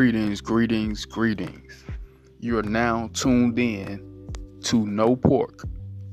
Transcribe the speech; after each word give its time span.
Greetings, 0.00 0.40
greetings, 0.40 1.04
greetings. 1.04 1.84
You 2.38 2.58
are 2.58 2.62
now 2.62 3.10
tuned 3.12 3.58
in 3.58 4.32
to 4.62 4.86
No 4.86 5.14
Pork 5.14 5.64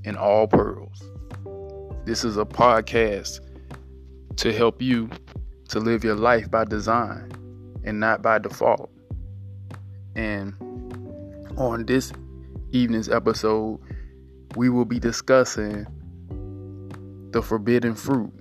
and 0.04 0.18
All 0.18 0.46
Pearls. 0.46 1.02
This 2.04 2.26
is 2.26 2.36
a 2.36 2.44
podcast 2.44 3.40
to 4.36 4.52
help 4.52 4.82
you 4.82 5.10
to 5.70 5.80
live 5.80 6.04
your 6.04 6.16
life 6.16 6.52
by 6.52 6.66
design 6.66 7.32
and 7.86 7.98
not 7.98 8.22
by 8.22 8.40
default. 8.40 8.92
And 10.18 10.54
on 11.56 11.86
this 11.86 12.12
evening's 12.74 13.08
episode, 13.08 13.80
we 14.58 14.68
will 14.68 14.84
be 14.84 15.00
discussing 15.00 15.88
the 17.32 17.42
forbidden 17.42 17.96
fruit. 17.96 18.34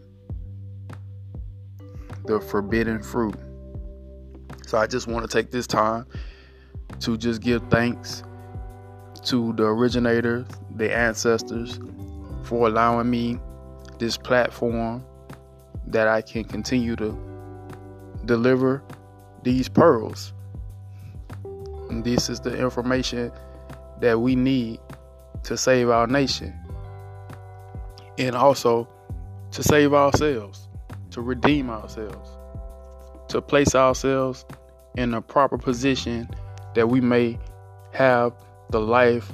The 2.25 2.41
forbidden 2.41 3.01
fruit. 3.01 3.37
So 4.67 4.79
I 4.79 4.89
just 4.89 5.07
want 5.07 5.29
to 5.29 5.33
take 5.33 5.53
this 5.53 5.69
time 5.69 6.07
to 6.99 7.17
just 7.17 7.41
give 7.41 7.63
thanks 7.71 8.25
to 9.23 9.53
the 9.53 9.63
originators, 9.63 10.45
the 10.75 10.93
ancestors, 10.93 11.79
for 12.43 12.67
allowing 12.67 13.09
me 13.09 13.39
this 14.01 14.17
platform 14.17 15.05
that 15.87 16.09
I 16.09 16.21
can 16.21 16.43
continue 16.43 16.97
to 16.97 17.17
deliver 18.25 18.83
these 19.45 19.69
pearls. 19.69 20.33
And 21.89 22.05
this 22.05 22.29
is 22.29 22.41
the 22.41 22.59
information 22.59 23.31
that 24.01 24.19
we 24.21 24.35
need 24.35 24.81
to 25.45 25.57
save 25.57 25.91
our 25.91 26.09
nation 26.09 26.53
and 28.19 28.35
also 28.35 28.89
to 29.53 29.63
save 29.63 29.95
ourselves, 29.95 30.69
to 31.13 31.21
redeem 31.21 31.71
ourselves 31.71 32.37
to 33.29 33.41
place 33.43 33.75
ourselves 33.75 34.45
in 34.97 35.15
a 35.15 35.21
proper 35.21 35.59
position 35.59 36.29
that 36.75 36.89
we 36.89 37.01
may 37.01 37.39
have 37.93 38.33
the 38.71 38.81
life 38.81 39.33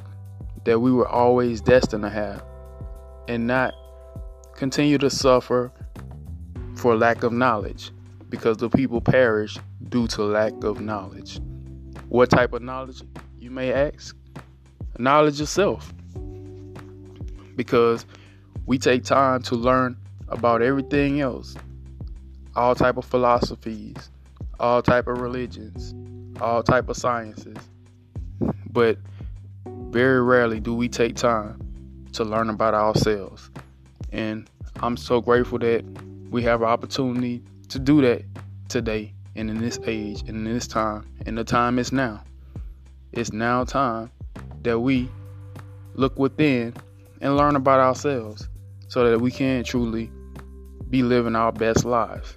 that 0.65 0.79
we 0.81 0.93
were 0.93 1.09
always 1.09 1.61
destined 1.61 2.03
to 2.03 2.11
have 2.11 2.45
and 3.29 3.47
not 3.47 3.75
continue 4.55 4.99
to 4.99 5.11
suffer 5.11 5.73
for 6.77 6.97
lack 6.97 7.23
of 7.23 7.33
knowledge 7.33 7.91
because 8.29 8.57
the 8.57 8.69
people 8.69 9.01
perish 9.01 9.59
due 9.89 10.07
to 10.07 10.23
lack 10.23 10.53
of 10.65 10.81
knowledge. 10.81 11.41
What 12.09 12.31
type 12.31 12.53
of 12.53 12.63
knowledge, 12.63 13.03
you 13.39 13.51
may 13.51 13.73
ask? 13.73 14.17
Knowledge 14.99 15.41
yourself. 15.41 15.93
Because 17.57 18.07
we 18.67 18.79
take 18.79 19.05
time 19.05 19.43
to 19.43 19.55
learn 19.55 19.97
about 20.29 20.63
everything 20.63 21.21
else 21.21 21.57
all 22.55 22.75
type 22.75 22.97
of 22.97 23.05
philosophies, 23.05 24.11
all 24.61 24.83
type 24.83 25.07
of 25.07 25.21
religions, 25.21 25.95
all 26.41 26.63
type 26.63 26.89
of 26.89 26.97
sciences. 26.97 27.57
But 28.71 28.99
very 29.67 30.23
rarely 30.23 30.61
do 30.61 30.75
we 30.75 30.89
take 30.89 31.17
time 31.17 31.61
to 32.13 32.25
learn 32.25 32.51
about 32.51 32.75
ourselves. 32.75 33.51
And 34.11 34.49
I'm 34.81 34.97
so 34.97 35.21
grateful 35.21 35.59
that 35.61 35.85
we 36.31 36.43
have 36.43 36.63
an 36.63 36.69
opportunity 36.69 37.43
to 37.69 37.79
do 37.79 38.01
that 38.03 38.25
today 38.69 39.15
and 39.37 39.51
in 39.51 39.61
this 39.61 39.79
age 39.87 40.21
and 40.23 40.31
in 40.31 40.45
this 40.45 40.67
time. 40.67 41.07
And 41.27 41.37
the 41.37 41.45
time 41.45 41.79
is 41.79 41.93
now. 41.93 42.23
It's 43.13 43.33
now 43.33 43.65
time 43.65 44.11
that 44.63 44.79
we 44.79 45.09
look 45.95 46.19
within 46.19 46.75
and 47.21 47.37
learn 47.37 47.57
about 47.57 47.81
ourselves 47.81 48.49
so 48.89 49.09
that 49.09 49.19
we 49.21 49.31
can 49.31 49.65
truly 49.65 50.11
be 50.91 51.03
living 51.03 51.37
our 51.37 51.53
best 51.53 51.85
lives. 51.85 52.37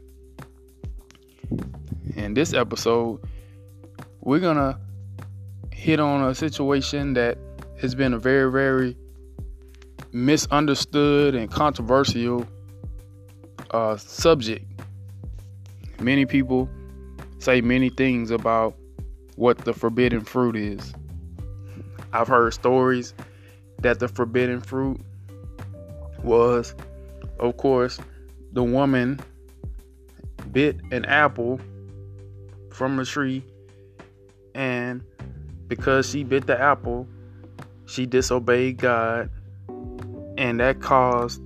In 2.25 2.33
this 2.33 2.53
episode, 2.53 3.19
we're 4.21 4.39
gonna 4.39 4.79
hit 5.71 5.99
on 5.99 6.27
a 6.27 6.33
situation 6.33 7.13
that 7.13 7.37
has 7.79 7.93
been 7.93 8.13
a 8.13 8.17
very, 8.17 8.51
very 8.51 8.97
misunderstood 10.11 11.35
and 11.35 11.51
controversial 11.51 12.43
uh, 13.69 13.95
subject. 13.97 14.65
Many 15.99 16.25
people 16.25 16.67
say 17.37 17.61
many 17.61 17.89
things 17.89 18.31
about 18.31 18.75
what 19.35 19.59
the 19.59 19.73
forbidden 19.73 20.21
fruit 20.21 20.55
is. 20.55 20.95
I've 22.11 22.27
heard 22.27 22.55
stories 22.55 23.13
that 23.83 23.99
the 23.99 24.07
forbidden 24.07 24.61
fruit 24.61 24.99
was, 26.23 26.73
of 27.39 27.55
course, 27.57 27.99
the 28.51 28.63
woman 28.63 29.19
bit 30.51 30.77
an 30.91 31.05
apple 31.05 31.59
from 32.75 32.99
a 32.99 33.05
tree 33.05 33.43
and 34.53 35.01
because 35.67 36.09
she 36.09 36.23
bit 36.23 36.45
the 36.45 36.59
apple 36.59 37.07
she 37.85 38.05
disobeyed 38.05 38.77
God 38.77 39.29
and 40.37 40.59
that 40.59 40.81
caused 40.81 41.41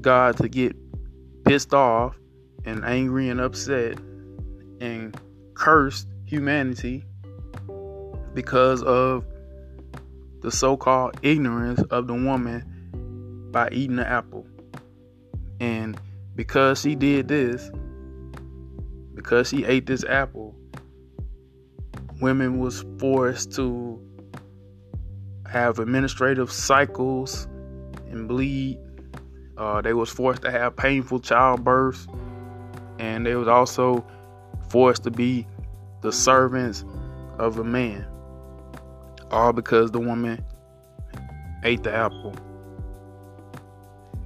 God 0.00 0.36
to 0.38 0.48
get 0.48 0.76
pissed 1.44 1.74
off 1.74 2.16
and 2.64 2.84
angry 2.84 3.28
and 3.28 3.40
upset 3.40 3.98
and 4.80 5.18
cursed 5.54 6.06
humanity 6.24 7.04
because 8.34 8.82
of 8.82 9.24
the 10.42 10.50
so-called 10.50 11.16
ignorance 11.22 11.82
of 11.90 12.06
the 12.06 12.14
woman 12.14 13.48
by 13.50 13.68
eating 13.72 13.96
the 13.96 14.06
apple. 14.06 14.46
And 15.58 16.00
because 16.36 16.80
she 16.80 16.94
did 16.94 17.28
this 17.28 17.70
because 19.14 19.48
she 19.48 19.64
ate 19.64 19.84
this 19.86 20.04
apple, 20.04 20.54
women 22.20 22.58
was 22.58 22.84
forced 22.98 23.52
to 23.52 24.00
have 25.46 25.78
administrative 25.78 26.50
cycles 26.50 27.48
and 28.08 28.28
bleed. 28.28 28.78
Uh, 29.56 29.80
they 29.80 29.92
was 29.92 30.08
forced 30.10 30.42
to 30.42 30.50
have 30.50 30.76
painful 30.76 31.20
childbirths, 31.20 32.06
and 32.98 33.26
they 33.26 33.34
was 33.34 33.48
also 33.48 34.04
forced 34.68 35.02
to 35.04 35.10
be 35.10 35.46
the 36.02 36.12
servants 36.12 36.84
of 37.38 37.58
a 37.58 37.64
man. 37.64 38.06
All 39.30 39.52
because 39.52 39.90
the 39.90 40.00
woman 40.00 40.44
ate 41.62 41.82
the 41.82 41.94
apple. 41.94 42.34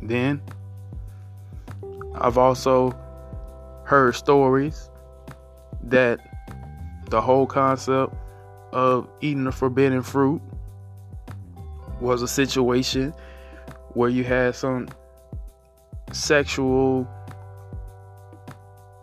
Then 0.02 0.42
I've 2.14 2.38
also 2.38 2.96
heard 3.84 4.14
stories 4.14 4.90
that 5.82 6.20
the 7.14 7.20
whole 7.20 7.46
concept 7.46 8.12
of 8.72 9.06
eating 9.20 9.44
the 9.44 9.52
forbidden 9.52 10.02
fruit 10.02 10.42
was 12.00 12.22
a 12.22 12.26
situation 12.26 13.14
where 13.90 14.08
you 14.08 14.24
had 14.24 14.52
some 14.52 14.88
sexual 16.10 17.08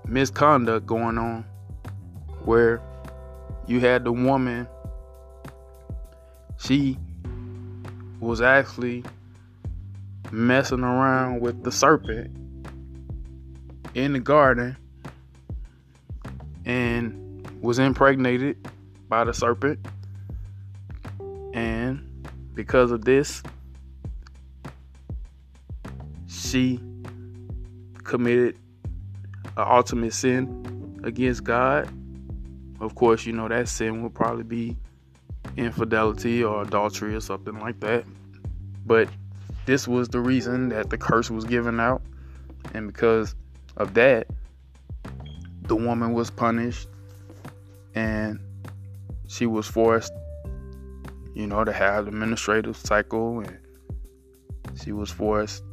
misconduct 0.06 0.86
going 0.86 1.18
on 1.18 1.46
where 2.44 2.82
you 3.66 3.80
had 3.80 4.04
the 4.04 4.12
woman 4.12 4.68
she 6.58 6.98
was 8.20 8.42
actually 8.42 9.06
messing 10.32 10.84
around 10.84 11.40
with 11.40 11.64
the 11.64 11.72
serpent 11.72 12.30
in 13.96 14.12
the 14.12 14.20
garden 14.20 14.76
and 16.66 17.21
was 17.62 17.80
impregnated 17.80 18.68
by 19.08 19.24
the 19.24 19.34
serpent. 19.34 19.80
And 21.54 22.28
because 22.54 22.92
of 22.92 23.06
this, 23.06 23.44
she 26.28 26.80
committed 28.04 28.58
an 29.58 29.66
ultimate 29.68 30.14
sin 30.14 31.00
against 31.04 31.44
God. 31.44 31.88
Of 32.80 32.96
course, 32.96 33.26
you 33.26 33.34
know 33.34 33.48
that 33.48 33.70
sin 33.70 34.02
would 34.02 34.16
probably 34.16 34.44
be 34.44 34.78
infidelity 35.56 36.44
or 36.44 36.64
adultery 36.64 37.14
or 37.14 37.20
something 37.20 37.60
like 37.60 37.80
that. 37.82 38.06
But 38.86 39.08
this 39.66 39.88
was 39.88 40.10
the 40.10 40.20
reason 40.20 40.70
that 40.70 40.90
the 40.90 40.98
curse 40.98 41.30
was 41.30 41.46
given 41.46 41.80
out. 41.80 42.02
And 42.74 42.88
because 42.88 43.36
of 43.78 43.94
that, 43.94 44.28
the 45.64 45.76
woman 45.76 46.14
was 46.14 46.32
punished 46.32 46.88
and 47.96 48.40
she 49.28 49.46
was 49.46 49.68
forced, 49.68 50.12
you 51.34 51.48
know, 51.48 51.64
to 51.64 51.74
have 51.74 52.08
administrative 52.08 52.76
cycle 52.78 53.40
and 53.40 53.58
she 54.82 54.92
was 54.92 55.12
forced 55.12 55.64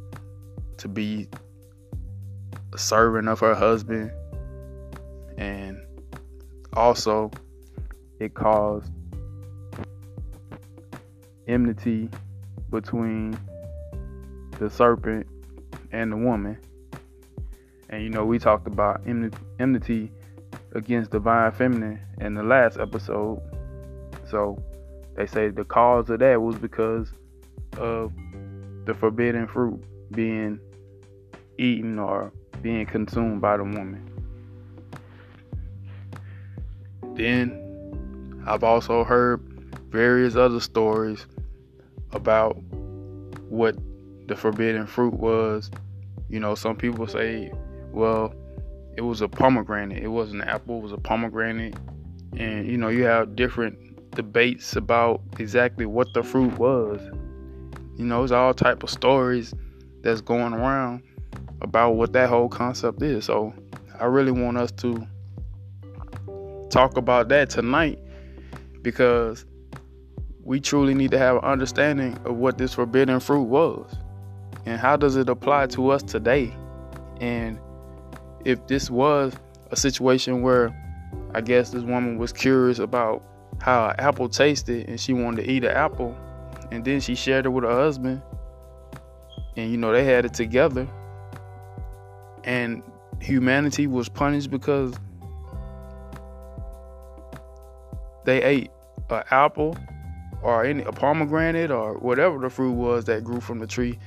to 0.77 0.87
be 0.87 1.27
a 2.73 2.77
servant 2.77 3.27
of 3.27 3.39
her 3.39 3.55
husband. 3.55 4.11
And 5.37 5.77
also 6.73 7.31
it 8.19 8.33
caused 8.33 8.91
enmity 11.47 12.09
between 12.69 13.37
the 14.59 14.69
serpent 14.69 15.25
and 15.91 16.11
the 16.11 16.17
woman. 16.17 16.57
And 17.89 18.03
you 18.03 18.09
know, 18.09 18.25
we 18.25 18.37
talked 18.37 18.67
about 18.67 19.01
enmity 19.59 20.11
against 20.73 21.11
divine 21.11 21.51
feminine 21.51 21.99
in 22.19 22.35
the 22.35 22.43
last 22.43 22.77
episode. 22.77 23.41
So 24.29 24.61
they 25.15 25.25
say 25.25 25.49
the 25.49 25.63
cause 25.63 26.09
of 26.09 26.19
that 26.19 26.41
was 26.41 26.55
because 26.55 27.11
of 27.77 28.11
the 28.85 28.93
forbidden 28.93 29.47
fruit 29.47 29.83
being 30.11 30.59
eaten 31.57 31.99
or 31.99 32.31
being 32.61 32.85
consumed 32.85 33.41
by 33.41 33.57
the 33.57 33.63
woman. 33.63 34.05
Then 37.15 38.43
I've 38.47 38.63
also 38.63 39.03
heard 39.03 39.41
various 39.89 40.35
other 40.35 40.59
stories 40.59 41.25
about 42.11 42.57
what 43.49 43.75
the 44.27 44.35
forbidden 44.35 44.85
fruit 44.87 45.13
was. 45.13 45.69
You 46.29 46.39
know, 46.39 46.55
some 46.55 46.75
people 46.75 47.07
say, 47.07 47.51
well, 47.91 48.33
it 48.97 49.01
was 49.01 49.21
a 49.21 49.27
pomegranate. 49.27 50.03
It 50.03 50.07
wasn't 50.07 50.41
an 50.41 50.49
apple, 50.49 50.79
it 50.79 50.83
was 50.83 50.91
a 50.91 50.97
pomegranate. 50.97 51.75
And, 52.37 52.67
you 52.67 52.77
know, 52.77 52.89
you 52.89 53.03
have 53.03 53.35
different 53.35 54.11
debates 54.11 54.75
about 54.75 55.21
exactly 55.39 55.85
what 55.85 56.13
the 56.13 56.23
fruit 56.23 56.57
was. 56.57 57.01
You 57.97 58.05
know, 58.05 58.19
there's 58.19 58.31
all 58.31 58.53
type 58.53 58.83
of 58.83 58.89
stories 58.89 59.53
that's 60.01 60.21
going 60.21 60.53
around 60.53 61.03
about 61.61 61.91
what 61.91 62.13
that 62.13 62.29
whole 62.29 62.49
concept 62.49 63.01
is. 63.01 63.25
So 63.25 63.53
I 63.99 64.05
really 64.05 64.31
want 64.31 64.57
us 64.57 64.71
to 64.73 65.05
talk 66.69 66.97
about 66.97 67.29
that 67.29 67.49
tonight 67.49 67.99
because 68.81 69.45
we 70.43 70.59
truly 70.59 70.93
need 70.93 71.11
to 71.11 71.17
have 71.17 71.37
an 71.37 71.43
understanding 71.43 72.17
of 72.25 72.37
what 72.37 72.57
this 72.57 72.73
forbidden 72.73 73.19
fruit 73.19 73.43
was 73.43 73.93
and 74.65 74.79
how 74.79 74.95
does 74.95 75.15
it 75.15 75.29
apply 75.29 75.67
to 75.67 75.89
us 75.89 76.01
today 76.01 76.53
and 77.19 77.59
if 78.45 78.65
this 78.67 78.89
was 78.89 79.33
a 79.71 79.75
situation 79.75 80.41
where 80.41 80.75
i 81.33 81.41
guess 81.41 81.71
this 81.71 81.83
woman 81.83 82.17
was 82.17 82.31
curious 82.31 82.79
about 82.79 83.23
how 83.61 83.89
an 83.89 83.95
apple 83.99 84.29
tasted 84.29 84.87
and 84.87 84.99
she 84.99 85.13
wanted 85.13 85.43
to 85.43 85.51
eat 85.51 85.63
an 85.63 85.71
apple 85.71 86.15
and 86.71 86.85
then 86.85 86.99
she 86.99 87.15
shared 87.15 87.45
it 87.45 87.49
with 87.49 87.63
her 87.63 87.71
husband 87.71 88.21
and 89.57 89.71
you 89.71 89.77
know 89.77 89.91
they 89.91 90.05
had 90.05 90.25
it 90.25 90.33
together 90.33 90.87
and 92.43 92.81
humanity 93.21 93.87
was 93.87 94.07
punished 94.07 94.49
because 94.49 94.93
they 98.25 98.41
ate 98.43 98.71
an 99.09 99.23
apple 99.31 99.75
or 100.41 100.63
any 100.63 100.83
a 100.83 100.91
pomegranate 100.91 101.71
or 101.71 101.95
whatever 101.95 102.39
the 102.39 102.49
fruit 102.49 102.71
was 102.71 103.05
that 103.05 103.23
grew 103.23 103.41
from 103.41 103.59
the 103.59 103.67
tree. 103.67 103.99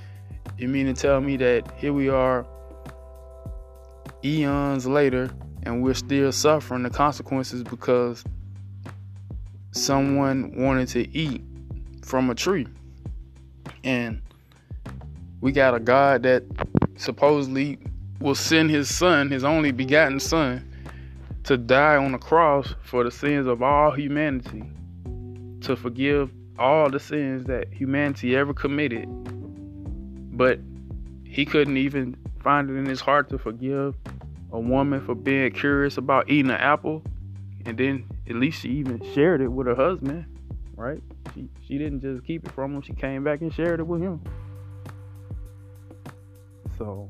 You 0.56 0.69
mean 0.69 0.87
to 0.87 0.94
tell 0.94 1.20
me 1.20 1.37
that 1.38 1.70
here 1.76 1.93
we 1.93 2.08
are 2.08 2.46
eons 4.24 4.86
later 4.86 5.30
and 5.64 5.82
we're 5.82 5.94
still 5.94 6.32
suffering 6.32 6.82
the 6.82 6.90
consequences 6.90 7.62
because 7.62 8.24
someone 9.72 10.54
wanted 10.56 10.88
to 10.88 11.16
eat 11.16 11.42
from 12.02 12.30
a 12.30 12.34
tree. 12.34 12.66
And 13.84 14.20
we 15.40 15.52
got 15.52 15.74
a 15.74 15.80
God 15.80 16.22
that 16.24 16.44
supposedly 16.96 17.78
will 18.20 18.34
send 18.34 18.70
his 18.70 18.94
son, 18.94 19.30
his 19.30 19.44
only 19.44 19.72
begotten 19.72 20.20
son, 20.20 20.69
to 21.44 21.56
die 21.56 21.96
on 21.96 22.12
the 22.12 22.19
cross 22.19 22.74
for 22.82 23.02
the 23.02 23.10
sins 23.10 23.46
of 23.46 23.62
all 23.62 23.90
humanity, 23.90 24.62
to 25.62 25.76
forgive 25.76 26.30
all 26.58 26.88
the 26.90 27.00
sins 27.00 27.46
that 27.46 27.72
humanity 27.72 28.36
ever 28.36 28.54
committed. 28.54 29.06
But 30.36 30.60
he 31.24 31.44
couldn't 31.44 31.76
even 31.76 32.16
find 32.42 32.68
it 32.70 32.74
in 32.74 32.86
his 32.86 33.00
heart 33.00 33.28
to 33.30 33.38
forgive 33.38 33.94
a 34.52 34.60
woman 34.60 35.04
for 35.04 35.14
being 35.14 35.50
curious 35.52 35.96
about 35.96 36.28
eating 36.28 36.50
an 36.50 36.58
apple. 36.58 37.02
And 37.64 37.78
then 37.78 38.06
at 38.28 38.36
least 38.36 38.62
she 38.62 38.70
even 38.70 39.00
shared 39.14 39.40
it 39.40 39.48
with 39.48 39.66
her 39.66 39.74
husband, 39.74 40.26
right? 40.76 41.00
She 41.34 41.48
she 41.66 41.78
didn't 41.78 42.00
just 42.00 42.24
keep 42.24 42.44
it 42.44 42.52
from 42.52 42.74
him, 42.74 42.82
she 42.82 42.92
came 42.92 43.24
back 43.24 43.40
and 43.40 43.52
shared 43.52 43.80
it 43.80 43.86
with 43.86 44.02
him. 44.02 44.20
So 46.76 47.08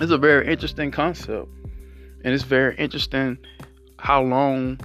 it's 0.00 0.12
a 0.12 0.18
very 0.18 0.46
interesting 0.46 0.90
concept. 0.90 1.48
And 2.24 2.34
it's 2.34 2.44
very 2.44 2.76
interesting 2.76 3.38
how 3.98 4.22
long 4.22 4.78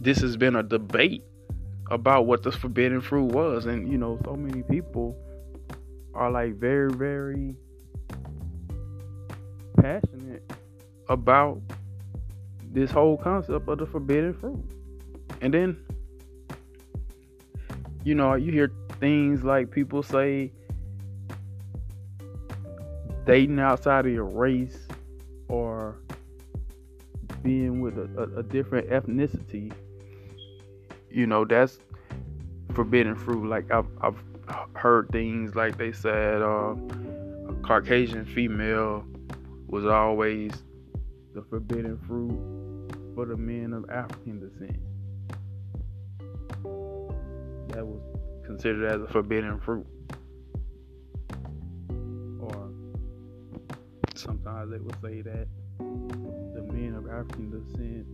this 0.00 0.18
has 0.18 0.36
been 0.36 0.56
a 0.56 0.62
debate 0.62 1.24
about 1.90 2.26
what 2.26 2.42
the 2.42 2.52
forbidden 2.52 3.00
fruit 3.00 3.32
was. 3.32 3.66
And, 3.66 3.90
you 3.90 3.98
know, 3.98 4.18
so 4.24 4.36
many 4.36 4.62
people 4.62 5.16
are 6.16 6.30
like 6.30 6.54
very, 6.54 6.90
very 6.92 7.54
passionate 9.76 10.50
about 11.08 11.60
this 12.72 12.90
whole 12.90 13.16
concept 13.16 13.68
of 13.68 13.78
the 13.78 13.86
forbidden 13.86 14.34
fruit. 14.34 14.64
And 15.40 15.52
then, 15.52 15.76
you 18.04 18.14
know, 18.14 18.34
you 18.34 18.50
hear 18.50 18.72
things 18.98 19.44
like 19.44 19.70
people 19.70 20.02
say 20.02 20.52
dating 23.26 23.58
outside 23.58 24.06
of 24.06 24.12
your 24.12 24.24
race 24.24 24.86
or 25.48 25.96
being 27.42 27.80
with 27.80 27.98
a, 27.98 28.08
a, 28.18 28.40
a 28.40 28.42
different 28.42 28.88
ethnicity, 28.88 29.72
you 31.10 31.26
know, 31.26 31.44
that's 31.44 31.78
forbidden 32.72 33.14
fruit. 33.14 33.48
Like 33.48 33.70
I've, 33.70 33.86
I've 34.00 34.22
heard 34.74 35.08
things 35.10 35.54
like 35.54 35.76
they 35.76 35.92
said 35.92 36.42
uh, 36.42 36.74
a 37.48 37.54
Caucasian 37.62 38.24
female 38.24 39.04
was 39.66 39.86
always 39.86 40.52
the 41.34 41.42
forbidden 41.42 41.98
fruit 42.06 42.56
for 43.14 43.26
the 43.26 43.36
men 43.36 43.72
of 43.72 43.88
African 43.90 44.40
descent. 44.40 44.78
That 47.72 47.84
was 47.86 48.00
considered 48.44 48.90
as 48.92 49.02
a 49.02 49.12
forbidden 49.12 49.60
fruit. 49.60 49.86
Or 52.40 52.70
sometimes 54.14 54.70
they 54.70 54.78
would 54.78 54.96
say 55.02 55.20
that 55.22 55.48
the 55.78 56.62
men 56.72 56.94
of 56.94 57.06
African 57.10 57.50
descent 57.50 58.06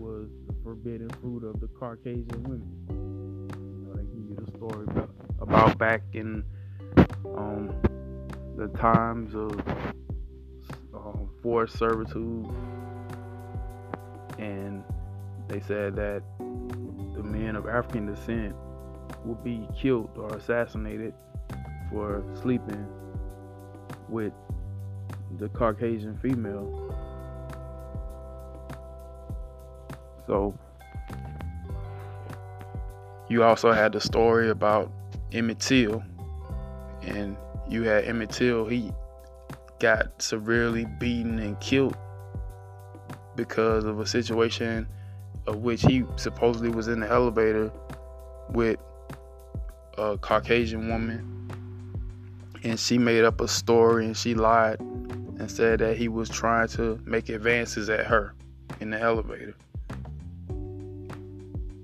was 0.00 0.28
the 0.46 0.54
forbidden 0.62 1.08
fruit 1.20 1.44
of 1.44 1.60
the 1.60 1.68
Caucasian 1.68 2.42
women. 2.42 2.86
You 2.90 3.86
know, 3.86 3.94
they 3.94 4.02
give 4.02 4.28
you 4.28 4.36
the 4.44 4.50
story 4.56 4.84
about, 4.88 5.10
about 5.40 5.78
back 5.78 6.02
in 6.12 6.44
um, 7.36 7.70
the 8.56 8.68
times 8.78 9.34
of 9.34 9.52
um, 10.94 11.28
forced 11.42 11.78
servitude, 11.78 12.48
and 14.38 14.82
they 15.48 15.60
said 15.60 15.94
that 15.96 16.22
the 16.38 17.22
men 17.22 17.56
of 17.56 17.66
African 17.68 18.06
descent 18.06 18.54
would 19.24 19.42
be 19.44 19.68
killed 19.76 20.10
or 20.16 20.34
assassinated 20.36 21.14
for 21.90 22.22
sleeping 22.40 22.86
with 24.08 24.32
the 25.38 25.48
Caucasian 25.50 26.16
female. 26.18 26.94
So 30.26 30.58
you 33.28 33.42
also 33.44 33.72
had 33.72 33.92
the 33.92 34.00
story 34.00 34.50
about 34.50 34.90
Emmett 35.36 35.60
Till, 35.60 36.02
and 37.02 37.36
you 37.68 37.82
had 37.82 38.04
Emmett 38.06 38.30
Till. 38.30 38.66
He 38.66 38.90
got 39.78 40.22
severely 40.22 40.86
beaten 40.98 41.38
and 41.38 41.60
killed 41.60 41.94
because 43.36 43.84
of 43.84 44.00
a 44.00 44.06
situation 44.06 44.88
of 45.46 45.58
which 45.58 45.82
he 45.82 46.04
supposedly 46.16 46.70
was 46.70 46.88
in 46.88 47.00
the 47.00 47.08
elevator 47.08 47.70
with 48.50 48.78
a 49.98 50.16
Caucasian 50.16 50.88
woman 50.88 51.50
and 52.64 52.80
she 52.80 52.96
made 52.96 53.22
up 53.22 53.42
a 53.42 53.48
story 53.48 54.06
and 54.06 54.16
she 54.16 54.34
lied 54.34 54.80
and 54.80 55.50
said 55.50 55.80
that 55.80 55.98
he 55.98 56.08
was 56.08 56.30
trying 56.30 56.68
to 56.68 56.98
make 57.04 57.28
advances 57.28 57.90
at 57.90 58.06
her 58.06 58.32
in 58.80 58.88
the 58.88 58.98
elevator. 58.98 59.54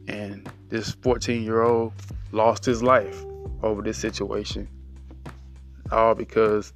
And 0.09 0.51
this 0.71 0.93
14 1.03 1.43
year 1.43 1.61
old 1.61 1.93
lost 2.33 2.65
his 2.65 2.83
life 2.83 3.23
over 3.63 3.83
this 3.83 3.99
situation. 3.99 4.69
All 5.91 6.15
because 6.15 6.73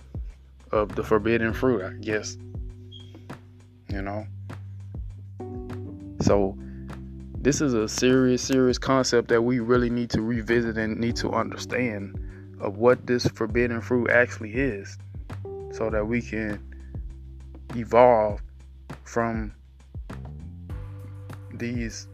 of 0.73 0.95
the 0.95 1.03
forbidden 1.03 1.53
fruit, 1.53 1.83
I 1.83 1.93
guess. 1.95 2.37
You 3.89 4.03
know? 4.03 4.27
So, 6.21 6.57
this 7.39 7.61
is 7.61 7.75
a 7.75 7.89
serious, 7.89 8.43
serious 8.43 8.79
concept 8.79 9.29
that 9.29 9.43
we 9.43 9.61
really 9.61 9.91
need 9.91 10.11
to 10.11 10.23
revisit 10.23 10.77
and 10.77 10.99
need 10.99 11.17
to 11.17 11.31
understand 11.31 12.19
of 12.61 12.79
what 12.79 13.07
this 13.07 13.27
forbidden 13.29 13.81
fruit 13.81 14.11
actually 14.11 14.55
is 14.55 14.99
so 15.73 15.91
that 15.91 16.07
we 16.07 16.23
can 16.23 16.61
evolve 17.75 18.41
from 19.05 19.53
these 21.55 22.09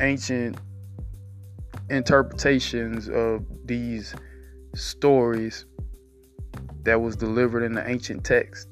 ancient 0.00 0.56
interpretations 1.90 3.08
of 3.08 3.44
these 3.66 4.14
stories 4.74 5.66
that 6.84 7.00
was 7.00 7.16
delivered 7.16 7.62
in 7.62 7.74
the 7.74 7.88
ancient 7.88 8.24
text 8.24 8.68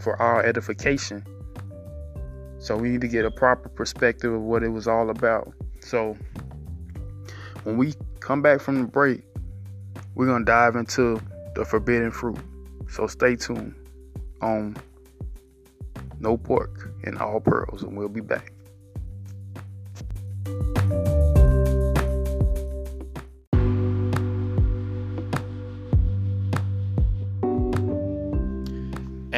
for 0.00 0.20
our 0.20 0.44
edification 0.44 1.24
So 2.62 2.76
we 2.76 2.90
need 2.90 3.00
to 3.00 3.08
get 3.08 3.24
a 3.24 3.30
proper 3.30 3.68
perspective 3.68 4.32
of 4.32 4.40
what 4.40 4.62
it 4.62 4.68
was 4.68 4.86
all 4.86 5.10
about. 5.10 5.52
So 5.80 6.16
when 7.64 7.76
we 7.76 7.94
come 8.20 8.40
back 8.40 8.60
from 8.60 8.82
the 8.82 8.86
break, 8.86 9.24
we're 10.14 10.26
going 10.26 10.46
to 10.46 10.52
dive 10.52 10.76
into 10.76 11.20
the 11.56 11.64
forbidden 11.64 12.12
fruit. 12.12 12.38
So 12.88 13.08
stay 13.08 13.34
tuned 13.34 13.74
on 14.40 14.76
No 16.20 16.36
Pork 16.36 16.92
and 17.02 17.18
All 17.18 17.40
Pearls, 17.40 17.82
and 17.82 17.96
we'll 17.96 18.08
be 18.08 18.20
back. 18.20 18.52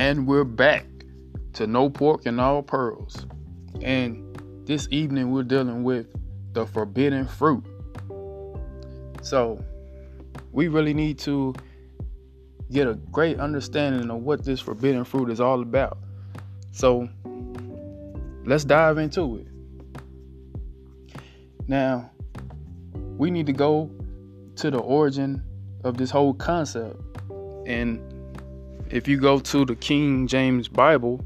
And 0.05 0.27
we're 0.27 0.45
back 0.45 0.85
to 1.55 1.67
No 1.67 1.89
Pork 1.89 2.27
and 2.27 2.39
All 2.39 2.63
Pearls. 2.63 3.27
And 3.81 4.39
this 4.67 4.87
evening 4.91 5.31
we're 5.33 5.45
dealing 5.45 5.83
with 5.83 6.09
the 6.53 6.67
forbidden 6.67 7.27
fruit. 7.27 7.65
So 9.23 9.65
we 10.53 10.69
really 10.69 10.93
need 10.93 11.19
to 11.21 11.55
get 12.71 12.87
a 12.87 12.97
great 13.13 13.41
understanding 13.41 14.11
of 14.11 14.19
what 14.19 14.45
this 14.45 14.61
forbidden 14.61 15.05
fruit 15.05 15.31
is 15.31 15.41
all 15.41 15.63
about. 15.63 15.97
So 16.71 17.09
let's 18.45 18.67
dive 18.67 18.99
into 18.99 19.39
it. 19.39 19.47
Now, 21.67 22.11
we 23.17 23.31
need 23.31 23.47
to 23.47 23.55
go 23.55 23.91
to 24.57 24.71
the 24.71 24.81
origin 24.81 25.43
of 25.83 25.97
this 25.97 26.11
whole 26.11 26.35
concept. 26.35 27.01
And 27.67 28.14
if 28.95 29.09
you 29.09 29.19
go 29.19 29.41
to 29.41 29.65
the 29.65 29.75
King 29.75 30.29
James 30.29 30.69
Bible, 30.69 31.21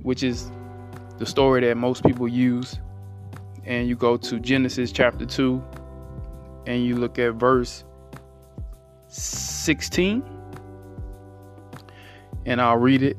which 0.00 0.22
is 0.22 0.50
the 1.18 1.26
story 1.26 1.60
that 1.60 1.76
most 1.76 2.02
people 2.02 2.26
use, 2.26 2.80
and 3.66 3.86
you 3.86 3.94
go 3.94 4.16
to 4.16 4.40
Genesis 4.40 4.90
chapter 4.90 5.26
2 5.26 5.62
and 6.66 6.82
you 6.82 6.96
look 6.96 7.18
at 7.18 7.34
verse 7.34 7.84
16, 9.08 10.24
and 12.46 12.58
I'll 12.58 12.78
read 12.78 13.02
it. 13.02 13.18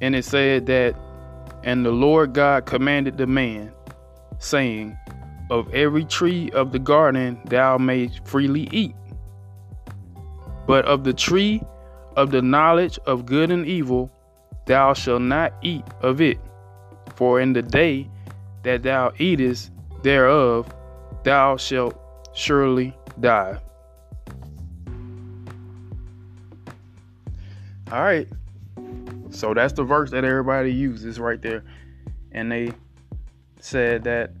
And 0.00 0.14
it 0.14 0.24
said 0.24 0.66
that, 0.66 0.94
and 1.64 1.84
the 1.84 1.90
Lord 1.90 2.34
God 2.34 2.66
commanded 2.66 3.18
the 3.18 3.26
man, 3.26 3.72
saying, 4.38 4.96
Of 5.50 5.74
every 5.74 6.04
tree 6.04 6.52
of 6.52 6.70
the 6.70 6.78
garden 6.78 7.40
thou 7.46 7.78
mayst 7.78 8.24
freely 8.24 8.68
eat, 8.70 8.94
but 10.68 10.84
of 10.84 11.02
the 11.02 11.12
tree 11.12 11.60
of 12.16 12.30
the 12.30 12.42
knowledge 12.42 12.98
of 13.06 13.26
good 13.26 13.50
and 13.50 13.66
evil, 13.66 14.10
thou 14.66 14.94
shalt 14.94 15.22
not 15.22 15.52
eat 15.62 15.84
of 16.00 16.20
it. 16.20 16.38
For 17.14 17.40
in 17.40 17.52
the 17.52 17.62
day 17.62 18.10
that 18.62 18.82
thou 18.82 19.12
eatest 19.18 19.70
thereof, 20.02 20.74
thou 21.22 21.56
shalt 21.56 21.96
surely 22.34 22.96
die. 23.20 23.58
All 27.92 28.02
right. 28.02 28.28
So 29.30 29.54
that's 29.54 29.72
the 29.74 29.84
verse 29.84 30.10
that 30.10 30.24
everybody 30.24 30.72
uses 30.72 31.20
right 31.20 31.40
there. 31.40 31.62
And 32.32 32.50
they 32.50 32.72
said 33.60 34.04
that 34.04 34.32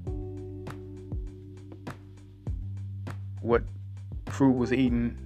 what 3.40 3.62
fruit 4.28 4.56
was 4.56 4.72
eaten 4.72 5.16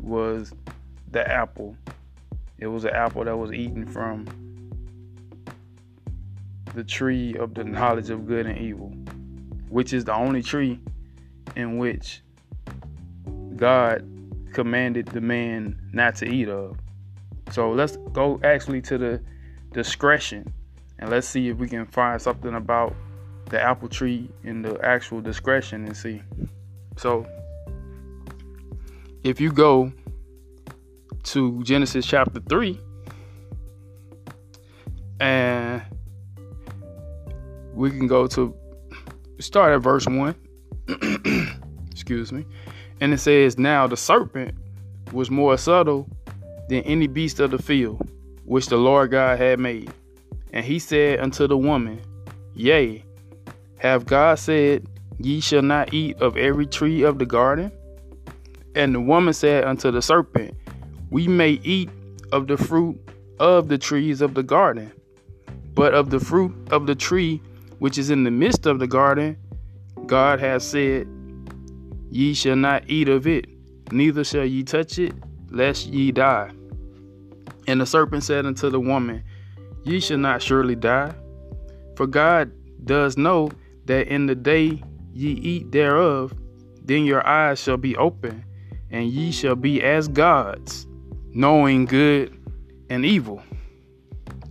was 0.00 0.52
the 1.10 1.28
apple. 1.30 1.76
It 2.58 2.66
was 2.66 2.84
an 2.84 2.94
apple 2.94 3.24
that 3.24 3.36
was 3.36 3.52
eaten 3.52 3.86
from 3.86 4.26
the 6.74 6.84
tree 6.84 7.34
of 7.36 7.54
the 7.54 7.64
knowledge 7.64 8.10
of 8.10 8.26
good 8.26 8.46
and 8.46 8.58
evil, 8.58 8.88
which 9.68 9.92
is 9.92 10.04
the 10.04 10.14
only 10.14 10.42
tree 10.42 10.80
in 11.54 11.78
which 11.78 12.22
God 13.56 14.04
commanded 14.52 15.06
the 15.06 15.20
man 15.20 15.78
not 15.92 16.16
to 16.16 16.26
eat 16.26 16.48
of. 16.48 16.78
So 17.50 17.70
let's 17.72 17.96
go 18.12 18.40
actually 18.42 18.82
to 18.82 18.98
the 18.98 19.22
discretion 19.72 20.52
and 20.98 21.10
let's 21.10 21.28
see 21.28 21.48
if 21.48 21.58
we 21.58 21.68
can 21.68 21.86
find 21.86 22.20
something 22.20 22.54
about 22.54 22.94
the 23.50 23.60
apple 23.60 23.88
tree 23.88 24.30
in 24.42 24.62
the 24.62 24.78
actual 24.84 25.20
discretion 25.20 25.84
and 25.84 25.96
see. 25.96 26.22
So 26.96 27.26
if 29.22 29.40
you 29.40 29.52
go 29.52 29.92
to 31.26 31.62
Genesis 31.64 32.06
chapter 32.06 32.40
3. 32.48 32.80
And 35.20 35.82
we 37.74 37.90
can 37.90 38.06
go 38.06 38.26
to 38.28 38.54
start 39.40 39.74
at 39.74 39.82
verse 39.82 40.06
1. 40.06 40.34
Excuse 41.90 42.32
me. 42.32 42.46
And 43.00 43.12
it 43.12 43.18
says, 43.18 43.58
Now 43.58 43.86
the 43.86 43.96
serpent 43.96 44.54
was 45.12 45.30
more 45.30 45.56
subtle 45.58 46.08
than 46.68 46.82
any 46.84 47.06
beast 47.06 47.40
of 47.40 47.50
the 47.50 47.58
field 47.58 48.08
which 48.44 48.66
the 48.66 48.76
Lord 48.76 49.10
God 49.10 49.38
had 49.38 49.58
made. 49.58 49.92
And 50.52 50.64
he 50.64 50.78
said 50.78 51.20
unto 51.20 51.46
the 51.46 51.58
woman, 51.58 52.00
Yea, 52.54 53.04
have 53.78 54.06
God 54.06 54.38
said, 54.38 54.86
Ye 55.18 55.40
shall 55.40 55.62
not 55.62 55.92
eat 55.92 56.16
of 56.20 56.36
every 56.36 56.66
tree 56.66 57.02
of 57.02 57.18
the 57.18 57.26
garden? 57.26 57.72
And 58.74 58.94
the 58.94 59.00
woman 59.00 59.34
said 59.34 59.64
unto 59.64 59.90
the 59.90 60.02
serpent, 60.02 60.54
we 61.10 61.28
may 61.28 61.52
eat 61.62 61.90
of 62.32 62.46
the 62.46 62.56
fruit 62.56 62.98
of 63.38 63.68
the 63.68 63.78
trees 63.78 64.20
of 64.20 64.34
the 64.34 64.42
garden, 64.42 64.92
but 65.74 65.94
of 65.94 66.10
the 66.10 66.20
fruit 66.20 66.54
of 66.70 66.86
the 66.86 66.94
tree 66.94 67.40
which 67.78 67.98
is 67.98 68.10
in 68.10 68.24
the 68.24 68.30
midst 68.30 68.66
of 68.66 68.78
the 68.78 68.86
garden, 68.86 69.36
God 70.06 70.40
has 70.40 70.66
said, 70.66 71.06
Ye 72.10 72.34
shall 72.34 72.56
not 72.56 72.84
eat 72.88 73.08
of 73.08 73.26
it, 73.26 73.46
neither 73.92 74.24
shall 74.24 74.44
ye 74.44 74.62
touch 74.62 74.98
it, 74.98 75.12
lest 75.50 75.86
ye 75.86 76.12
die. 76.12 76.50
And 77.66 77.80
the 77.80 77.86
serpent 77.86 78.24
said 78.24 78.46
unto 78.46 78.70
the 78.70 78.80
woman, 78.80 79.22
Ye 79.84 80.00
shall 80.00 80.18
not 80.18 80.42
surely 80.42 80.74
die, 80.74 81.12
for 81.96 82.06
God 82.06 82.50
does 82.84 83.16
know 83.16 83.50
that 83.86 84.08
in 84.08 84.26
the 84.26 84.34
day 84.34 84.82
ye 85.12 85.32
eat 85.32 85.72
thereof, 85.72 86.32
then 86.84 87.04
your 87.04 87.26
eyes 87.26 87.60
shall 87.60 87.76
be 87.76 87.96
open, 87.96 88.44
and 88.90 89.08
ye 89.08 89.32
shall 89.32 89.56
be 89.56 89.82
as 89.82 90.08
gods, 90.08 90.86
knowing 91.36 91.84
good 91.84 92.32
and 92.88 93.04
evil. 93.04 93.42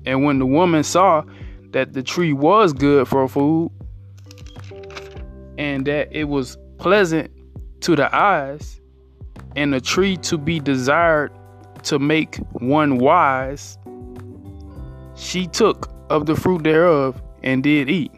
And 0.06 0.24
when 0.24 0.38
the 0.38 0.46
woman 0.46 0.84
saw 0.84 1.24
that 1.72 1.94
the 1.94 2.04
tree 2.04 2.32
was 2.32 2.74
good 2.74 3.08
for 3.08 3.28
food 3.28 3.72
and 5.58 5.86
that 5.88 6.10
it 6.12 6.26
was 6.26 6.58
pleasant 6.78 7.32
to 7.82 7.96
the 7.96 8.16
eyes 8.16 8.80
and 9.56 9.74
a 9.74 9.82
tree 9.82 10.16
to 10.18 10.38
be 10.38 10.60
desired 10.60 11.32
to 11.84 11.98
make 11.98 12.38
one 12.54 13.00
wise, 13.00 13.80
she 15.16 15.48
took 15.48 15.90
of 16.12 16.28
the 16.28 16.36
fruit 16.36 16.64
thereof 16.64 17.20
and 17.42 17.64
did 17.64 17.90
eat, 17.90 18.12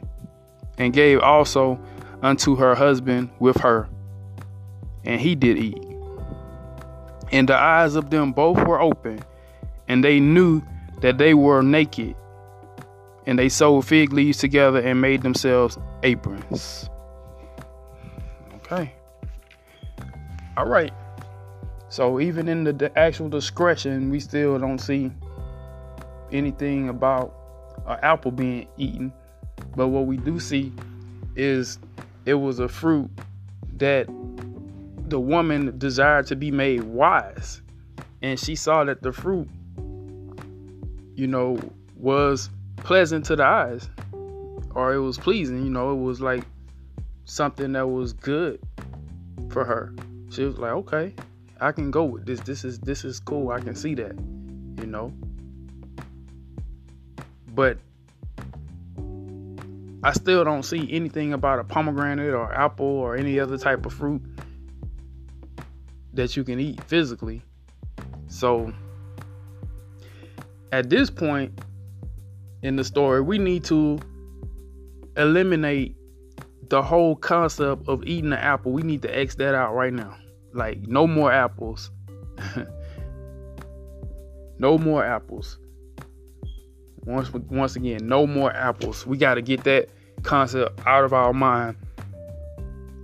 and 0.77 0.93
gave 0.93 1.19
also 1.19 1.79
unto 2.21 2.55
her 2.55 2.75
husband 2.75 3.29
with 3.39 3.57
her, 3.57 3.87
and 5.05 5.21
he 5.21 5.35
did 5.35 5.57
eat. 5.57 5.86
And 7.31 7.49
the 7.49 7.55
eyes 7.55 7.95
of 7.95 8.09
them 8.09 8.31
both 8.31 8.57
were 8.65 8.79
open, 8.81 9.19
and 9.87 10.03
they 10.03 10.19
knew 10.19 10.61
that 11.01 11.17
they 11.17 11.33
were 11.33 11.61
naked. 11.61 12.15
And 13.25 13.37
they 13.37 13.49
sewed 13.49 13.85
fig 13.85 14.13
leaves 14.13 14.37
together 14.37 14.79
and 14.79 15.01
made 15.01 15.21
themselves 15.21 15.77
aprons. 16.03 16.89
Okay. 18.55 18.93
All 20.55 20.65
right. 20.65 20.93
So 21.89 22.19
even 22.19 22.47
in 22.47 22.63
the 22.63 22.91
actual 22.97 23.29
discretion, 23.29 24.09
we 24.09 24.19
still 24.19 24.57
don't 24.59 24.79
see 24.79 25.11
anything 26.31 26.89
about 26.89 27.33
an 27.85 27.99
apple 28.01 28.31
being 28.31 28.67
eaten. 28.77 29.13
But 29.75 29.87
what 29.87 30.05
we 30.05 30.17
do 30.17 30.39
see 30.39 30.73
is 31.35 31.79
it 32.25 32.33
was 32.33 32.59
a 32.59 32.67
fruit 32.67 33.09
that 33.77 34.07
the 35.07 35.19
woman 35.19 35.77
desired 35.77 36.27
to 36.27 36.35
be 36.35 36.51
made 36.51 36.83
wise. 36.83 37.61
And 38.21 38.39
she 38.39 38.55
saw 38.55 38.83
that 38.83 39.01
the 39.01 39.11
fruit, 39.11 39.47
you 41.15 41.27
know, 41.27 41.59
was 41.95 42.49
pleasant 42.77 43.25
to 43.25 43.35
the 43.35 43.45
eyes. 43.45 43.89
Or 44.75 44.93
it 44.93 44.99
was 44.99 45.17
pleasing, 45.17 45.63
you 45.63 45.69
know, 45.69 45.91
it 45.91 46.01
was 46.01 46.21
like 46.21 46.43
something 47.25 47.71
that 47.73 47.87
was 47.87 48.13
good 48.13 48.59
for 49.49 49.65
her. 49.65 49.93
She 50.29 50.43
was 50.43 50.57
like, 50.57 50.73
okay, 50.73 51.13
I 51.59 51.71
can 51.71 51.89
go 51.89 52.03
with 52.03 52.25
this. 52.25 52.41
This 52.41 52.63
is 52.63 52.79
this 52.79 53.03
is 53.03 53.19
cool. 53.19 53.49
I 53.49 53.59
can 53.59 53.75
see 53.75 53.95
that, 53.95 54.15
you 54.79 54.85
know. 54.85 55.11
But 57.55 57.79
I 60.03 60.11
still 60.11 60.43
don't 60.43 60.63
see 60.63 60.87
anything 60.91 61.33
about 61.33 61.59
a 61.59 61.63
pomegranate 61.63 62.33
or 62.33 62.53
apple 62.53 62.85
or 62.85 63.15
any 63.15 63.39
other 63.39 63.57
type 63.57 63.85
of 63.85 63.93
fruit 63.93 64.21
that 66.17 66.35
you 66.35 66.43
can 66.43 66.59
eat 66.59 66.83
physically. 66.83 67.41
So 68.27 68.73
at 70.71 70.89
this 70.89 71.09
point, 71.09 71.61
in 72.63 72.75
the 72.75 72.83
story, 72.83 73.21
we 73.21 73.37
need 73.37 73.63
to 73.65 73.99
eliminate 75.15 75.95
the 76.69 76.81
whole 76.81 77.15
concept 77.15 77.87
of 77.87 78.03
eating 78.03 78.33
an 78.33 78.39
apple. 78.39 78.73
We 78.73 78.81
need 78.81 79.01
to 79.03 79.17
X 79.17 79.35
that 79.35 79.55
out 79.55 79.73
right 79.73 79.93
now. 79.93 80.17
Like, 80.53 80.79
no 80.87 81.07
more 81.07 81.31
apples. 81.31 81.91
no 84.59 84.77
more 84.77 85.05
apples. 85.05 85.59
Once 87.05 87.31
once 87.31 87.75
again, 87.77 87.99
no 88.07 88.27
more 88.27 88.51
apples. 88.51 89.05
We 89.05 89.17
got 89.17 89.35
to 89.35 89.41
get 89.41 89.63
that 89.63 89.89
concept 90.23 90.81
out 90.85 91.05
of 91.05 91.13
our 91.13 91.31
mind. 91.31 91.77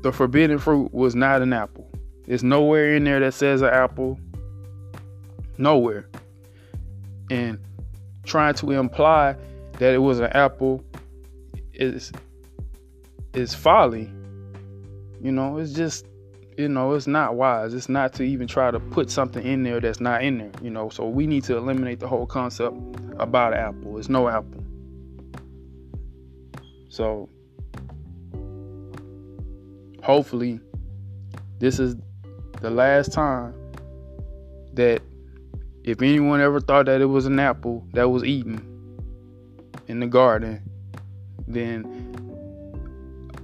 The 0.02 0.12
forbidden 0.12 0.58
fruit 0.58 0.94
was 0.94 1.16
not 1.16 1.42
an 1.42 1.54
apple. 1.54 1.93
There's 2.26 2.44
nowhere 2.44 2.96
in 2.96 3.04
there 3.04 3.20
that 3.20 3.34
says 3.34 3.62
an 3.62 3.70
apple. 3.70 4.20
Nowhere. 5.58 6.10
And 7.30 7.60
trying 8.26 8.54
to 8.56 8.72
imply 8.72 9.36
that 9.80 9.94
it 9.94 10.00
was 10.00 10.20
an 10.20 10.32
apple 10.32 10.84
is 11.74 12.12
is 13.34 13.54
folly. 13.54 14.12
You 15.22 15.32
know, 15.32 15.58
it's 15.58 15.74
just 15.74 16.06
you 16.58 16.70
know, 16.70 16.94
it's 16.94 17.08
not 17.08 17.36
wise. 17.36 17.74
It's 17.74 17.90
not 17.90 18.14
to 18.14 18.24
even 18.24 18.48
try 18.48 18.70
to 18.72 18.80
put 18.80 19.10
something 19.10 19.44
in 19.46 19.64
there 19.64 19.80
that's 19.80 20.00
not 20.00 20.24
in 20.24 20.38
there, 20.38 20.52
you 20.62 20.70
know. 20.70 20.90
So 20.90 21.08
we 21.08 21.26
need 21.26 21.44
to 21.46 21.58
eliminate 21.58 22.00
the 22.00 22.08
whole 22.08 22.26
concept 22.26 22.76
about 23.18 23.54
apple. 23.54 23.98
It's 23.98 24.10
no 24.10 24.28
apple. 24.28 24.64
So 26.90 27.28
hopefully 30.04 30.60
this 31.60 31.80
is 31.80 31.96
the 32.62 32.70
last 32.70 33.12
time 33.12 33.54
that 34.74 35.02
if 35.84 36.02
anyone 36.02 36.42
ever 36.42 36.60
thought 36.60 36.86
that 36.86 37.02
it 37.02 37.06
was 37.06 37.26
an 37.26 37.40
apple 37.40 37.86
that 37.94 38.10
was 38.10 38.24
eaten 38.24 38.70
in 39.88 40.00
the 40.00 40.08
garden, 40.08 40.62
then 41.48 42.14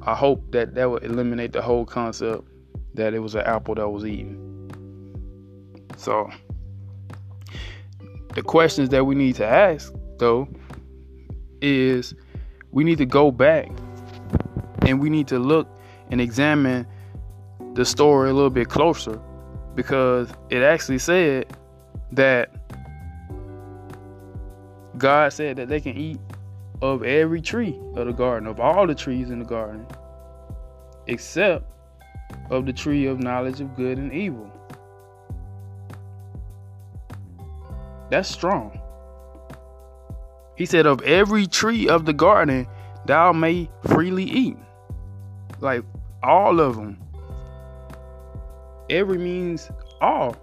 I 0.04 0.16
hope 0.16 0.52
that 0.52 0.76
that 0.76 0.90
would 0.90 1.04
eliminate 1.04 1.52
the 1.52 1.62
whole 1.62 1.86
concept 1.86 2.48
that 2.94 3.14
it 3.14 3.20
was 3.20 3.36
an 3.36 3.42
apple 3.42 3.76
that 3.76 3.90
was 3.90 4.06
eaten. 4.06 4.70
So, 5.98 6.30
the 8.34 8.42
questions 8.42 8.90
that 8.90 9.06
we 9.06 9.16
need 9.16 9.36
to 9.36 9.46
ask, 9.46 9.94
though, 10.18 10.48
is 11.62 12.16
we 12.72 12.84
need 12.84 12.98
to 13.00 13.06
go 13.06 13.32
back 13.32 13.70
and 14.86 15.02
we 15.02 15.10
need 15.10 15.28
to 15.28 15.40
look 15.40 15.68
and 16.10 16.22
examine 16.22 16.88
the 17.76 17.86
story 17.86 18.30
a 18.30 18.34
little 18.34 18.50
bit 18.50 18.70
closer 18.70 19.20
because 19.76 20.30
it 20.50 20.62
actually 20.62 21.00
said 21.00 21.56
that 22.12 22.50
God 24.98 25.32
said 25.32 25.56
that 25.58 25.70
they 25.70 25.80
can 25.80 25.96
eat 25.96 26.20
of 26.82 27.04
every 27.04 27.42
tree 27.42 27.80
of 27.96 28.08
the 28.08 28.14
garden, 28.14 28.48
of 28.48 28.60
all 28.60 28.88
the 28.88 28.96
trees 28.96 29.30
in 29.30 29.40
the 29.40 29.46
garden, 29.46 29.86
except 31.08 31.66
of 32.50 32.66
the 32.66 32.74
tree 32.74 33.06
of 33.06 33.20
knowledge 33.20 33.62
of 33.62 33.76
good 33.76 33.98
and 33.98 34.14
evil. 34.14 34.52
That's 38.10 38.30
strong. 38.30 38.80
He 40.56 40.66
said, 40.66 40.86
Of 40.86 41.02
every 41.04 41.48
tree 41.48 41.88
of 41.88 42.06
the 42.06 42.14
garden 42.14 42.68
thou 43.06 43.32
may 43.32 43.70
freely 43.88 44.26
eat. 44.26 44.58
Like 45.60 45.84
all 46.24 46.60
of 46.60 46.76
them. 46.76 47.00
Every 48.90 49.18
means 49.18 49.70
all. 50.02 50.36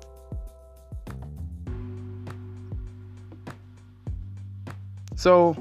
So 5.17 5.57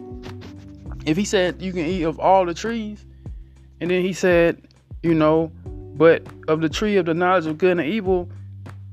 if 1.05 1.17
he 1.17 1.25
said 1.25 1.61
you 1.61 1.71
can 1.71 1.85
eat 1.85 2.03
of 2.03 2.19
all 2.19 2.45
the 2.45 2.53
trees, 2.53 3.05
and 3.81 3.89
then 3.89 4.01
he 4.01 4.13
said, 4.13 4.67
you 5.01 5.13
know, 5.13 5.51
but 5.95 6.25
of 6.47 6.61
the 6.61 6.69
tree 6.69 6.97
of 6.97 7.05
the 7.05 7.13
knowledge 7.13 7.45
of 7.45 7.57
good 7.57 7.79
and 7.79 7.87
evil, 7.87 8.29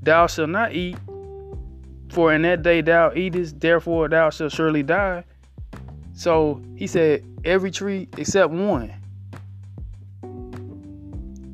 thou 0.02 0.26
shalt 0.26 0.50
not 0.50 0.72
eat, 0.72 0.96
for 2.08 2.32
in 2.32 2.42
that 2.42 2.62
day 2.62 2.80
thou 2.80 3.12
eatest, 3.14 3.60
therefore 3.60 4.08
thou 4.08 4.30
shalt 4.30 4.52
surely 4.52 4.82
die. 4.82 5.24
So 6.14 6.62
he 6.76 6.86
said, 6.86 7.24
every 7.44 7.70
tree 7.70 8.08
except 8.16 8.52
one. 8.52 8.92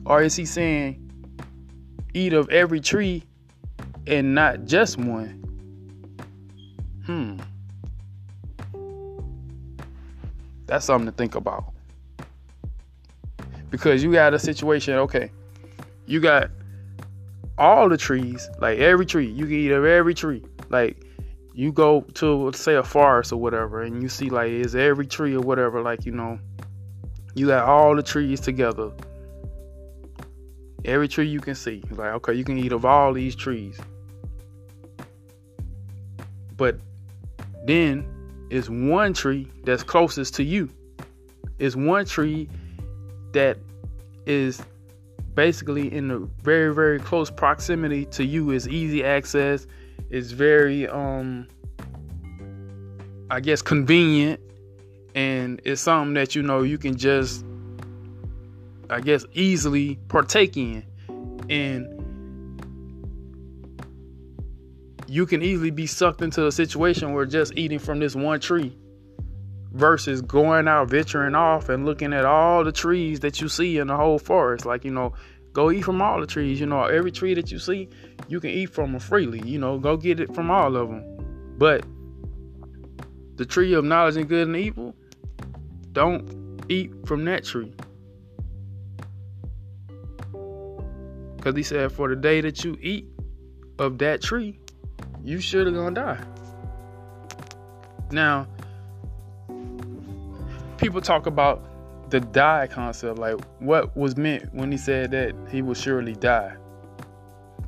Or 0.05 0.23
is 0.23 0.37
he 0.37 0.45
saying, 0.45 1.08
eat 2.15 2.33
of 2.33 2.49
every 2.51 2.81
tree 2.81 3.25
and 4.07 4.35
not 4.35 4.65
just 4.65 4.99
one? 4.99 5.45
Hmm. 7.05 7.39
That's 10.67 10.85
something 10.85 11.07
to 11.07 11.13
think 11.13 11.35
about. 11.35 11.73
Because 13.71 14.03
you 14.03 14.13
got 14.13 14.35
a 14.35 14.39
situation, 14.39 14.95
okay, 14.95 15.31
you 16.07 16.21
got 16.21 16.51
all 17.59 17.89
the 17.89 17.97
trees, 17.97 18.49
like 18.61 18.79
every 18.79 19.05
tree. 19.05 19.27
You 19.27 19.45
can 19.45 19.55
eat 19.55 19.73
of 19.73 19.85
every 19.85 20.15
tree. 20.15 20.43
Like 20.71 21.05
you 21.55 21.73
go 21.73 22.03
to 22.15 22.53
say 22.55 22.77
a 22.77 22.83
forest 22.83 23.33
or 23.33 23.37
whatever, 23.37 23.83
and 23.83 24.03
you 24.03 24.09
see 24.09 24.31
like 24.31 24.51
is 24.51 24.77
every 24.77 25.07
tree 25.07 25.35
or 25.35 25.41
whatever. 25.41 25.83
Like 25.83 26.07
you 26.07 26.13
know, 26.13 26.39
you 27.35 27.49
got 27.49 27.69
all 27.69 27.97
the 27.97 28.03
trees 28.03 28.41
together. 28.41 28.93
Every 30.85 31.09
tree 31.09 31.27
you 31.27 31.41
can 31.41 31.55
see, 31.55 31.83
like 31.91 32.13
okay, 32.15 32.35
you 32.35 32.45
can 32.45 32.59
eat 32.59 32.73
of 32.73 32.85
all 32.85 33.13
these 33.13 33.35
trees. 33.35 33.79
But 36.57 36.79
then 37.65 38.07
it's 38.51 38.69
one 38.69 39.13
tree 39.13 39.49
that's 39.65 39.83
closest 39.83 40.35
to 40.37 40.45
you. 40.45 40.69
It's 41.59 41.77
one 41.77 42.07
tree 42.07 42.49
that 43.33 43.59
is 44.27 44.63
basically 45.35 45.93
in 45.93 46.09
the 46.09 46.19
very 46.43 46.75
very 46.75 46.99
close 46.99 47.31
proximity 47.31 48.05
to 48.07 48.25
you 48.25 48.51
is 48.51 48.69
easy 48.69 49.05
access 49.05 49.69
is 50.11 50.33
very 50.33 50.89
um 50.89 51.47
i 53.31 53.39
guess 53.39 53.63
convenient 53.63 54.41
and 55.15 55.61
it's 55.65 55.81
something 55.81 56.13
that 56.13 56.35
you 56.35 56.43
know 56.43 56.63
you 56.63 56.77
can 56.77 56.97
just 56.97 57.45
i 58.91 59.01
guess 59.01 59.25
easily 59.33 59.97
partake 60.09 60.57
in. 60.57 60.85
And 61.51 61.95
you 65.07 65.25
can 65.25 65.43
easily 65.43 65.71
be 65.71 65.87
sucked 65.87 66.21
into 66.21 66.47
a 66.47 66.53
situation 66.53 67.15
where 67.15 67.25
just 67.25 67.57
eating 67.57 67.79
from 67.79 68.01
this 68.01 68.15
one 68.15 68.41
tree 68.41 68.77
versus 69.73 70.21
going 70.21 70.69
out 70.69 70.91
venturing 70.91 71.35
off 71.35 71.69
and 71.69 71.87
looking 71.87 72.13
at 72.13 72.25
all 72.25 72.65
the 72.65 72.73
trees 72.73 73.21
that 73.21 73.41
you 73.41 73.49
see 73.49 73.79
in 73.79 73.87
the 73.87 73.97
whole 73.97 74.19
forest. 74.19 74.67
Like 74.67 74.85
you 74.85 74.91
know 74.91 75.15
go 75.53 75.71
eat 75.71 75.85
from 75.85 76.03
all 76.03 76.21
the 76.21 76.27
trees. 76.27 76.61
You 76.61 76.67
know 76.67 76.85
every 76.85 77.11
tree 77.11 77.35
that 77.35 77.51
you 77.51 77.59
see 77.59 77.89
you 78.29 78.41
can 78.41 78.51
eat 78.51 78.67
from 78.67 78.93
them 78.93 79.01
freely. 79.01 79.41
You 79.49 79.59
know 79.59 79.79
go 79.79 79.97
get 79.97 80.21
it 80.21 80.35
from 80.35 80.51
all 80.51 80.77
of 80.77 80.89
them 80.89 81.19
but 81.59 81.85
the 83.35 83.45
tree 83.45 83.75
of 83.75 83.85
knowledge 83.85 84.17
and 84.17 84.29
good 84.29 84.47
and 84.47 84.57
evil 84.57 84.95
don't 85.93 86.65
eat 86.69 86.93
from 87.05 87.25
that 87.25 87.45
tree 87.45 87.73
because 91.49 91.57
he 91.57 91.63
said 91.63 91.93
for 91.93 92.09
the 92.09 92.17
day 92.17 92.41
that 92.41 92.65
you 92.65 92.77
eat 92.81 93.07
of 93.79 93.99
that 93.99 94.21
tree 94.21 94.59
you 95.23 95.41
should 95.41 95.67
have 95.67 95.75
gonna 95.75 95.95
die 95.95 96.25
now 98.11 98.47
people 100.79 101.01
talk 101.01 101.27
about 101.27 101.69
the 102.11 102.21
die 102.21 102.67
concept, 102.67 103.19
like 103.19 103.39
what 103.59 103.95
was 103.97 104.17
meant 104.17 104.53
when 104.55 104.73
he 104.73 104.79
said 104.79 105.11
that 105.11 105.35
he 105.51 105.63
will 105.63 105.75
surely 105.75 106.15
die. 106.15 106.57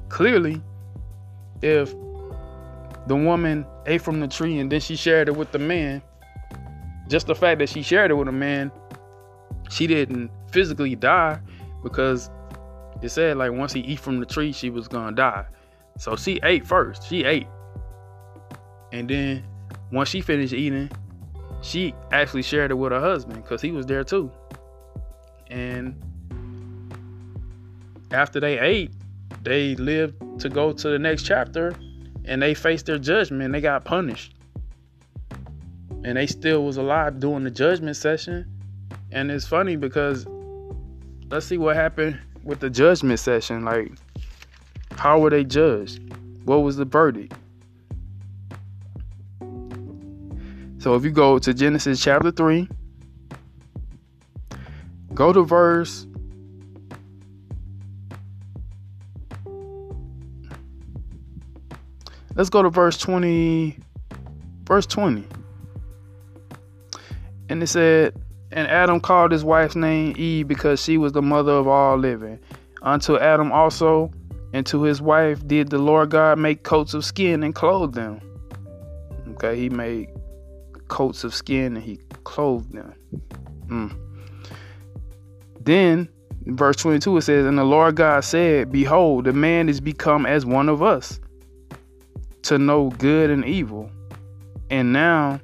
Clearly, 0.09 0.63
if 1.63 1.93
the 3.07 3.17
woman 3.17 3.67
ate 3.87 4.01
from 4.01 4.21
the 4.21 4.29
tree 4.29 4.59
and 4.59 4.71
then 4.73 4.81
she 4.81 4.97
shared 4.97 5.29
it 5.29 5.37
with 5.37 5.53
the 5.53 5.59
man, 5.59 6.03
just 7.09 7.27
the 7.27 7.35
fact 7.35 7.59
that 7.59 7.69
she 7.69 7.83
shared 7.83 8.11
it 8.11 8.15
with 8.15 8.29
a 8.29 8.33
man, 8.33 8.73
she 9.69 9.87
didn't 9.87 10.31
physically 10.51 10.95
die 10.95 11.39
because 11.83 12.31
it 13.03 13.09
said 13.11 13.37
like 13.37 13.53
once 13.53 13.73
he 13.73 13.81
eat 13.81 14.01
from 14.01 14.21
the 14.21 14.27
tree, 14.27 14.53
she 14.53 14.71
was 14.71 14.89
gonna 14.89 15.15
die. 15.15 15.47
So 15.99 16.17
she 16.17 16.41
ate 16.43 16.67
first. 16.67 17.07
She 17.07 17.25
ate. 17.25 17.47
And 18.93 19.09
then 19.09 19.45
once 19.93 20.09
she 20.09 20.21
finished 20.21 20.53
eating, 20.53 20.91
she 21.63 21.95
actually 22.13 22.43
shared 22.43 22.71
it 22.71 22.75
with 22.75 22.93
her 22.93 23.01
husband 23.01 23.43
because 23.43 23.61
he 23.61 23.71
was 23.71 23.87
there 23.87 24.05
too. 24.05 24.31
And 25.51 25.95
after 28.13 28.41
they 28.41 28.59
ate, 28.59 28.93
they 29.43 29.75
lived 29.77 30.41
to 30.41 30.49
go 30.49 30.73
to 30.73 30.89
the 30.89 30.99
next 30.99 31.25
chapter 31.25 31.75
and 32.25 32.43
they 32.43 32.55
faced 32.55 32.87
their 32.87 32.99
judgment. 32.99 33.53
They 33.53 33.61
got 33.61 33.85
punished. 33.85 34.35
And 36.03 36.17
they 36.17 36.27
still 36.27 36.65
was 36.65 36.77
alive 36.77 37.21
during 37.21 37.45
the 37.45 37.51
judgment 37.51 37.97
session. 37.97 38.47
And 39.13 39.31
it's 39.31 39.47
funny 39.47 39.77
because 39.77 40.27
let's 41.31 41.47
see 41.47 41.59
what 41.59 41.77
happened 41.77 42.19
with 42.45 42.61
the 42.61 42.71
judgment 42.71 43.21
session. 43.21 43.65
Like, 43.65 43.93
how 44.93 45.19
were 45.19 45.31
they 45.31 45.45
judged? 45.45 46.01
What 46.45 46.59
was 46.59 46.77
the 46.77 46.85
verdict? 46.85 47.35
So 50.79 50.95
if 50.95 51.05
you 51.05 51.11
go 51.11 51.39
to 51.39 51.53
Genesis 51.53 52.03
chapter 52.03 52.31
3, 52.31 52.69
go 55.15 55.33
to 55.33 55.43
verse 55.43 56.07
Let's 62.37 62.49
go 62.49 62.63
to 62.63 62.71
verse 62.71 62.97
20 62.97 63.77
verse 64.65 64.87
20. 64.87 65.27
And 67.49 67.63
it 67.63 67.67
said, 67.67 68.15
And 68.61 68.69
Adam 68.69 69.01
called 69.01 69.33
his 69.33 69.43
wife's 69.43 69.75
name 69.75 70.15
Eve 70.19 70.47
because 70.47 70.83
she 70.83 70.99
was 70.99 71.13
the 71.13 71.23
mother 71.23 71.53
of 71.53 71.67
all 71.67 71.97
living. 71.97 72.39
Unto 72.83 73.17
Adam 73.17 73.51
also 73.51 74.13
and 74.53 74.67
to 74.67 74.83
his 74.83 75.01
wife 75.01 75.47
did 75.49 75.71
the 75.71 75.79
Lord 75.79 76.11
God 76.11 76.39
make 76.39 76.63
coats 76.63 76.93
of 76.93 77.03
skin 77.03 77.43
and 77.43 77.55
clothe 77.55 77.95
them. 77.95 78.21
Okay, 79.31 79.59
he 79.59 79.71
made 79.71 80.11
coats 80.89 81.25
of 81.25 81.35
skin 81.35 81.75
and 81.75 81.83
he 81.83 82.01
clothed 82.25 82.71
them. 82.75 82.93
Mm. 83.69 83.97
Then, 85.61 86.11
verse 86.45 86.77
22, 86.77 87.17
it 87.17 87.23
says, 87.23 87.47
And 87.47 87.57
the 87.57 87.65
Lord 87.65 87.97
God 87.97 88.25
said, 88.25 88.71
Behold, 88.71 89.25
the 89.25 89.33
man 89.33 89.71
is 89.71 89.81
become 89.81 90.27
as 90.27 90.45
one 90.45 90.69
of 90.69 90.83
us 90.83 91.19
to 92.43 92.59
know 92.59 92.91
good 92.91 93.31
and 93.31 93.43
evil. 93.43 93.91
And 94.69 94.93
now, 94.93 95.41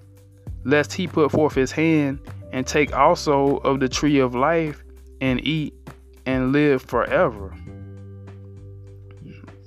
lest 0.64 0.92
he 0.92 1.07
put 1.07 1.31
forth 1.31 1.55
his 1.55 1.72
hand 1.72 2.20
and 2.57 2.66
take 2.66 2.97
also 2.97 3.59
of 3.59 3.81
the 3.81 3.88
tree 3.88 4.19
of 4.19 4.35
life 4.35 4.83
and 5.21 5.47
eat 5.47 5.75
and 6.25 6.53
live 6.53 6.81
forever. 6.81 7.55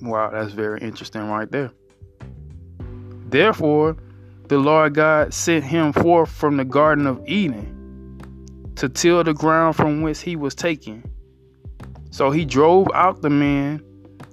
Wow, 0.01 0.31
that's 0.31 0.53
very 0.53 0.81
interesting 0.81 1.29
right 1.29 1.49
there. 1.51 1.69
Therefore, 3.27 3.95
the 4.47 4.57
Lord 4.57 4.95
God 4.95 5.35
sent 5.35 5.65
him 5.65 5.93
forth 5.93 6.31
from 6.31 6.57
the 6.57 6.65
Garden 6.65 7.05
of 7.05 7.21
Eden 7.27 8.71
to 8.77 8.89
till 8.89 9.23
the 9.23 9.35
ground 9.35 9.75
from 9.75 10.01
whence 10.01 10.19
he 10.19 10.35
was 10.35 10.55
taken. 10.55 11.03
So 12.09 12.31
he 12.31 12.43
drove 12.43 12.87
out 12.95 13.21
the 13.21 13.29
man, 13.29 13.83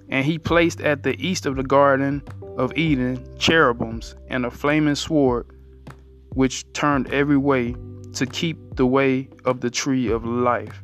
and 0.08 0.24
he 0.24 0.38
placed 0.38 0.80
at 0.80 1.02
the 1.02 1.14
east 1.22 1.44
of 1.44 1.56
the 1.56 1.62
Garden 1.62 2.22
of 2.56 2.74
Eden 2.74 3.22
cherubims 3.38 4.14
and 4.28 4.46
a 4.46 4.50
flaming 4.50 4.94
sword, 4.94 5.46
which 6.32 6.64
turned 6.72 7.12
every 7.12 7.36
way 7.36 7.74
to 8.16 8.26
keep 8.26 8.76
the 8.76 8.86
way 8.86 9.28
of 9.44 9.60
the 9.60 9.70
tree 9.70 10.10
of 10.10 10.24
life. 10.24 10.82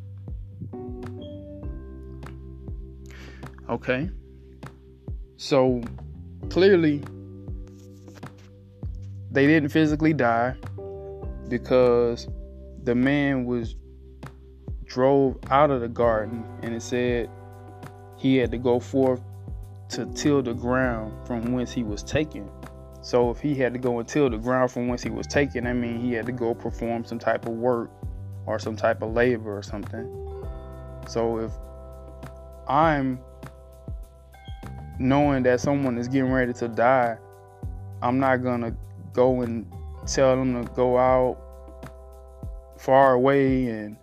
Okay. 3.68 4.10
So 5.38 5.82
clearly, 6.50 7.02
they 9.30 9.46
didn't 9.46 9.70
physically 9.70 10.12
die 10.12 10.54
because 11.48 12.28
the 12.84 12.94
man 12.94 13.46
was 13.46 13.76
drove 14.84 15.38
out 15.50 15.70
of 15.70 15.80
the 15.80 15.88
garden 15.88 16.44
and 16.62 16.74
it 16.74 16.82
said 16.82 17.30
he 18.18 18.36
had 18.36 18.50
to 18.50 18.58
go 18.58 18.78
forth 18.78 19.22
to 19.88 20.04
till 20.14 20.42
the 20.42 20.52
ground 20.52 21.26
from 21.26 21.52
whence 21.52 21.72
he 21.72 21.82
was 21.82 22.02
taken. 22.02 22.46
So 23.02 23.30
if 23.30 23.40
he 23.40 23.56
had 23.56 23.72
to 23.72 23.80
go 23.80 24.00
till 24.02 24.30
the 24.30 24.38
ground 24.38 24.70
from 24.70 24.86
whence 24.86 25.02
he 25.02 25.10
was 25.10 25.26
taken, 25.26 25.66
I 25.66 25.72
mean 25.72 26.00
he 26.00 26.12
had 26.12 26.24
to 26.26 26.32
go 26.32 26.54
perform 26.54 27.04
some 27.04 27.18
type 27.18 27.46
of 27.46 27.52
work 27.52 27.90
or 28.46 28.60
some 28.60 28.76
type 28.76 29.02
of 29.02 29.12
labor 29.12 29.58
or 29.58 29.62
something. 29.62 30.08
So 31.08 31.38
if 31.38 31.50
I'm 32.68 33.18
knowing 35.00 35.42
that 35.42 35.60
someone 35.60 35.98
is 35.98 36.06
getting 36.06 36.30
ready 36.30 36.52
to 36.54 36.68
die, 36.68 37.18
I'm 38.02 38.20
not 38.20 38.44
gonna 38.44 38.74
go 39.12 39.42
and 39.42 39.66
tell 40.06 40.36
them 40.36 40.64
to 40.64 40.72
go 40.72 40.96
out 40.96 41.38
far 42.78 43.14
away 43.14 43.66
and 43.66 43.96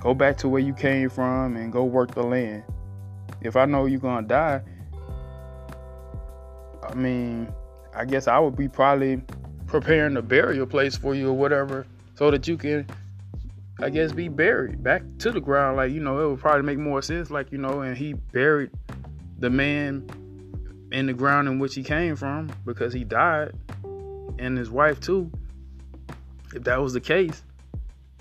go 0.00 0.14
back 0.14 0.38
to 0.38 0.48
where 0.48 0.60
you 0.60 0.72
came 0.72 1.10
from 1.10 1.56
and 1.56 1.70
go 1.70 1.84
work 1.84 2.14
the 2.14 2.22
land. 2.22 2.62
If 3.42 3.56
I 3.56 3.66
know 3.66 3.84
you're 3.84 4.00
gonna 4.00 4.26
die, 4.26 4.62
I 6.82 6.94
mean, 6.94 7.52
I 7.98 8.04
guess 8.04 8.28
I 8.28 8.38
would 8.38 8.56
be 8.56 8.68
probably 8.68 9.20
preparing 9.66 10.16
a 10.16 10.22
burial 10.22 10.66
place 10.66 10.96
for 10.96 11.14
you 11.14 11.30
or 11.30 11.34
whatever 11.34 11.86
so 12.14 12.30
that 12.30 12.46
you 12.48 12.56
can 12.56 12.86
I 13.80 13.90
guess 13.90 14.10
be 14.10 14.28
buried 14.28 14.82
back 14.82 15.02
to 15.18 15.30
the 15.30 15.40
ground. 15.40 15.76
Like, 15.76 15.92
you 15.92 16.00
know, 16.00 16.18
it 16.18 16.28
would 16.30 16.40
probably 16.40 16.62
make 16.62 16.78
more 16.78 17.00
sense, 17.00 17.30
like, 17.30 17.52
you 17.52 17.58
know, 17.58 17.82
and 17.82 17.96
he 17.96 18.12
buried 18.12 18.70
the 19.38 19.50
man 19.50 20.08
in 20.90 21.06
the 21.06 21.12
ground 21.12 21.46
in 21.46 21.60
which 21.60 21.76
he 21.76 21.84
came 21.84 22.16
from 22.16 22.50
because 22.64 22.92
he 22.92 23.04
died 23.04 23.52
and 24.38 24.58
his 24.58 24.70
wife 24.70 24.98
too, 25.00 25.30
if 26.54 26.64
that 26.64 26.80
was 26.80 26.92
the 26.92 27.00
case. 27.00 27.44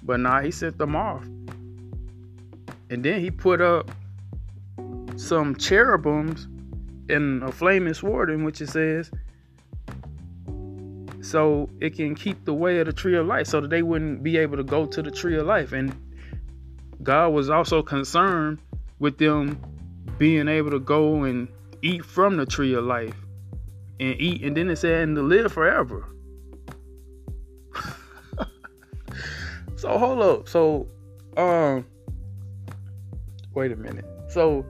But 0.04 0.20
nah, 0.20 0.42
he 0.42 0.52
sent 0.52 0.78
them 0.78 0.96
off. 0.96 1.24
And 2.90 3.04
then 3.04 3.20
he 3.20 3.32
put 3.32 3.60
up 3.60 3.90
some 5.16 5.56
cherubims 5.56 6.48
and 7.10 7.42
a 7.44 7.52
flaming 7.52 7.96
sword 7.96 8.30
in 8.30 8.44
which 8.44 8.62
it 8.62 8.70
says, 8.70 9.10
so 11.28 11.70
it 11.82 11.94
can 11.94 12.16
keep 12.16 12.46
the 12.46 12.54
way 12.54 12.80
of 12.80 12.86
the 12.86 12.94
tree 12.94 13.18
of 13.18 13.26
life 13.26 13.48
so 13.48 13.60
that 13.60 13.70
they 13.70 13.82
wouldn't 13.82 14.24
be 14.24 14.38
able 14.38 14.56
to 14.56 14.64
go 14.64 14.86
to 14.86 15.02
the 15.02 15.12
tree 15.12 15.38
of 15.38 15.46
life. 15.46 15.74
And 15.74 15.94
God 17.04 17.34
was 17.34 17.50
also 17.50 17.84
concerned 17.84 18.60
with 19.00 19.18
them 19.18 19.62
being 20.18 20.48
able 20.48 20.72
to 20.72 20.80
go 20.80 21.24
and 21.24 21.50
eat 21.82 22.06
from 22.06 22.38
the 22.38 22.46
tree 22.46 22.74
of 22.74 22.86
life 22.86 23.16
and 24.00 24.16
eat, 24.22 24.42
and 24.42 24.56
then 24.56 24.70
it 24.70 24.78
said, 24.78 25.04
and 25.04 25.18
to 25.18 25.22
live 25.22 25.52
forever. 25.52 26.08
so 29.76 29.98
hold 29.98 30.22
up. 30.22 30.48
So, 30.48 30.88
um, 31.36 31.86
wait 33.54 33.74
a 33.74 33.76
minute. 33.76 34.06
So 34.30 34.66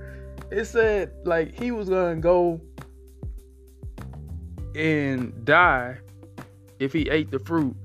it 0.50 0.66
said 0.66 1.12
like 1.24 1.58
he 1.58 1.70
was 1.70 1.88
gonna 1.88 2.16
go 2.16 2.60
and 4.76 5.46
die 5.46 5.98
if 6.80 6.94
he 6.94 7.10
ate 7.10 7.32
the 7.32 7.40
fruit, 7.40 7.76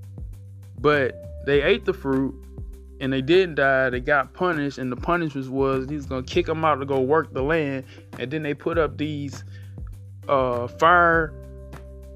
but 0.81 1.45
they 1.47 1.63
ate 1.63 1.85
the 1.85 1.93
fruit 1.93 2.35
and 3.01 3.13
they 3.13 3.21
didn't 3.21 3.57
die. 3.57 3.91
They 3.91 4.01
got 4.01 4.33
punished, 4.33 4.79
and 4.79 4.91
the 4.91 4.97
punishment 4.97 5.49
was 5.49 5.89
he's 5.89 6.07
gonna 6.07 6.23
kick 6.23 6.47
them 6.47 6.65
out 6.65 6.77
to 6.77 6.87
go 6.87 7.01
work 7.01 7.33
the 7.35 7.43
land, 7.43 7.85
and 8.19 8.31
then 8.31 8.43
they 8.43 8.55
put 8.55 8.79
up 8.79 8.97
these 8.97 9.45
uh, 10.29 10.69
fire 10.69 11.35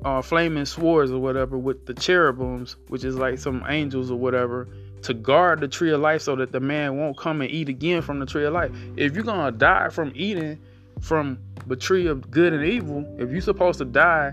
uh, 0.04 0.22
flaming 0.22 0.64
swords 0.64 1.10
or 1.10 1.18
whatever 1.18 1.58
with 1.58 1.86
the 1.86 1.94
cherubims, 1.94 2.76
which 2.88 3.04
is 3.04 3.16
like 3.16 3.38
some 3.38 3.64
angels 3.68 4.10
or 4.10 4.18
whatever, 4.18 4.68
to 5.02 5.12
guard 5.12 5.60
the 5.60 5.68
tree 5.68 5.92
of 5.92 6.00
life 6.00 6.22
so 6.22 6.36
that 6.36 6.52
the 6.52 6.60
man 6.60 6.96
won't 6.96 7.16
come 7.16 7.40
and 7.40 7.50
eat 7.50 7.68
again 7.68 8.00
from 8.00 8.20
the 8.20 8.26
tree 8.26 8.44
of 8.44 8.52
life. 8.52 8.70
If 8.96 9.14
you're 9.14 9.24
gonna 9.24 9.50
die 9.50 9.88
from 9.88 10.12
eating 10.14 10.60
from 11.00 11.38
the 11.66 11.76
tree 11.76 12.06
of 12.06 12.30
good 12.30 12.52
and 12.52 12.64
evil, 12.64 13.04
if 13.18 13.30
you're 13.30 13.40
supposed 13.40 13.78
to 13.78 13.84
die 13.84 14.32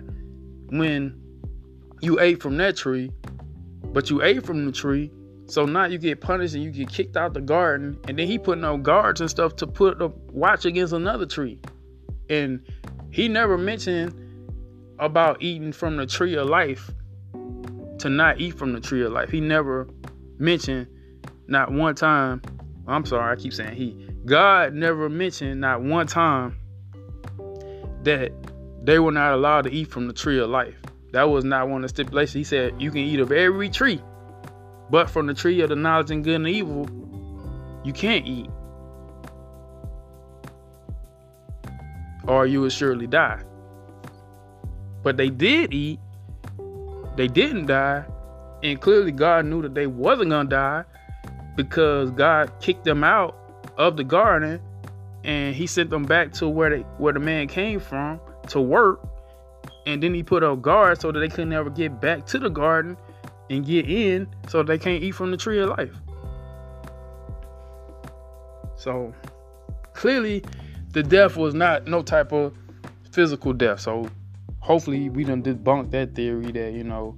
when 0.70 1.20
you 2.04 2.20
ate 2.20 2.42
from 2.42 2.58
that 2.58 2.76
tree, 2.76 3.12
but 3.94 4.10
you 4.10 4.22
ate 4.22 4.46
from 4.46 4.66
the 4.66 4.72
tree, 4.72 5.12
so 5.46 5.66
now 5.66 5.86
you 5.86 5.98
get 5.98 6.20
punished 6.20 6.54
and 6.54 6.64
you 6.64 6.72
get 6.72 6.90
kicked 6.90 7.16
out 7.16 7.34
the 7.34 7.42
garden, 7.42 7.98
and 8.08 8.20
then 8.20 8.28
he 8.28 8.38
put 8.38 8.58
no 8.58 8.78
guards 8.78 9.22
and 9.22 9.30
stuff 9.30 9.56
to 9.58 9.68
put 9.68 10.02
a 10.02 10.08
watch 10.32 10.66
against 10.66 10.94
another 10.94 11.26
tree. 11.26 11.60
And 12.30 12.62
he 13.12 13.28
never 13.28 13.58
mentioned 13.58 14.20
about 15.00 15.42
eating 15.42 15.72
from 15.72 15.98
the 15.98 16.06
tree 16.06 16.36
of 16.36 16.48
life 16.50 16.92
to 18.00 18.10
not 18.10 18.40
eat 18.40 18.58
from 18.58 18.74
the 18.74 18.80
tree 18.82 19.04
of 19.04 19.12
life. 19.12 19.30
He 19.30 19.40
never 19.40 19.88
mentioned 20.40 20.88
not 21.48 21.72
one 21.72 21.96
time. 21.96 22.42
I'm 22.88 23.06
sorry, 23.06 23.32
I 23.32 23.36
keep 23.36 23.54
saying 23.54 23.76
he. 23.76 24.10
God 24.26 24.74
never 24.74 25.10
mentioned 25.10 25.62
not 25.62 25.82
one 25.82 26.08
time 26.08 26.58
that 28.04 28.32
they 28.84 29.00
were 29.00 29.12
not 29.12 29.34
allowed 29.34 29.62
to 29.64 29.72
eat 29.72 29.90
from 29.90 30.08
the 30.08 30.14
tree 30.14 30.40
of 30.40 30.50
life. 30.50 30.76
That 31.14 31.30
was 31.30 31.46
not 31.46 31.70
one 31.70 31.78
of 31.78 31.82
the 31.84 31.90
stipulations. 31.90 32.34
He 32.34 32.44
said 32.44 32.82
you 32.82 32.90
can 32.90 33.02
eat 33.02 33.20
of 33.20 33.32
every 33.32 33.70
tree, 33.70 34.02
but 34.90 35.12
from 35.12 35.28
the 35.28 35.34
tree 35.36 35.62
of 35.62 35.70
the 35.70 35.76
knowledge 35.76 36.10
and 36.10 36.24
good 36.24 36.36
and 36.36 36.48
evil, 36.48 36.90
you 37.84 37.94
can't 37.94 38.26
eat. 38.26 38.50
Or 42.28 42.48
you 42.48 42.62
will 42.62 42.70
surely 42.70 43.06
die. 43.06 43.44
But 45.04 45.18
they 45.18 45.30
did 45.30 45.72
eat. 45.72 46.00
They 47.16 47.28
didn't 47.28 47.68
die. 47.68 48.06
And 48.64 48.82
clearly 48.82 49.12
God 49.12 49.46
knew 49.46 49.62
that 49.62 49.76
they 49.76 49.86
wasn't 49.86 50.32
gonna 50.32 50.50
die 50.50 50.84
because 51.56 52.10
God 52.10 52.52
kicked 52.60 52.86
them 52.86 53.04
out 53.04 53.36
of 53.78 53.98
the 53.98 54.04
garden 54.04 54.60
and 55.24 55.54
he 55.54 55.68
sent 55.68 55.92
them 55.92 56.06
back 56.06 56.32
to 56.34 56.48
where 56.48 56.72
they 56.72 56.80
where 56.98 57.14
the 57.14 57.20
man 57.20 57.48
came 57.48 57.80
from 57.80 58.20
to 58.48 58.60
work. 58.60 59.00
And 59.86 60.02
then 60.02 60.14
he 60.14 60.24
put 60.24 60.44
up 60.44 60.62
guards 60.62 61.02
so 61.02 61.12
that 61.12 61.20
they 61.20 61.30
could 61.30 61.48
never 61.48 61.70
get 61.70 62.00
back 62.00 62.26
to 62.28 62.40
the 62.40 62.50
garden 62.50 62.98
and 63.50 63.66
get 63.66 63.90
in 63.90 64.28
so 64.48 64.64
they 64.64 64.78
can't 64.78 65.04
eat 65.04 65.12
from 65.12 65.32
the 65.32 65.38
tree 65.38 65.60
of 65.60 65.70
life. 65.70 65.96
So 68.76 69.14
clearly 69.94 70.44
the 70.92 71.04
death 71.04 71.38
was 71.38 71.54
not 71.54 71.88
no 71.88 72.02
type 72.02 72.32
of 72.32 72.54
physical 73.12 73.54
death. 73.54 73.82
So 73.82 74.10
hopefully 74.60 75.10
we 75.10 75.24
done 75.24 75.44
debunked 75.44 75.92
that 75.92 76.16
theory 76.16 76.52
that, 76.52 76.74
you 76.74 76.84
know, 76.84 77.18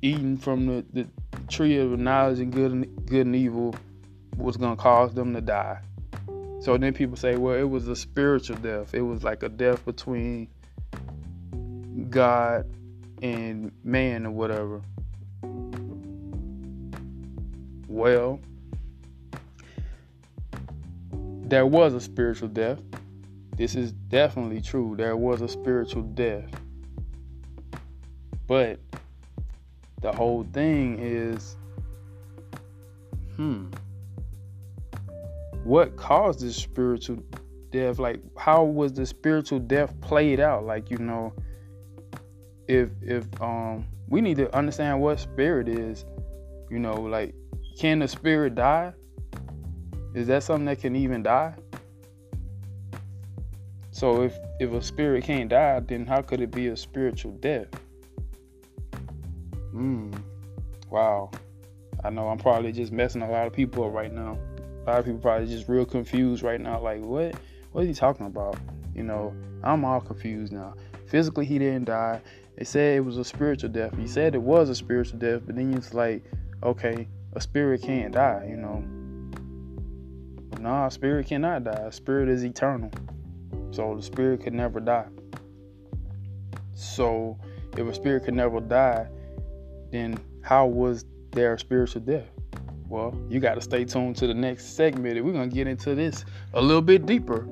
eating 0.00 0.36
from 0.36 0.66
the, 0.66 0.84
the 0.92 1.06
tree 1.48 1.78
of 1.78 1.98
knowledge 1.98 2.40
and 2.40 2.52
good 2.52 2.72
and 2.72 3.06
good 3.06 3.26
and 3.26 3.36
evil 3.36 3.74
was 4.36 4.56
gonna 4.56 4.76
cause 4.76 5.14
them 5.14 5.34
to 5.34 5.40
die. 5.40 5.78
So 6.60 6.76
then 6.76 6.94
people 6.94 7.16
say, 7.16 7.36
well, 7.36 7.54
it 7.54 7.68
was 7.68 7.88
a 7.88 7.96
spiritual 7.96 8.56
death. 8.56 8.94
It 8.94 9.02
was 9.02 9.24
like 9.24 9.42
a 9.42 9.48
death 9.48 9.84
between 9.84 10.48
God 12.10 12.66
and 13.22 13.72
man 13.84 14.26
or 14.26 14.30
whatever. 14.30 14.82
Well, 17.88 18.40
there 21.42 21.66
was 21.66 21.94
a 21.94 22.00
spiritual 22.00 22.48
death. 22.48 22.80
This 23.56 23.74
is 23.74 23.92
definitely 23.92 24.60
true. 24.60 24.94
There 24.96 25.16
was 25.16 25.42
a 25.42 25.48
spiritual 25.48 26.02
death. 26.02 26.48
But 28.46 28.80
the 30.02 30.12
whole 30.12 30.44
thing 30.52 30.98
is 31.00 31.56
hmm 33.36 33.66
what 35.64 35.96
caused 35.96 36.40
this 36.40 36.56
spiritual 36.56 37.18
death 37.70 37.98
like 38.00 38.20
how 38.36 38.64
was 38.64 38.92
the 38.92 39.06
spiritual 39.06 39.60
death 39.60 39.98
played 40.00 40.40
out 40.40 40.64
like 40.64 40.90
you 40.90 40.98
know 40.98 41.32
if 42.68 42.90
if 43.02 43.24
um 43.40 43.86
we 44.08 44.20
need 44.20 44.36
to 44.36 44.54
understand 44.56 45.00
what 45.00 45.18
spirit 45.18 45.68
is 45.68 46.04
you 46.70 46.78
know 46.78 46.94
like 46.94 47.34
can 47.78 47.98
the 47.98 48.08
spirit 48.08 48.54
die 48.54 48.92
is 50.14 50.26
that 50.26 50.42
something 50.42 50.66
that 50.66 50.80
can 50.80 50.94
even 50.94 51.22
die 51.22 51.54
so 53.90 54.22
if 54.22 54.36
if 54.60 54.72
a 54.72 54.82
spirit 54.82 55.24
can't 55.24 55.50
die 55.50 55.80
then 55.80 56.06
how 56.06 56.20
could 56.22 56.40
it 56.40 56.50
be 56.50 56.68
a 56.68 56.76
spiritual 56.76 57.32
death 57.38 57.68
hmm 59.72 60.10
wow 60.90 61.30
i 62.04 62.10
know 62.10 62.28
i'm 62.28 62.38
probably 62.38 62.72
just 62.72 62.92
messing 62.92 63.22
a 63.22 63.30
lot 63.30 63.46
of 63.46 63.52
people 63.52 63.84
up 63.84 63.92
right 63.92 64.12
now 64.12 64.38
a 64.86 64.90
lot 64.90 64.98
of 64.98 65.04
people 65.04 65.20
probably 65.20 65.46
just 65.46 65.68
real 65.68 65.84
confused 65.84 66.42
right 66.42 66.60
now. 66.60 66.80
Like, 66.80 67.00
what? 67.00 67.34
What 67.70 67.84
are 67.84 67.86
you 67.86 67.94
talking 67.94 68.26
about? 68.26 68.58
You 68.94 69.04
know, 69.04 69.34
I'm 69.62 69.84
all 69.84 70.00
confused 70.00 70.52
now. 70.52 70.74
Physically, 71.06 71.44
he 71.46 71.58
didn't 71.58 71.84
die. 71.84 72.20
They 72.62 72.66
said 72.66 72.96
it 72.98 73.00
was 73.00 73.18
a 73.18 73.24
spiritual 73.24 73.70
death. 73.70 73.92
He 73.98 74.06
said 74.06 74.36
it 74.36 74.40
was 74.40 74.68
a 74.68 74.74
spiritual 74.76 75.18
death, 75.18 75.42
but 75.44 75.56
then 75.56 75.74
it's 75.74 75.94
like, 75.94 76.22
okay, 76.62 77.08
a 77.32 77.40
spirit 77.40 77.82
can't 77.82 78.14
die. 78.14 78.46
You 78.48 78.56
know, 78.56 78.84
nah, 80.60 80.86
a 80.86 80.90
spirit 80.92 81.26
cannot 81.26 81.64
die. 81.64 81.72
A 81.72 81.90
spirit 81.90 82.28
is 82.28 82.44
eternal, 82.44 82.92
so 83.72 83.96
the 83.96 84.02
spirit 84.04 84.44
could 84.44 84.52
never 84.52 84.78
die. 84.78 85.08
So, 86.72 87.36
if 87.76 87.84
a 87.84 87.92
spirit 87.92 88.26
could 88.26 88.34
never 88.34 88.60
die, 88.60 89.08
then 89.90 90.16
how 90.44 90.66
was 90.66 91.04
there 91.32 91.54
a 91.54 91.58
spiritual 91.58 92.02
death? 92.02 92.30
Well, 92.86 93.12
you 93.28 93.40
got 93.40 93.56
to 93.56 93.60
stay 93.60 93.84
tuned 93.84 94.14
to 94.18 94.28
the 94.28 94.34
next 94.34 94.76
segment. 94.76 95.16
We're 95.24 95.32
going 95.32 95.50
to 95.50 95.56
get 95.56 95.66
into 95.66 95.96
this 95.96 96.24
a 96.54 96.62
little 96.62 96.80
bit 96.80 97.06
deeper. 97.06 97.44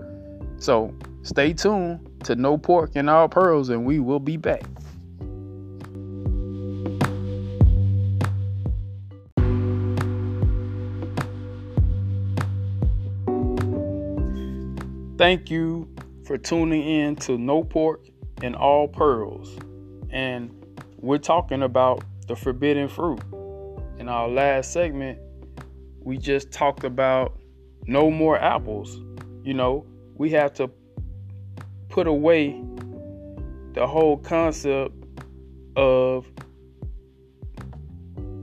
So 0.59 0.95
stay 1.25 1.53
tuned 1.53 2.09
to 2.23 2.37
No 2.37 2.57
Pork 2.57 2.93
and 2.95 3.11
All 3.11 3.29
Pearls, 3.29 3.71
and 3.71 3.85
we 3.85 3.99
will 3.99 4.21
be 4.21 4.37
back. 4.37 4.63
Thank 15.21 15.51
you 15.51 15.87
for 16.25 16.39
tuning 16.39 16.83
in 16.83 17.15
to 17.17 17.37
No 17.37 17.63
Pork 17.63 18.09
and 18.43 18.57
All 18.57 18.89
Pearls. 18.89 19.55
And 20.09 20.51
we're 20.97 21.19
talking 21.19 21.63
about 21.63 22.03
the 22.27 22.35
forbidden 22.35 22.89
fruit. 22.89 23.21
In 23.99 24.09
our 24.09 24.29
last 24.29 24.73
segment, 24.73 25.19
we 26.03 26.17
just 26.17 26.51
talked 26.53 26.85
about 26.85 27.39
no 27.87 28.11
more 28.11 28.39
apples. 28.39 28.99
You 29.45 29.53
know, 29.53 29.85
we 30.15 30.31
have 30.31 30.55
to 30.55 30.71
put 31.91 32.07
away 32.07 32.59
the 33.75 33.87
whole 33.87 34.17
concept 34.17 34.95
of 35.77 36.33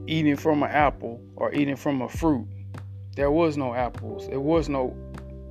eating 0.06 0.36
from 0.36 0.62
an 0.62 0.70
apple 0.70 1.20
or 1.38 1.52
eating 1.56 1.76
from 1.76 2.04
a 2.04 2.08
fruit. 2.08 2.48
There 3.16 3.32
was 3.32 3.58
no 3.58 3.74
apples. 3.74 4.28
There 4.28 4.40
was 4.40 4.70
no 4.70 4.96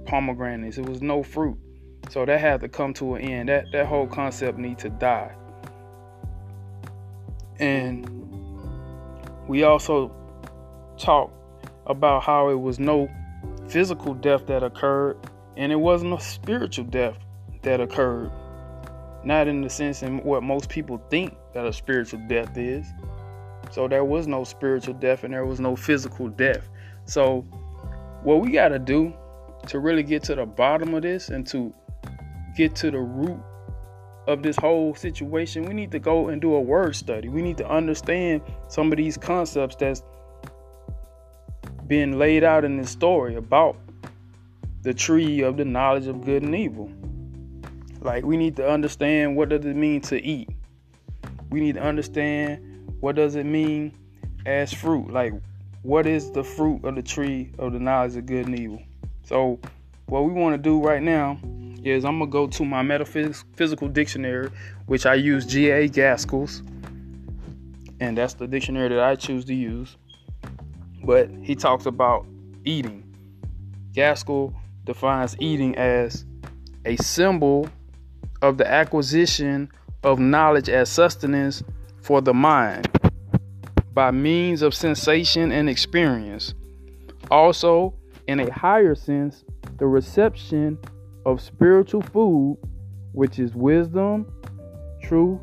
pomegranates. 0.07 0.79
It 0.79 0.87
was 0.87 1.03
no 1.03 1.23
fruit. 1.23 1.59
So 2.11 2.25
that 2.25 2.41
had 2.41 2.61
to 2.61 2.69
come 2.69 2.95
to 2.95 3.15
an 3.15 3.23
end. 3.23 3.49
That 3.49 3.67
that 3.73 3.87
whole 3.87 4.07
concept 4.07 4.59
need 4.59 4.79
to 4.79 4.91
die. 4.91 5.35
And 7.59 8.09
we 9.49 9.63
also 9.63 10.15
talked 10.99 11.33
about 11.87 12.23
how 12.23 12.49
it 12.51 12.61
was 12.61 12.79
no 12.79 13.09
physical 13.69 14.15
death 14.15 14.47
that 14.47 14.63
occurred 14.63 15.17
and 15.57 15.73
it 15.73 15.77
wasn't 15.77 16.13
a 16.13 16.21
spiritual 16.21 16.85
death 16.85 17.17
that 17.63 17.81
occurred. 17.81 18.31
Not 19.25 19.49
in 19.49 19.63
the 19.63 19.71
sense 19.71 20.03
in 20.03 20.23
what 20.23 20.43
most 20.43 20.69
people 20.69 21.03
think 21.11 21.35
that 21.55 21.67
a 21.67 21.73
spiritual 21.73 22.21
death 22.29 22.57
is. 22.57 22.87
So 23.71 23.89
there 23.89 24.05
was 24.05 24.27
no 24.27 24.45
spiritual 24.45 24.95
death 24.95 25.25
and 25.25 25.33
there 25.33 25.47
was 25.47 25.59
no 25.59 25.75
physical 25.75 26.29
death. 26.29 26.69
So 27.07 27.41
what 28.23 28.41
we 28.41 28.51
got 28.51 28.69
to 28.69 28.79
do 28.79 29.15
to 29.69 29.79
really 29.79 30.03
get 30.03 30.23
to 30.25 30.35
the 30.35 30.47
bottom 30.47 30.95
of 30.95 31.03
this 31.03 31.29
and 31.29 31.47
to 31.49 31.73
get 32.57 32.75
to 32.77 32.91
the 32.91 32.99
root 32.99 33.41
of 34.27 34.43
this 34.43 34.57
whole 34.57 34.95
situation, 34.95 35.65
we 35.65 35.75
need 35.75 35.93
to 35.93 35.99
go 35.99 36.29
and 36.29 36.41
do 36.41 36.55
a 36.55 36.61
word 36.61 36.97
study. 36.97 37.29
We 37.29 37.43
need 37.43 37.57
to 37.59 37.69
understand 37.69 38.43
some 38.69 38.91
of 38.93 38.99
these 38.99 39.17
concepts 39.17 39.77
that's 39.77 40.03
being 41.87 42.19
laid 42.19 42.43
out 42.43 42.65
in 42.65 42.77
this 42.77 42.91
story 42.91 43.37
about 43.37 43.77
the 44.83 44.93
tree 44.93 45.43
of 45.43 45.57
the 45.57 45.65
knowledge 45.65 46.07
of 46.07 46.25
good 46.25 46.43
and 46.43 46.55
evil. 46.55 46.91
Like 48.01 48.25
we 48.25 48.37
need 48.37 48.57
to 48.57 48.69
understand 48.69 49.37
what 49.37 49.49
does 49.49 49.65
it 49.65 49.77
mean 49.77 50.01
to 50.03 50.21
eat. 50.23 50.49
We 51.51 51.61
need 51.61 51.77
to 51.77 51.83
understand 51.83 52.93
what 53.01 53.17
does 53.17 53.37
it 53.37 53.47
mean 53.47 53.93
as 54.45 54.73
fruit. 54.73 55.13
Like 55.13 55.33
what 55.83 56.07
is 56.07 56.31
the 56.33 56.43
fruit 56.43 56.85
of 56.85 56.97
the 56.97 57.03
tree 57.03 57.53
of 57.59 57.73
the 57.73 57.79
knowledge 57.79 58.17
of 58.17 58.27
good 58.27 58.47
and 58.47 58.59
evil. 58.59 58.83
So 59.27 59.61
what 60.07 60.25
we 60.25 60.33
want 60.33 60.55
to 60.55 60.59
do 60.59 60.81
right 60.81 61.03
now 61.03 61.39
is 61.85 62.05
I'm 62.05 62.19
gonna 62.19 62.31
go 62.31 62.47
to 62.47 62.65
my 62.65 62.83
metaphysical 62.83 63.89
dictionary, 63.89 64.51
which 64.87 65.07
I 65.07 65.15
use 65.15 65.45
G.A. 65.45 65.89
Gaskell's, 65.89 66.63
and 68.01 68.17
that's 68.17 68.35
the 68.35 68.47
dictionary 68.47 68.89
that 68.89 69.01
I 69.01 69.15
choose 69.15 69.45
to 69.45 69.55
use 69.55 69.97
but 71.07 71.31
he 71.41 71.55
talks 71.55 71.87
about 71.87 72.27
eating. 72.65 73.05
Gaskell 73.93 74.53
defines 74.85 75.37
eating 75.39 75.77
as 75.77 76.27
a 76.85 76.97
symbol 76.97 77.69
of 78.43 78.59
the 78.59 78.69
acquisition 78.69 79.71
of 80.03 80.19
knowledge 80.19 80.69
as 80.69 80.91
sustenance 80.91 81.63
for 82.03 82.21
the 82.21 82.35
mind 82.35 82.89
by 83.95 84.11
means 84.11 84.63
of 84.63 84.75
sensation 84.75 85.51
and 85.53 85.71
experience. 85.71 86.55
Also, 87.31 87.95
in 88.29 88.41
a 88.41 88.51
higher 88.53 88.95
sense, 88.95 89.45
the 89.79 89.87
reception 89.87 90.79
of 91.25 91.41
spiritual 91.41 92.03
food, 92.03 92.59
which 93.13 93.39
is 93.39 93.55
wisdom, 93.55 94.31
truth, 95.03 95.41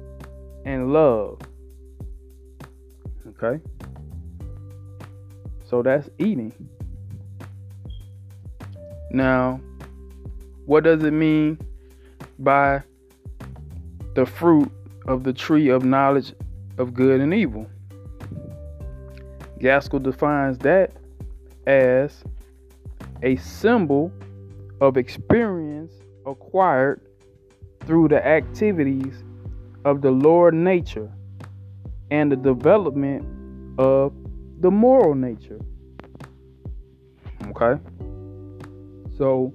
and 0.66 0.94
love. 0.94 1.40
Okay? 3.28 3.62
So 5.66 5.82
that's 5.82 6.10
eating. 6.20 6.54
Now, 9.12 9.60
what 10.66 10.84
does 10.84 11.04
it 11.04 11.12
mean 11.12 11.60
by 12.40 12.84
the 14.16 14.26
fruit 14.26 14.72
of 15.06 15.24
the 15.24 15.34
tree 15.34 15.70
of 15.70 15.84
knowledge 15.84 16.34
of 16.78 16.94
good 16.94 17.22
and 17.22 17.34
evil? 17.34 17.68
Gaskell 19.60 20.00
defines 20.00 20.58
that 20.60 20.92
as 21.66 22.24
a 23.24 23.38
symbol 23.38 24.12
of 24.82 24.98
experience 24.98 25.94
acquired 26.26 27.02
through 27.86 28.10
the 28.10 28.26
activities 28.26 29.24
of 29.86 30.02
the 30.02 30.12
lower 30.12 30.52
nature 30.52 31.10
and 32.12 32.32
the 32.32 32.36
development 32.36 33.26
of 33.80 34.14
the 34.60 34.70
moral 34.70 35.16
nature. 35.16 35.60
Okay? 37.48 37.82
So, 39.18 39.54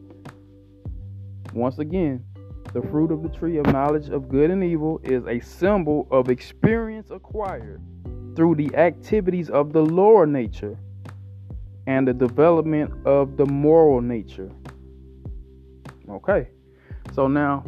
once 1.52 1.78
again, 1.78 2.24
the 2.72 2.82
fruit 2.82 3.10
of 3.10 3.22
the 3.22 3.28
tree 3.28 3.58
of 3.58 3.66
knowledge 3.66 4.08
of 4.08 4.28
good 4.28 4.50
and 4.50 4.62
evil 4.62 5.00
is 5.02 5.24
a 5.26 5.40
symbol 5.40 6.06
of 6.10 6.28
experience 6.28 7.10
acquired 7.10 7.82
through 8.34 8.54
the 8.54 8.74
activities 8.76 9.50
of 9.50 9.72
the 9.72 9.80
lower 9.80 10.26
nature 10.26 10.78
and 11.88 12.06
the 12.06 12.12
development 12.12 12.92
of 13.06 13.38
the 13.38 13.46
moral 13.46 14.02
nature. 14.02 14.50
Okay, 16.10 16.48
so 17.14 17.26
now 17.26 17.64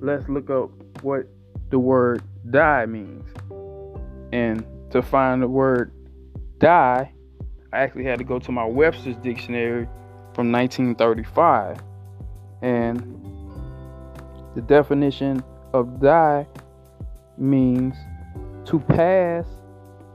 let's 0.00 0.28
look 0.28 0.50
up 0.50 0.70
what 1.02 1.28
the 1.70 1.78
word 1.78 2.20
die 2.50 2.84
means. 2.84 3.24
And 4.32 4.66
to 4.90 5.02
find 5.02 5.40
the 5.40 5.46
word 5.46 5.92
die, 6.58 7.12
I 7.72 7.78
actually 7.78 8.04
had 8.04 8.18
to 8.18 8.24
go 8.24 8.40
to 8.40 8.50
my 8.50 8.64
Webster's 8.64 9.16
dictionary 9.18 9.84
from 10.34 10.50
1935. 10.50 11.78
And 12.60 12.98
the 14.56 14.62
definition 14.62 15.44
of 15.72 16.00
die 16.00 16.44
means 17.36 17.94
to 18.64 18.80
pass 18.80 19.46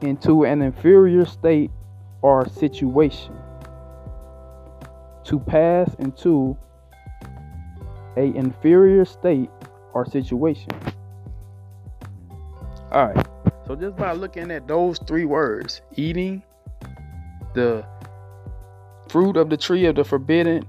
into 0.02 0.44
an 0.44 0.60
inferior 0.60 1.24
state 1.24 1.70
or 2.24 2.48
situation. 2.48 3.36
To 5.24 5.38
pass 5.38 5.94
into 5.98 6.56
a 8.16 8.34
inferior 8.34 9.04
state 9.04 9.50
or 9.92 10.06
situation. 10.06 10.70
All 12.90 13.08
right. 13.08 13.26
So 13.66 13.76
just 13.76 13.96
by 13.96 14.12
looking 14.12 14.50
at 14.50 14.66
those 14.66 14.98
three 15.00 15.26
words, 15.26 15.82
eating 15.96 16.42
the 17.52 17.84
fruit 19.10 19.36
of 19.36 19.50
the 19.50 19.58
tree 19.58 19.84
of 19.84 19.96
the 19.96 20.04
forbidden 20.04 20.64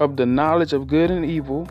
of 0.00 0.18
the 0.18 0.26
knowledge 0.26 0.74
of 0.74 0.88
good 0.88 1.10
and 1.10 1.24
evil, 1.24 1.66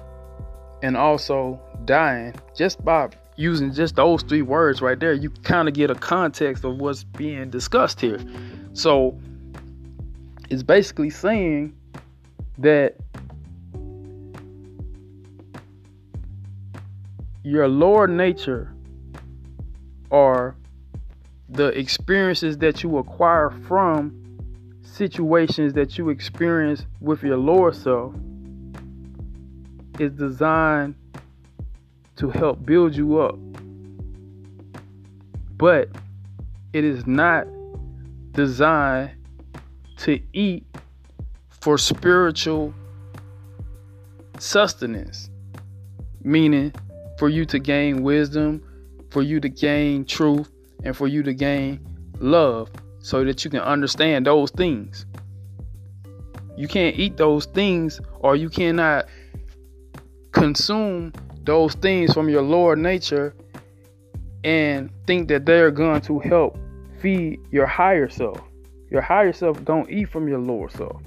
and 0.82 0.97
also 0.97 1.62
dying, 1.86 2.34
just 2.56 2.84
by 2.84 3.10
using 3.36 3.71
just 3.71 3.95
those 3.97 4.23
three 4.23 4.41
words 4.41 4.82
right 4.82 5.00
there, 5.00 5.13
you 5.13 5.30
kind 5.30 5.67
of 5.67 5.76
get 5.76 5.91
a 5.91 5.95
context 5.95 6.63
of 6.63 6.78
what's 6.78 7.04
being 7.04 7.52
discussed 7.52 8.02
here. 8.02 8.19
So 8.78 9.20
it's 10.52 10.62
basically 10.62 11.10
saying 11.10 11.76
that 12.60 12.96
your 17.42 17.68
lower 17.68 18.06
nature 18.06 18.72
or 20.12 20.56
the 21.50 21.70
experiences 21.70 22.60
that 22.60 22.84
you 22.84 23.00
acquire 23.00 23.50
from 23.68 24.13
situations 24.84 25.74
that 25.74 25.98
you 25.98 26.10
experience 26.10 26.86
with 27.02 27.24
your 27.24 27.38
lower 27.38 27.74
self 27.74 28.13
is 29.98 30.12
designed 30.12 30.94
to 32.18 32.30
help 32.30 32.63
build 32.63 32.96
you 32.96 33.18
up. 33.22 33.40
But 35.58 35.90
it 36.74 36.84
is 36.84 37.08
not 37.08 37.48
designed 38.38 39.12
to 39.97 40.19
eat 40.32 40.63
for 41.50 41.76
spiritual 41.76 42.71
sustenance, 44.38 45.32
meaning 46.21 46.71
for 47.17 47.30
you 47.30 47.45
to 47.45 47.58
gain 47.58 48.04
wisdom, 48.04 48.62
for 49.10 49.23
you 49.23 49.39
to 49.39 49.50
gain 49.50 50.06
truth, 50.06 50.52
and 50.84 50.95
for 50.95 51.08
you 51.08 51.23
to 51.23 51.34
gain 51.34 51.84
love 52.19 52.69
so 53.00 53.23
that 53.23 53.43
you 53.43 53.50
can 53.50 53.62
understand 53.62 54.28
those 54.28 54.52
things. 54.52 55.08
You 56.56 56.67
can't 56.67 56.95
eat 56.95 57.17
those 57.17 57.47
things 57.47 58.00
or 58.19 58.36
you 58.36 58.50
cannot 58.50 59.08
consume 60.32 61.12
those 61.43 61.73
things 61.73 62.13
from 62.13 62.30
your 62.30 62.43
lower 62.43 62.76
nature 62.76 63.36
and 64.43 64.91
think 65.08 65.28
that 65.30 65.47
they're 65.47 65.71
going 65.71 66.02
to 66.02 66.19
help 66.19 66.56
feed 67.08 67.39
your 67.52 67.65
higher 67.65 68.10
self. 68.10 68.41
Your 68.91 69.02
higher 69.02 69.32
self 69.32 69.63
don't 69.63 69.89
eat 69.89 70.10
from 70.10 70.28
your 70.28 70.39
lower 70.39 70.67
self. 70.67 71.02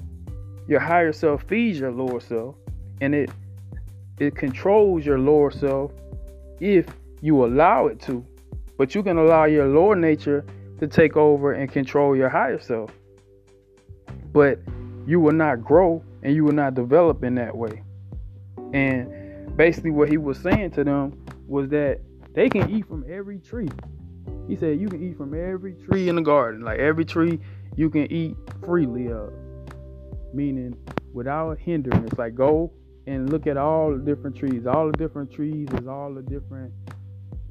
Your 0.66 0.80
higher 0.80 1.12
self 1.12 1.42
feeds 1.42 1.78
your 1.78 1.92
lower 1.92 2.20
self 2.20 2.54
and 3.02 3.14
it 3.14 3.30
it 4.18 4.34
controls 4.34 5.04
your 5.04 5.18
lower 5.18 5.50
self 5.50 5.92
if 6.58 6.86
you 7.20 7.44
allow 7.44 7.86
it 7.88 8.00
to. 8.00 8.24
But 8.78 8.94
you 8.94 9.02
can 9.02 9.18
allow 9.18 9.44
your 9.44 9.66
lower 9.66 9.94
nature 9.94 10.46
to 10.78 10.86
take 10.86 11.18
over 11.18 11.52
and 11.52 11.70
control 11.70 12.16
your 12.16 12.30
higher 12.30 12.58
self. 12.58 12.90
But 14.32 14.58
you 15.06 15.20
will 15.20 15.38
not 15.44 15.62
grow 15.62 16.02
and 16.22 16.34
you 16.34 16.44
will 16.44 16.54
not 16.64 16.74
develop 16.74 17.24
in 17.24 17.34
that 17.34 17.54
way. 17.54 17.82
And 18.72 19.54
basically, 19.54 19.90
what 19.90 20.08
he 20.08 20.16
was 20.16 20.38
saying 20.38 20.70
to 20.72 20.84
them 20.84 21.22
was 21.46 21.68
that 21.68 22.00
they 22.32 22.48
can 22.48 22.70
eat 22.70 22.86
from 22.86 23.04
every 23.06 23.38
tree. 23.38 23.68
He 24.50 24.56
said, 24.56 24.80
You 24.80 24.88
can 24.88 25.00
eat 25.00 25.16
from 25.16 25.32
every 25.32 25.74
tree 25.74 26.08
in 26.08 26.16
the 26.16 26.22
garden. 26.22 26.62
Like 26.62 26.80
every 26.80 27.04
tree 27.04 27.38
you 27.76 27.88
can 27.88 28.10
eat 28.10 28.36
freely 28.64 29.06
of. 29.06 29.32
Meaning 30.34 30.76
without 31.12 31.56
hindrance. 31.56 32.18
Like 32.18 32.34
go 32.34 32.72
and 33.06 33.30
look 33.30 33.46
at 33.46 33.56
all 33.56 33.92
the 33.96 34.02
different 34.02 34.36
trees. 34.36 34.66
All 34.66 34.90
the 34.90 34.98
different 34.98 35.32
trees 35.32 35.68
is 35.80 35.86
all 35.86 36.12
the 36.12 36.22
different 36.22 36.72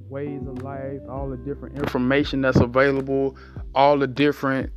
ways 0.10 0.42
of 0.46 0.62
life, 0.62 1.00
all 1.08 1.30
the 1.30 1.38
different 1.38 1.78
information 1.78 2.42
that's 2.42 2.60
available, 2.60 3.38
all 3.74 3.98
the 3.98 4.08
different 4.08 4.70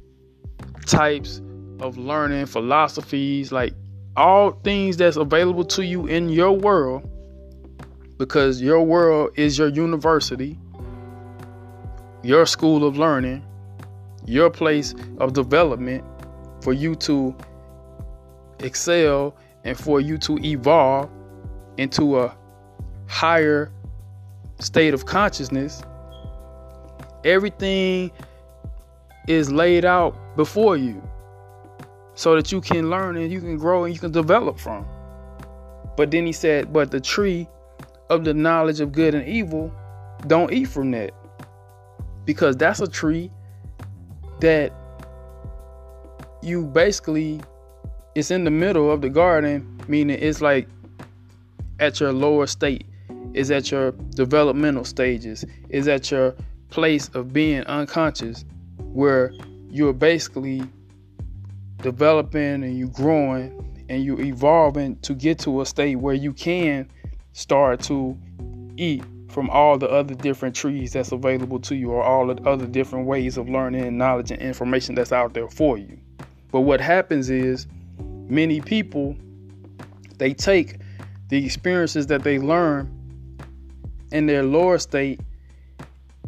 types 0.87 1.43
of 1.81 1.99
learning, 1.99 2.47
philosophies, 2.47 3.51
like 3.51 3.75
all 4.17 4.53
things 4.63 4.97
that's 4.97 5.17
available 5.17 5.65
to 5.65 5.85
you 5.85 6.07
in 6.07 6.29
your 6.29 6.53
world 6.53 7.03
because 8.17 8.63
your 8.63 8.83
world 8.85 9.33
is 9.35 9.59
your 9.59 9.69
university, 9.69 10.57
your 12.23 12.47
school 12.47 12.85
of 12.85 12.97
learning, 12.97 13.45
your 14.27 14.51
place 14.51 14.95
of 15.19 15.33
development 15.33 16.05
for 16.63 16.73
you 16.73 16.95
to 16.95 17.37
excel 18.61 19.35
and 19.65 19.77
for 19.77 20.01
you 20.01 20.17
to 20.19 20.39
evolve 20.45 21.11
into 21.79 22.21
a 22.21 22.37
higher 23.09 23.73
state 24.61 24.95
of 24.95 25.07
consciousness, 25.07 25.83
everything 27.25 28.11
is 29.29 29.53
laid 29.53 29.85
out 29.85 30.17
before 30.37 30.77
you 30.77 31.03
so 32.15 32.37
that 32.37 32.53
you 32.53 32.61
can 32.61 32.91
learn 32.91 33.17
and 33.17 33.33
you 33.33 33.41
can 33.41 33.57
grow 33.57 33.85
and 33.85 33.95
you 33.95 34.01
can 34.01 34.13
develop 34.13 34.59
from. 34.59 34.87
But 35.97 36.11
then 36.11 36.27
he 36.27 36.33
said, 36.33 36.73
But 36.73 36.91
the 36.91 37.01
tree 37.01 37.49
of 38.11 38.25
the 38.25 38.35
knowledge 38.35 38.81
of 38.81 38.93
good 38.93 39.15
and 39.15 39.27
evil, 39.27 39.73
don't 40.27 40.53
eat 40.53 40.67
from 40.67 40.91
that. 40.93 41.13
Because 42.25 42.57
that's 42.57 42.81
a 42.81 42.89
tree 42.89 43.31
that 44.41 44.73
you 46.43 46.67
basically 46.67 47.41
it's 48.15 48.31
in 48.31 48.45
the 48.45 48.51
middle 48.51 48.91
of 48.91 49.01
the 49.01 49.09
garden, 49.09 49.81
meaning 49.89 50.19
it's 50.21 50.41
like 50.41 50.69
at 51.81 52.01
your 52.01 52.13
lower 52.13 52.47
state. 52.47 52.87
Is 53.35 53.51
at 53.51 53.71
your 53.71 53.93
developmental 53.93 54.85
stages, 54.85 55.47
is 55.71 55.89
at 55.89 56.11
your 56.11 56.35
place 56.69 57.09
of 57.15 57.33
being 57.33 57.63
unconscious, 57.63 58.45
where 58.77 59.33
you're 59.71 59.95
basically 59.95 60.63
developing 61.79 62.63
and 62.63 62.79
you're 62.79 62.89
growing 62.89 63.85
and 63.89 64.05
you're 64.05 64.21
evolving 64.21 64.97
to 64.97 65.15
get 65.15 65.39
to 65.41 65.63
a 65.63 65.67
state 65.67 65.97
where 65.97 66.15
you 66.15 66.35
can 66.35 66.87
start 67.33 67.81
to 67.81 68.19
eat 68.77 69.03
from 69.33 69.49
all 69.49 69.79
the 69.79 69.89
other 69.89 70.15
different 70.15 70.55
trees 70.55 70.93
that's 70.93 71.11
available 71.11 71.59
to 71.59 71.75
you 71.75 71.91
or 71.91 72.03
all 72.03 72.27
the 72.27 72.41
other 72.43 72.67
different 72.67 73.07
ways 73.07 73.39
of 73.39 73.49
learning 73.49 73.83
and 73.83 73.97
knowledge 73.97 74.31
and 74.31 74.43
information 74.43 74.95
that's 74.95 75.13
out 75.13 75.33
there 75.33 75.49
for 75.49 75.79
you. 75.79 75.99
But 76.51 76.61
what 76.61 76.81
happens 76.81 77.31
is 77.31 77.67
many 77.99 78.61
people 78.61 79.17
they 80.19 80.35
take 80.35 80.77
the 81.31 81.45
experiences 81.45 82.09
that 82.09 82.23
they 82.23 82.39
learn 82.39 82.89
in 84.13 84.27
their 84.27 84.43
lower 84.43 84.79
state 84.79 85.19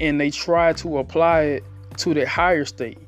and 0.01 0.19
they 0.19 0.31
try 0.31 0.73
to 0.73 0.99
apply 0.99 1.43
it 1.43 1.65
to 1.99 2.15
their 2.15 2.27
higher 2.27 2.65
state. 2.65 2.99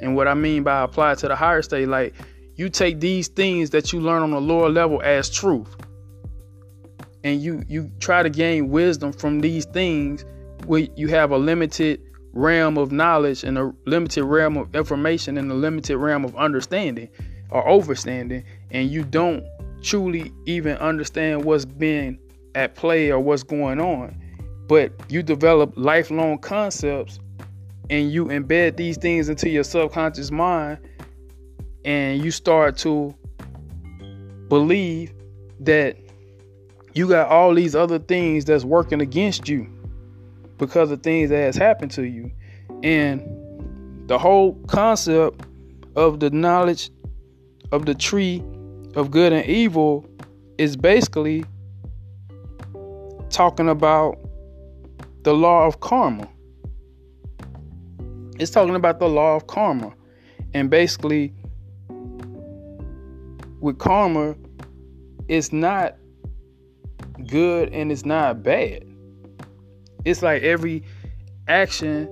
And 0.00 0.14
what 0.14 0.28
I 0.28 0.34
mean 0.34 0.64
by 0.64 0.82
apply 0.82 1.12
it 1.12 1.18
to 1.20 1.28
the 1.28 1.36
higher 1.36 1.62
state, 1.62 1.88
like 1.88 2.14
you 2.56 2.68
take 2.68 3.00
these 3.00 3.28
things 3.28 3.70
that 3.70 3.92
you 3.92 4.00
learn 4.00 4.22
on 4.22 4.30
the 4.30 4.40
lower 4.40 4.68
level 4.68 5.00
as 5.02 5.30
truth. 5.30 5.74
And 7.24 7.40
you 7.40 7.62
you 7.68 7.90
try 8.00 8.22
to 8.22 8.30
gain 8.30 8.70
wisdom 8.70 9.12
from 9.12 9.40
these 9.40 9.64
things 9.66 10.24
where 10.66 10.88
you 10.96 11.08
have 11.08 11.30
a 11.30 11.38
limited 11.38 12.00
realm 12.32 12.78
of 12.78 12.92
knowledge 12.92 13.44
and 13.44 13.58
a 13.58 13.72
limited 13.84 14.24
realm 14.24 14.56
of 14.56 14.74
information 14.74 15.36
and 15.36 15.50
a 15.50 15.54
limited 15.54 15.98
realm 15.98 16.24
of 16.24 16.34
understanding 16.36 17.08
or 17.50 17.64
overstanding 17.66 18.42
and 18.70 18.90
you 18.90 19.04
don't 19.04 19.44
truly 19.82 20.32
even 20.46 20.76
understand 20.78 21.44
what's 21.44 21.64
being 21.64 22.18
at 22.54 22.74
play 22.74 23.10
or 23.10 23.20
what's 23.20 23.42
going 23.42 23.80
on. 23.80 24.16
But 24.68 24.92
you 25.10 25.22
develop 25.22 25.74
lifelong 25.76 26.38
concepts 26.38 27.18
and 27.90 28.10
you 28.10 28.26
embed 28.26 28.76
these 28.76 28.96
things 28.96 29.28
into 29.28 29.48
your 29.50 29.64
subconscious 29.64 30.30
mind 30.30 30.78
and 31.84 32.24
you 32.24 32.30
start 32.30 32.78
to 32.78 33.14
believe 34.48 35.12
that 35.60 35.96
you 36.94 37.08
got 37.08 37.28
all 37.28 37.54
these 37.54 37.74
other 37.74 37.98
things 37.98 38.44
that's 38.44 38.64
working 38.64 39.00
against 39.00 39.48
you 39.48 39.66
because 40.58 40.90
of 40.90 41.02
things 41.02 41.30
that 41.30 41.38
has 41.38 41.56
happened 41.56 41.90
to 41.92 42.02
you 42.02 42.30
and 42.82 43.22
the 44.08 44.18
whole 44.18 44.54
concept 44.66 45.46
of 45.96 46.20
the 46.20 46.30
knowledge 46.30 46.90
of 47.70 47.86
the 47.86 47.94
tree 47.94 48.42
of 48.94 49.10
good 49.10 49.32
and 49.32 49.46
evil 49.46 50.04
is 50.58 50.76
basically 50.76 51.44
talking 53.30 53.68
about 53.68 54.18
the 55.22 55.32
law 55.32 55.66
of 55.66 55.80
karma. 55.80 56.28
It's 58.38 58.50
talking 58.50 58.74
about 58.74 58.98
the 58.98 59.08
law 59.08 59.36
of 59.36 59.46
karma. 59.46 59.94
And 60.52 60.68
basically, 60.68 61.32
with 63.60 63.78
karma, 63.78 64.34
it's 65.28 65.52
not 65.52 65.96
good 67.32 67.72
and 67.72 67.90
it's 67.90 68.04
not 68.04 68.42
bad. 68.42 68.84
It's 70.04 70.20
like 70.20 70.42
every 70.42 70.84
action 71.48 72.06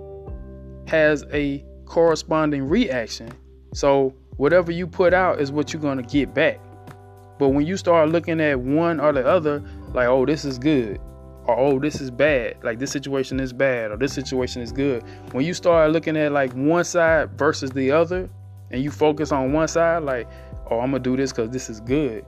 has 0.88 1.26
a 1.30 1.62
corresponding 1.84 2.66
reaction. 2.66 3.30
So 3.74 4.14
whatever 4.38 4.72
you 4.72 4.86
put 4.86 5.12
out 5.12 5.38
is 5.38 5.52
what 5.52 5.74
you're 5.74 5.94
to 5.94 6.02
get 6.02 6.32
back. 6.32 6.58
But 7.38 7.50
when 7.50 7.66
you 7.66 7.76
start 7.76 8.08
looking 8.08 8.40
at 8.40 8.58
one 8.58 8.98
or 8.98 9.12
the 9.12 9.26
other, 9.26 9.62
like, 9.92 10.08
oh, 10.08 10.24
this 10.24 10.46
is 10.46 10.58
good, 10.58 10.98
or 11.44 11.58
oh, 11.58 11.78
this 11.78 12.00
is 12.00 12.10
bad, 12.10 12.56
like 12.62 12.78
this 12.78 12.90
situation 12.90 13.40
is 13.40 13.52
bad, 13.52 13.90
or 13.90 13.98
this 13.98 14.14
situation 14.14 14.62
is 14.62 14.72
good. 14.72 15.02
When 15.32 15.44
you 15.44 15.52
start 15.52 15.90
looking 15.90 16.16
at 16.16 16.32
like 16.32 16.52
one 16.52 16.84
side 16.84 17.38
versus 17.38 17.70
the 17.70 17.90
other, 17.90 18.28
and 18.70 18.82
you 18.82 18.90
focus 18.90 19.32
on 19.32 19.52
one 19.52 19.68
side, 19.68 20.02
like, 20.02 20.26
oh, 20.70 20.80
I'm 20.80 20.92
gonna 20.92 21.02
do 21.02 21.16
this 21.16 21.30
because 21.30 21.50
this 21.50 21.68
is 21.68 21.80
good, 21.80 22.24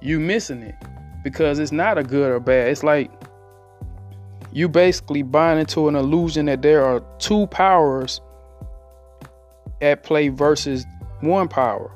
you 0.00 0.18
missing 0.18 0.62
it 0.62 0.74
because 1.24 1.58
it's 1.58 1.72
not 1.72 1.98
a 1.98 2.04
good 2.04 2.30
or 2.30 2.38
bad. 2.38 2.68
It's 2.68 2.84
like 2.84 3.10
you 4.52 4.68
basically 4.68 5.22
buying 5.22 5.58
into 5.58 5.88
an 5.88 5.96
illusion 5.96 6.46
that 6.46 6.62
there 6.62 6.84
are 6.84 7.00
two 7.18 7.48
powers 7.48 8.20
at 9.82 10.04
play 10.04 10.28
versus 10.28 10.86
one 11.22 11.48
power, 11.48 11.90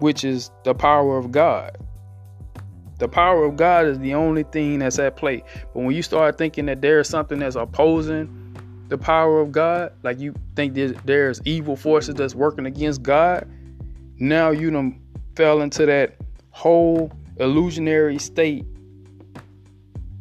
which 0.00 0.24
is 0.24 0.50
the 0.64 0.74
power 0.74 1.16
of 1.16 1.32
God. 1.32 1.78
The 2.98 3.08
power 3.08 3.44
of 3.44 3.56
God 3.56 3.86
is 3.86 3.98
the 4.00 4.14
only 4.14 4.42
thing 4.42 4.80
that's 4.80 4.98
at 4.98 5.16
play. 5.16 5.44
But 5.72 5.80
when 5.84 5.94
you 5.94 6.02
start 6.02 6.36
thinking 6.36 6.66
that 6.66 6.82
there's 6.82 7.08
something 7.08 7.38
that's 7.38 7.56
opposing 7.56 8.34
the 8.88 8.98
power 8.98 9.40
of 9.40 9.52
God, 9.52 9.92
like 10.02 10.18
you 10.18 10.34
think 10.56 10.74
there's 11.04 11.40
evil 11.44 11.76
forces 11.76 12.16
that's 12.16 12.34
working 12.34 12.66
against 12.66 13.02
God, 13.02 13.48
now 14.18 14.50
you 14.50 14.70
done 14.70 15.00
fell 15.36 15.62
into 15.62 15.86
that 15.86 16.16
whole 16.50 17.12
illusionary 17.38 18.18
state 18.18 18.64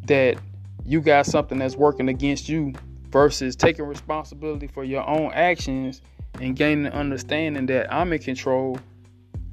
that 0.06 0.38
you 0.86 1.02
got 1.02 1.26
something 1.26 1.60
that's 1.60 1.76
working 1.76 2.10
against 2.10 2.48
you 2.48 2.74
versus 3.10 3.56
taking 3.56 3.86
responsibility 3.86 4.68
for 4.68 4.84
your 4.84 5.08
own 5.08 5.32
actions 5.34 6.02
and 6.40 6.56
gaining 6.56 6.92
understanding 6.92 7.66
that 7.66 7.92
I'm 7.94 8.14
in 8.14 8.20
control 8.20 8.80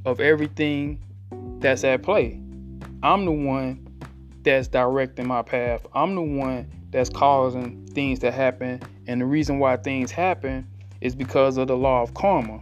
of 0.04 0.20
everything 0.20 1.00
that's 1.58 1.82
at 1.84 2.02
play. 2.02 2.40
I'm 3.02 3.24
the 3.24 3.32
one 3.32 3.86
that's 4.42 4.68
directing 4.68 5.26
my 5.26 5.42
path. 5.42 5.86
I'm 5.94 6.14
the 6.14 6.22
one 6.22 6.70
that's 6.90 7.10
causing 7.10 7.86
things 7.88 8.18
to 8.20 8.30
happen. 8.30 8.80
And 9.06 9.20
the 9.20 9.26
reason 9.26 9.58
why 9.58 9.76
things 9.76 10.10
happen 10.10 10.66
is 11.00 11.14
because 11.14 11.56
of 11.56 11.68
the 11.68 11.76
law 11.76 12.02
of 12.02 12.14
karma. 12.14 12.60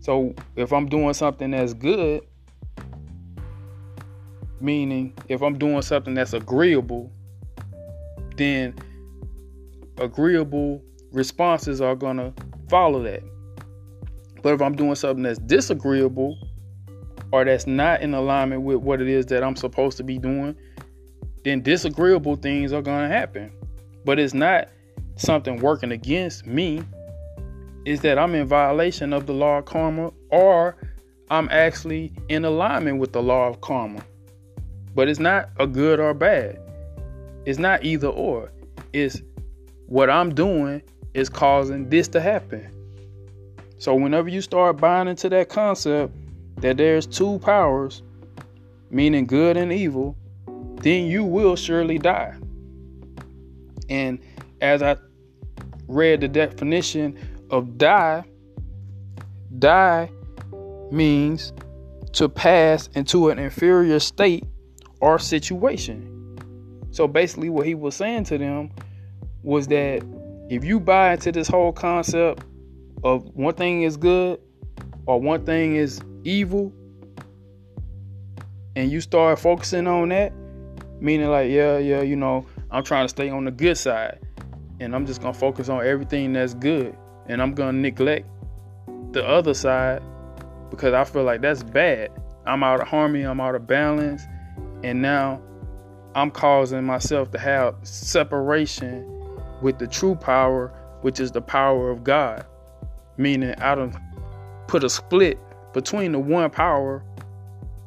So 0.00 0.34
if 0.56 0.72
I'm 0.72 0.88
doing 0.88 1.14
something 1.14 1.50
that's 1.50 1.74
good, 1.74 2.26
meaning 4.60 5.14
if 5.28 5.42
I'm 5.42 5.58
doing 5.58 5.82
something 5.82 6.14
that's 6.14 6.32
agreeable, 6.32 7.10
then 8.36 8.74
agreeable 9.98 10.82
responses 11.12 11.80
are 11.80 11.94
going 11.94 12.16
to 12.16 12.32
follow 12.68 13.02
that. 13.02 13.22
But 14.42 14.54
if 14.54 14.62
I'm 14.62 14.74
doing 14.74 14.94
something 14.94 15.22
that's 15.22 15.38
disagreeable 15.40 16.38
or 17.32 17.44
that's 17.44 17.66
not 17.66 18.00
in 18.00 18.14
alignment 18.14 18.62
with 18.62 18.78
what 18.78 19.00
it 19.00 19.08
is 19.08 19.26
that 19.26 19.42
I'm 19.42 19.56
supposed 19.56 19.96
to 19.98 20.02
be 20.02 20.18
doing, 20.18 20.56
then 21.44 21.62
disagreeable 21.62 22.36
things 22.36 22.72
are 22.72 22.82
going 22.82 23.08
to 23.08 23.14
happen. 23.14 23.52
But 24.04 24.18
it's 24.18 24.34
not 24.34 24.68
something 25.16 25.58
working 25.58 25.92
against 25.92 26.46
me. 26.46 26.82
Is 27.86 28.00
that 28.02 28.18
I'm 28.18 28.34
in 28.34 28.46
violation 28.46 29.12
of 29.12 29.26
the 29.26 29.32
law 29.32 29.58
of 29.58 29.64
karma 29.64 30.12
or 30.30 30.76
I'm 31.30 31.48
actually 31.50 32.12
in 32.28 32.44
alignment 32.44 32.98
with 32.98 33.12
the 33.12 33.22
law 33.22 33.48
of 33.48 33.60
karma. 33.60 34.04
But 34.94 35.08
it's 35.08 35.20
not 35.20 35.50
a 35.58 35.66
good 35.66 36.00
or 36.00 36.14
bad. 36.14 36.58
It's 37.46 37.58
not 37.58 37.84
either 37.84 38.08
or. 38.08 38.50
It's 38.92 39.22
what 39.86 40.10
I'm 40.10 40.34
doing 40.34 40.82
is 41.14 41.28
causing 41.28 41.88
this 41.88 42.08
to 42.08 42.20
happen. 42.20 42.70
So 43.78 43.94
whenever 43.94 44.28
you 44.28 44.40
start 44.40 44.76
buying 44.76 45.08
into 45.08 45.28
that 45.30 45.48
concept 45.48 46.14
that 46.56 46.76
there's 46.76 47.06
two 47.06 47.38
powers, 47.38 48.02
meaning 48.90 49.26
good 49.26 49.56
and 49.56 49.72
evil, 49.72 50.16
then 50.82 51.06
you 51.06 51.24
will 51.24 51.56
surely 51.56 51.98
die. 51.98 52.34
And 53.88 54.20
as 54.60 54.82
I 54.82 54.96
read 55.88 56.20
the 56.20 56.28
definition 56.28 57.18
of 57.50 57.78
die, 57.78 58.24
die 59.58 60.10
means 60.90 61.52
to 62.12 62.28
pass 62.28 62.88
into 62.94 63.30
an 63.30 63.38
inferior 63.38 63.98
state 63.98 64.44
or 65.00 65.18
situation. 65.18 66.06
So 66.90 67.06
basically, 67.06 67.50
what 67.50 67.66
he 67.66 67.74
was 67.74 67.94
saying 67.94 68.24
to 68.24 68.38
them 68.38 68.70
was 69.42 69.66
that 69.68 70.02
if 70.48 70.64
you 70.64 70.80
buy 70.80 71.12
into 71.12 71.32
this 71.32 71.48
whole 71.48 71.72
concept 71.72 72.44
of 73.04 73.24
one 73.34 73.54
thing 73.54 73.82
is 73.82 73.96
good 73.96 74.40
or 75.06 75.20
one 75.20 75.44
thing 75.46 75.76
is 75.76 76.00
evil, 76.24 76.72
and 78.76 78.90
you 78.90 79.00
start 79.00 79.38
focusing 79.38 79.86
on 79.86 80.10
that, 80.10 80.32
meaning 81.00 81.28
like, 81.28 81.50
yeah, 81.50 81.78
yeah, 81.78 82.02
you 82.02 82.16
know, 82.16 82.46
I'm 82.70 82.84
trying 82.84 83.04
to 83.04 83.08
stay 83.08 83.30
on 83.30 83.44
the 83.44 83.50
good 83.50 83.78
side, 83.78 84.18
and 84.80 84.94
I'm 84.94 85.06
just 85.06 85.20
gonna 85.20 85.34
focus 85.34 85.68
on 85.68 85.84
everything 85.84 86.32
that's 86.32 86.54
good, 86.54 86.96
and 87.26 87.40
I'm 87.40 87.54
gonna 87.54 87.78
neglect 87.78 88.26
the 89.12 89.26
other 89.26 89.54
side 89.54 90.02
because 90.70 90.94
I 90.94 91.04
feel 91.04 91.24
like 91.24 91.40
that's 91.40 91.62
bad. 91.62 92.10
I'm 92.46 92.62
out 92.62 92.80
of 92.80 92.88
harmony, 92.88 93.24
I'm 93.24 93.40
out 93.40 93.54
of 93.54 93.66
balance, 93.66 94.22
and 94.82 95.02
now 95.02 95.40
I'm 96.14 96.30
causing 96.30 96.84
myself 96.84 97.30
to 97.32 97.38
have 97.38 97.76
separation 97.82 99.06
with 99.62 99.78
the 99.78 99.86
true 99.86 100.14
power, 100.14 100.68
which 101.02 101.20
is 101.20 101.32
the 101.32 101.40
power 101.40 101.90
of 101.90 102.02
God. 102.02 102.44
Meaning, 103.16 103.54
I 103.60 103.74
don't 103.74 103.94
put 104.66 104.82
a 104.82 104.88
split 104.88 105.38
between 105.72 106.12
the 106.12 106.18
one 106.18 106.50
power 106.50 107.04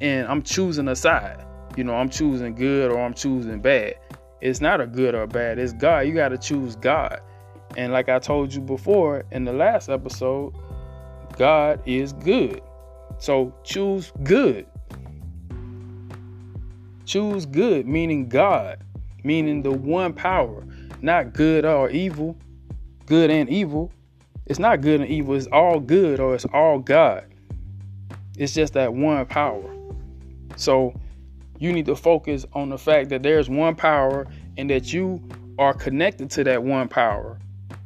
and 0.01 0.27
I'm 0.27 0.43
choosing 0.43 0.87
a 0.87 0.95
side. 0.95 1.43
You 1.75 1.83
know, 1.83 1.95
I'm 1.95 2.09
choosing 2.09 2.55
good 2.55 2.91
or 2.91 2.99
I'm 2.99 3.13
choosing 3.13 3.59
bad. 3.59 3.95
It's 4.41 4.61
not 4.61 4.81
a 4.81 4.87
good 4.87 5.15
or 5.15 5.25
bad, 5.25 5.57
it's 5.57 5.73
God. 5.73 6.01
You 6.01 6.13
got 6.13 6.29
to 6.29 6.37
choose 6.37 6.75
God. 6.75 7.21
And 7.77 7.91
like 7.91 8.09
I 8.09 8.19
told 8.19 8.53
you 8.53 8.61
before 8.61 9.23
in 9.31 9.45
the 9.45 9.53
last 9.53 9.89
episode, 9.89 10.53
God 11.37 11.81
is 11.85 12.13
good. 12.13 12.61
So 13.17 13.53
choose 13.63 14.11
good. 14.23 14.67
Choose 17.05 17.45
good, 17.45 17.85
meaning 17.85 18.29
God, 18.29 18.79
meaning 19.23 19.61
the 19.61 19.71
one 19.71 20.13
power, 20.13 20.63
not 21.01 21.33
good 21.33 21.65
or 21.65 21.89
evil, 21.89 22.37
good 23.05 23.29
and 23.29 23.49
evil. 23.49 23.91
It's 24.45 24.59
not 24.59 24.79
good 24.79 25.01
and 25.01 25.09
evil, 25.09 25.35
it's 25.35 25.47
all 25.47 25.81
good 25.81 26.21
or 26.21 26.33
it's 26.33 26.45
all 26.45 26.79
God. 26.79 27.25
It's 28.37 28.53
just 28.53 28.73
that 28.73 28.93
one 28.93 29.25
power. 29.25 29.69
So 30.55 30.93
you 31.59 31.73
need 31.73 31.85
to 31.87 31.95
focus 31.95 32.45
on 32.53 32.69
the 32.69 32.77
fact 32.77 33.09
that 33.09 33.21
there's 33.21 33.49
one 33.49 33.75
power 33.75 34.25
and 34.57 34.69
that 34.69 34.93
you 34.93 35.21
are 35.59 35.73
connected 35.73 36.29
to 36.31 36.43
that 36.45 36.63
one 36.63 36.87
power. 36.87 37.37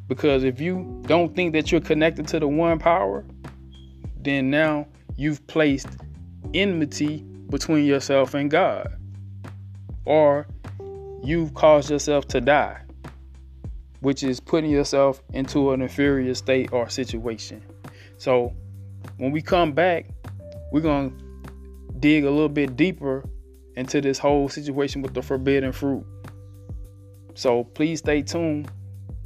Because 0.08 0.44
if 0.44 0.62
you 0.62 1.02
don't 1.08 1.36
think 1.36 1.54
that 1.54 1.72
you're 1.72 1.82
connected 1.82 2.28
to 2.30 2.40
the 2.40 2.48
one 2.48 2.78
power, 2.78 3.26
then 4.22 4.52
now 4.52 4.88
you've 5.16 5.46
placed 5.48 5.88
enmity 6.54 7.24
between 7.50 7.84
yourself 7.84 8.36
and 8.36 8.52
God 8.52 8.98
or 10.08 10.48
you've 11.22 11.54
caused 11.54 11.92
yourself 11.92 12.26
to 12.30 12.40
die, 12.40 12.80
which 14.00 14.24
is 14.24 14.40
putting 14.40 14.72
yourself 14.72 15.22
into 15.34 15.72
an 15.74 15.82
inferior 15.82 16.34
state 16.34 16.72
or 16.72 16.90
situation. 16.90 17.62
So 18.18 18.54
when 19.18 19.32
we 19.32 19.42
come 19.42 19.74
back, 19.74 20.06
we're 20.72 20.82
going 20.82 21.12
to 21.12 21.94
dig 22.00 22.24
a 22.24 22.32
little 22.32 22.48
bit 22.48 22.78
deeper 22.78 23.26
into 23.76 24.00
this 24.00 24.18
whole 24.18 24.48
situation 24.48 25.02
with 25.02 25.14
the 25.14 25.22
forbidden 25.22 25.74
fruit. 25.74 26.06
So 27.36 27.66
please 27.66 28.00
stay 28.00 28.22
tuned 28.22 28.72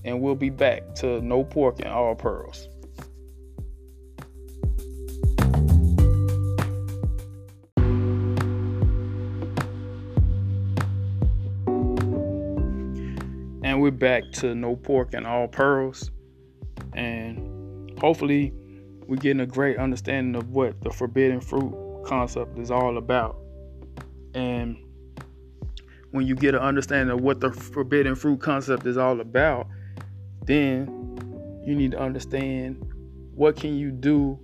and 0.03 0.19
we'll 0.19 0.35
be 0.35 0.49
back 0.49 0.95
to 0.95 1.21
no 1.21 1.43
pork 1.43 1.79
and 1.79 1.89
all 1.89 2.15
pearls. 2.15 2.69
We're 13.81 13.89
back 13.89 14.31
to 14.31 14.53
no 14.53 14.75
pork 14.75 15.15
and 15.15 15.25
all 15.25 15.47
pearls. 15.47 16.11
And 16.93 17.99
hopefully, 17.99 18.53
we're 19.07 19.15
getting 19.15 19.39
a 19.39 19.47
great 19.47 19.77
understanding 19.77 20.35
of 20.35 20.51
what 20.51 20.79
the 20.83 20.91
forbidden 20.91 21.41
fruit 21.41 22.03
concept 22.05 22.59
is 22.59 22.69
all 22.69 22.99
about. 22.99 23.37
And 24.35 24.77
when 26.11 26.27
you 26.27 26.35
get 26.35 26.53
an 26.53 26.61
understanding 26.61 27.11
of 27.11 27.21
what 27.21 27.39
the 27.39 27.51
forbidden 27.51 28.13
fruit 28.13 28.39
concept 28.39 28.85
is 28.85 28.97
all 28.97 29.19
about, 29.19 29.67
then 30.45 31.63
you 31.65 31.73
need 31.73 31.91
to 31.91 31.99
understand 31.99 32.85
what 33.33 33.55
can 33.55 33.75
you 33.75 33.89
do 33.89 34.39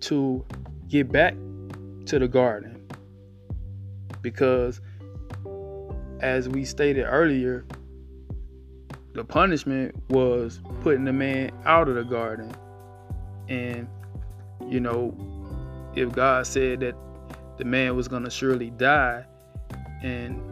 to 0.00 0.44
get 0.88 1.12
back 1.12 1.34
to 2.06 2.18
the 2.18 2.26
garden. 2.26 2.84
Because 4.22 4.80
as 6.20 6.48
we 6.48 6.64
stated 6.64 7.04
earlier, 7.04 7.64
the 9.14 9.24
punishment 9.24 9.94
was 10.08 10.60
putting 10.82 11.04
the 11.04 11.12
man 11.12 11.52
out 11.64 11.88
of 11.88 11.94
the 11.94 12.02
garden. 12.02 12.52
And, 13.48 13.88
you 14.68 14.80
know, 14.80 15.16
if 15.94 16.12
God 16.12 16.46
said 16.46 16.80
that 16.80 16.94
the 17.56 17.64
man 17.64 17.94
was 17.94 18.08
going 18.08 18.24
to 18.24 18.30
surely 18.30 18.70
die, 18.70 19.24
and 20.02 20.42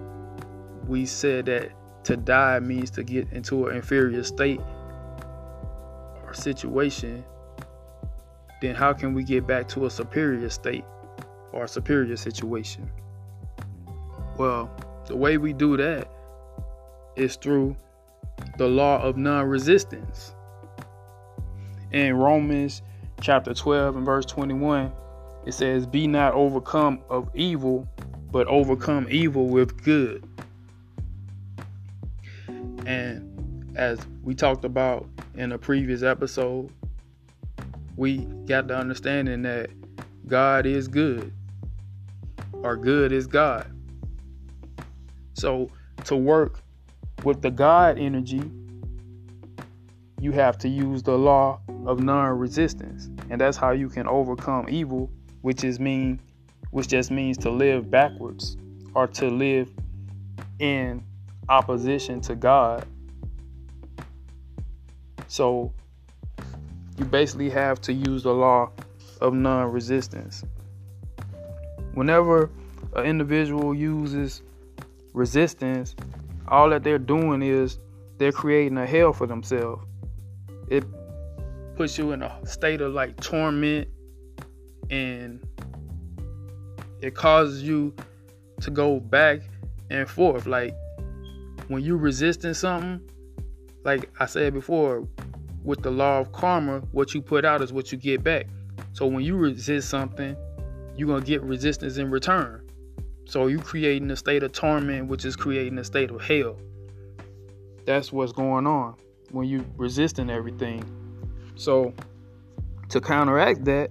we 0.86 1.06
said 1.06 1.46
that 1.46 1.72
to 2.04 2.16
die 2.16 2.60
means 2.60 2.90
to 2.92 3.02
get 3.02 3.30
into 3.32 3.66
an 3.66 3.76
inferior 3.76 4.22
state 4.22 4.60
or 6.24 6.32
situation, 6.32 7.24
then 8.60 8.76
how 8.76 8.92
can 8.92 9.12
we 9.12 9.24
get 9.24 9.44
back 9.44 9.68
to 9.68 9.86
a 9.86 9.90
superior 9.90 10.48
state 10.48 10.84
or 11.50 11.64
a 11.64 11.68
superior 11.68 12.16
situation? 12.16 12.88
Well, 14.38 14.70
the 15.06 15.16
way 15.16 15.36
we 15.36 15.52
do 15.52 15.76
that 15.76 16.08
is 17.16 17.34
through 17.34 17.76
the 18.58 18.68
law 18.68 19.00
of 19.02 19.16
non 19.16 19.46
resistance. 19.46 20.34
In 21.90 22.16
Romans 22.16 22.82
chapter 23.20 23.52
12 23.52 23.96
and 23.96 24.06
verse 24.06 24.24
21, 24.24 24.92
it 25.46 25.52
says, 25.52 25.86
Be 25.86 26.06
not 26.06 26.34
overcome 26.34 27.02
of 27.10 27.30
evil, 27.34 27.88
but 28.30 28.46
overcome 28.46 29.06
evil 29.10 29.48
with 29.48 29.82
good. 29.82 30.26
And 32.86 33.76
as 33.76 34.00
we 34.22 34.34
talked 34.34 34.64
about 34.64 35.08
in 35.34 35.52
a 35.52 35.58
previous 35.58 36.02
episode, 36.02 36.70
we 37.96 38.18
got 38.46 38.68
the 38.68 38.76
understanding 38.76 39.42
that 39.42 39.70
God 40.26 40.66
is 40.66 40.88
good, 40.88 41.32
or 42.52 42.76
good 42.76 43.12
is 43.12 43.26
God. 43.26 43.70
So 45.34 45.70
to 46.04 46.16
work 46.16 46.61
with 47.24 47.42
the 47.42 47.50
God 47.50 47.98
energy, 47.98 48.42
you 50.20 50.32
have 50.32 50.56
to 50.58 50.68
use 50.68 51.02
the 51.02 51.16
law 51.16 51.60
of 51.86 52.00
non-resistance. 52.00 53.10
And 53.30 53.40
that's 53.40 53.56
how 53.56 53.72
you 53.72 53.88
can 53.88 54.06
overcome 54.06 54.66
evil, 54.68 55.10
which 55.40 55.64
is 55.64 55.80
mean 55.80 56.20
which 56.70 56.88
just 56.88 57.10
means 57.10 57.36
to 57.36 57.50
live 57.50 57.90
backwards 57.90 58.56
or 58.94 59.06
to 59.06 59.28
live 59.28 59.70
in 60.58 61.04
opposition 61.50 62.20
to 62.22 62.34
God. 62.34 62.86
So 65.28 65.72
you 66.96 67.04
basically 67.04 67.50
have 67.50 67.80
to 67.82 67.92
use 67.92 68.22
the 68.22 68.32
law 68.32 68.70
of 69.20 69.34
non-resistance. 69.34 70.44
Whenever 71.92 72.50
an 72.96 73.04
individual 73.04 73.74
uses 73.74 74.42
resistance, 75.12 75.94
all 76.52 76.68
that 76.68 76.84
they're 76.84 76.98
doing 76.98 77.42
is 77.42 77.78
they're 78.18 78.30
creating 78.30 78.76
a 78.76 78.86
hell 78.86 79.14
for 79.14 79.26
themselves. 79.26 79.84
It 80.68 80.84
puts 81.76 81.96
you 81.96 82.12
in 82.12 82.22
a 82.22 82.46
state 82.46 82.82
of 82.82 82.92
like 82.92 83.18
torment 83.20 83.88
and 84.90 85.42
it 87.00 87.14
causes 87.14 87.62
you 87.62 87.94
to 88.60 88.70
go 88.70 89.00
back 89.00 89.40
and 89.88 90.08
forth. 90.08 90.44
Like 90.46 90.76
when 91.68 91.82
you're 91.82 91.96
resisting 91.96 92.52
something, 92.52 93.00
like 93.84 94.10
I 94.20 94.26
said 94.26 94.52
before, 94.52 95.08
with 95.64 95.82
the 95.82 95.90
law 95.90 96.20
of 96.20 96.32
karma, 96.32 96.80
what 96.92 97.14
you 97.14 97.22
put 97.22 97.46
out 97.46 97.62
is 97.62 97.72
what 97.72 97.92
you 97.92 97.98
get 97.98 98.22
back. 98.22 98.46
So 98.92 99.06
when 99.06 99.24
you 99.24 99.36
resist 99.36 99.88
something, 99.88 100.36
you're 100.96 101.08
gonna 101.08 101.24
get 101.24 101.42
resistance 101.42 101.96
in 101.96 102.10
return. 102.10 102.61
So 103.24 103.46
you 103.46 103.58
creating 103.58 104.10
a 104.10 104.16
state 104.16 104.42
of 104.42 104.52
torment, 104.52 105.08
which 105.08 105.24
is 105.24 105.36
creating 105.36 105.78
a 105.78 105.84
state 105.84 106.10
of 106.10 106.20
hell. 106.20 106.58
That's 107.86 108.12
what's 108.12 108.32
going 108.32 108.66
on 108.66 108.94
when 109.30 109.48
you 109.48 109.64
resisting 109.76 110.30
everything. 110.30 110.84
So 111.56 111.94
to 112.90 113.00
counteract 113.00 113.64
that, 113.64 113.90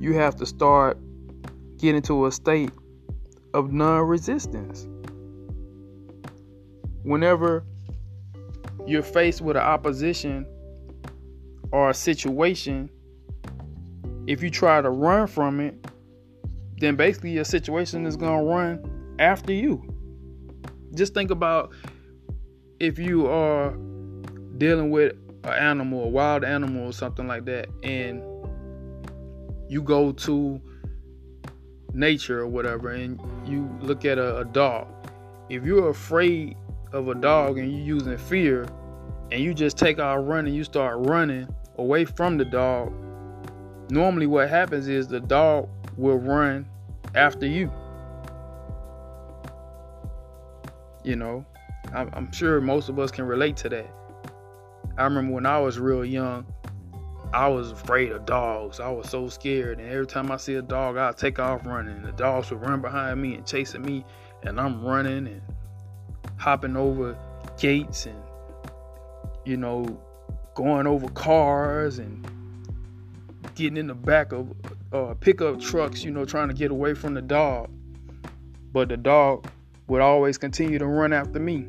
you 0.00 0.14
have 0.14 0.36
to 0.36 0.46
start 0.46 0.98
getting 1.78 2.02
to 2.02 2.26
a 2.26 2.32
state 2.32 2.70
of 3.54 3.72
non-resistance. 3.72 4.86
Whenever 7.02 7.64
you're 8.86 9.02
faced 9.02 9.40
with 9.40 9.56
an 9.56 9.62
opposition 9.62 10.46
or 11.72 11.90
a 11.90 11.94
situation, 11.94 12.90
if 14.26 14.42
you 14.42 14.50
try 14.50 14.80
to 14.80 14.90
run 14.90 15.26
from 15.26 15.60
it, 15.60 15.74
then 16.80 16.96
basically 16.96 17.30
your 17.30 17.44
situation 17.44 18.06
is 18.06 18.16
going 18.16 18.38
to 18.38 18.44
run 18.44 19.16
after 19.18 19.52
you. 19.52 19.82
Just 20.94 21.14
think 21.14 21.30
about 21.30 21.72
if 22.80 22.98
you 22.98 23.26
are 23.26 23.76
dealing 24.58 24.90
with 24.90 25.14
an 25.44 25.52
animal, 25.52 26.04
a 26.04 26.08
wild 26.08 26.44
animal 26.44 26.86
or 26.86 26.92
something 26.92 27.26
like 27.26 27.44
that, 27.46 27.68
and 27.82 28.22
you 29.68 29.82
go 29.82 30.12
to 30.12 30.60
nature 31.92 32.40
or 32.40 32.46
whatever, 32.46 32.90
and 32.90 33.20
you 33.46 33.68
look 33.80 34.04
at 34.04 34.18
a, 34.18 34.38
a 34.38 34.44
dog. 34.44 34.88
If 35.48 35.64
you're 35.64 35.90
afraid 35.90 36.56
of 36.92 37.08
a 37.08 37.14
dog 37.14 37.58
and 37.58 37.70
you're 37.72 37.96
using 37.96 38.16
fear, 38.16 38.66
and 39.30 39.42
you 39.42 39.52
just 39.52 39.76
take 39.76 39.98
out 39.98 40.26
running, 40.26 40.54
you 40.54 40.64
start 40.64 41.06
running 41.06 41.48
away 41.76 42.04
from 42.04 42.38
the 42.38 42.44
dog, 42.44 42.92
normally 43.90 44.26
what 44.26 44.48
happens 44.48 44.88
is 44.88 45.08
the 45.08 45.20
dog 45.20 45.68
will 45.98 46.18
run 46.18 46.66
after 47.14 47.46
you. 47.46 47.70
You 51.04 51.16
know, 51.16 51.44
I'm, 51.92 52.08
I'm 52.12 52.32
sure 52.32 52.60
most 52.60 52.88
of 52.88 52.98
us 52.98 53.10
can 53.10 53.26
relate 53.26 53.56
to 53.58 53.68
that. 53.68 53.94
I 54.96 55.04
remember 55.04 55.32
when 55.32 55.46
I 55.46 55.58
was 55.58 55.78
real 55.78 56.04
young, 56.04 56.46
I 57.32 57.48
was 57.48 57.72
afraid 57.72 58.10
of 58.12 58.24
dogs. 58.24 58.80
I 58.80 58.88
was 58.88 59.08
so 59.10 59.28
scared, 59.28 59.78
and 59.80 59.88
every 59.90 60.06
time 60.06 60.30
I 60.30 60.38
see 60.38 60.54
a 60.54 60.62
dog, 60.62 60.96
I'd 60.96 61.16
take 61.16 61.38
off 61.38 61.66
running. 61.66 62.02
The 62.02 62.12
dogs 62.12 62.50
would 62.50 62.60
run 62.62 62.80
behind 62.80 63.20
me 63.20 63.34
and 63.34 63.46
chasing 63.46 63.82
me, 63.82 64.04
and 64.44 64.58
I'm 64.60 64.82
running 64.82 65.26
and 65.26 65.42
hopping 66.36 66.76
over 66.76 67.16
gates 67.58 68.06
and 68.06 68.22
you 69.44 69.56
know 69.56 70.00
going 70.54 70.86
over 70.86 71.08
cars 71.08 71.98
and 71.98 72.24
getting 73.56 73.76
in 73.76 73.88
the 73.88 73.94
back 73.94 74.32
of 74.32 74.52
uh, 74.92 75.14
pickup 75.14 75.60
trucks, 75.60 76.02
you 76.02 76.10
know, 76.10 76.24
trying 76.24 76.48
to 76.48 76.54
get 76.54 76.70
away 76.70 76.94
from 76.94 77.14
the 77.14 77.22
dog. 77.22 77.70
But 78.72 78.88
the 78.88 78.96
dog 78.96 79.48
would 79.86 80.00
always 80.00 80.38
continue 80.38 80.78
to 80.78 80.86
run 80.86 81.12
after 81.12 81.38
me. 81.38 81.66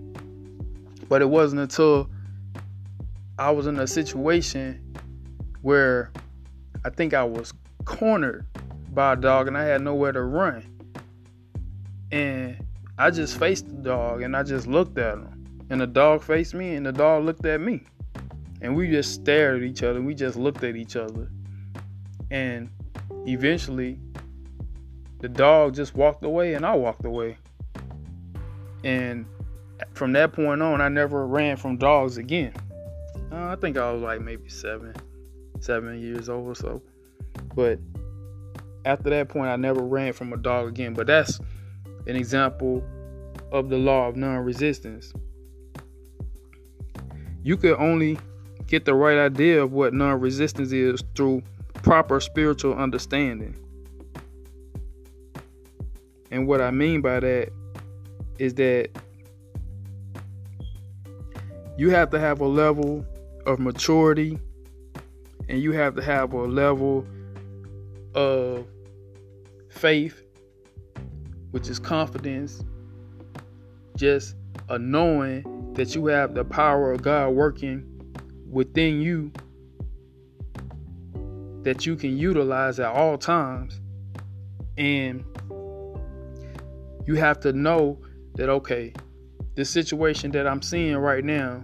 But 1.08 1.22
it 1.22 1.30
wasn't 1.30 1.62
until 1.62 2.10
I 3.38 3.52
was 3.52 3.68
in 3.68 3.80
a 3.80 3.88
situation 3.88 4.96
where 5.62 6.12
I 6.86 6.90
think 6.90 7.14
I 7.14 7.24
was 7.24 7.54
cornered 7.86 8.46
by 8.94 9.14
a 9.14 9.16
dog 9.16 9.48
and 9.48 9.58
I 9.58 9.64
had 9.64 9.82
nowhere 9.82 10.12
to 10.12 10.22
run. 10.22 10.66
And 12.12 12.64
I 12.98 13.12
just 13.12 13.38
faced 13.38 13.68
the 13.68 13.82
dog 13.82 14.22
and 14.22 14.36
I 14.36 14.44
just 14.44 14.68
looked 14.68 14.98
at 14.98 15.14
him. 15.14 15.66
And 15.70 15.80
the 15.80 15.88
dog 15.88 16.24
faced 16.24 16.54
me 16.54 16.76
and 16.76 16.86
the 16.86 16.92
dog 16.92 17.24
looked 17.24 17.46
at 17.46 17.62
me. 17.62 17.84
And 18.62 18.76
we 18.76 18.90
just 18.90 19.14
stared 19.14 19.58
at 19.58 19.64
each 19.64 19.84
other. 19.84 20.02
We 20.02 20.14
just 20.14 20.36
looked 20.36 20.64
at 20.64 20.76
each 20.76 20.96
other. 20.96 21.30
And 22.30 22.70
eventually, 23.26 24.00
the 25.20 25.30
dog 25.30 25.76
just 25.76 25.96
walked 25.96 26.24
away 26.24 26.54
and 26.54 26.66
I 26.66 26.76
walked 26.76 27.06
away. 27.06 27.38
And 28.84 29.26
from 29.94 30.14
that 30.14 30.34
point 30.34 30.62
on, 30.62 30.82
I 30.82 30.90
never 30.90 31.26
ran 31.26 31.58
from 31.58 31.78
dogs 31.78 32.18
again. 32.18 32.54
Uh, 33.32 33.48
I 33.48 33.56
think 33.56 33.78
I 33.78 33.92
was 33.92 34.02
like 34.02 34.22
maybe 34.22 34.50
seven, 34.50 34.96
seven 35.60 36.00
years 36.00 36.30
old 36.30 36.48
or 36.48 36.56
so. 36.56 36.82
But 37.56 37.80
after 38.86 39.10
that 39.10 39.30
point, 39.30 39.50
I 39.50 39.56
never 39.56 39.82
ran 39.82 40.14
from 40.14 40.34
a 40.34 40.38
dog 40.38 40.68
again. 40.68 40.94
But 40.94 41.08
that's 41.08 41.40
an 42.08 42.16
example 42.16 42.84
of 43.52 43.70
the 43.70 43.78
law 43.78 44.08
of 44.08 44.16
non 44.16 44.38
resistance. 44.38 45.14
You 47.44 47.58
could 47.58 47.78
only 47.78 48.18
get 48.68 48.86
the 48.86 48.94
right 48.94 49.18
idea 49.18 49.62
of 49.62 49.74
what 49.74 49.94
non 49.94 50.20
resistance 50.20 50.72
is 50.72 51.04
through 51.16 51.44
proper 51.82 52.20
spiritual 52.20 52.74
understanding. 52.76 53.56
And 56.32 56.48
what 56.48 56.62
I 56.62 56.72
mean 56.72 57.02
by 57.02 57.20
that 57.20 57.50
is 58.38 58.54
that 58.56 58.90
you 61.78 61.90
have 61.90 62.10
to 62.12 62.20
have 62.20 62.42
a 62.42 62.48
level 62.48 63.06
of 63.46 63.60
maturity 63.60 64.38
and 65.48 65.62
you 65.62 65.72
have 65.72 65.96
to 65.96 66.04
have 66.04 66.34
a 66.34 66.44
level 66.44 67.06
of 68.14 68.68
faith, 69.70 70.22
which 71.52 71.70
is 71.70 71.80
confidence, 71.80 72.64
just 73.96 74.36
a 74.70 74.78
knowing 74.78 75.74
that 75.74 75.96
you 75.96 76.06
have 76.08 76.36
the 76.36 76.44
power 76.44 76.92
of 76.92 77.02
God 77.02 77.30
working 77.30 77.86
within 78.50 79.02
you 79.02 79.32
that 81.64 81.86
you 81.86 81.96
can 81.96 82.18
utilize 82.18 82.80
at 82.80 82.92
all 82.92 83.18
times. 83.18 83.80
And 84.78 85.24
you 87.06 87.16
have 87.16 87.40
to 87.42 87.54
know 87.54 88.00
that, 88.36 88.50
okay, 88.50 88.94
the 89.56 89.66
situation 89.66 90.32
that 90.32 90.48
I'm 90.48 90.62
seeing 90.62 90.96
right 90.96 91.24
now 91.24 91.64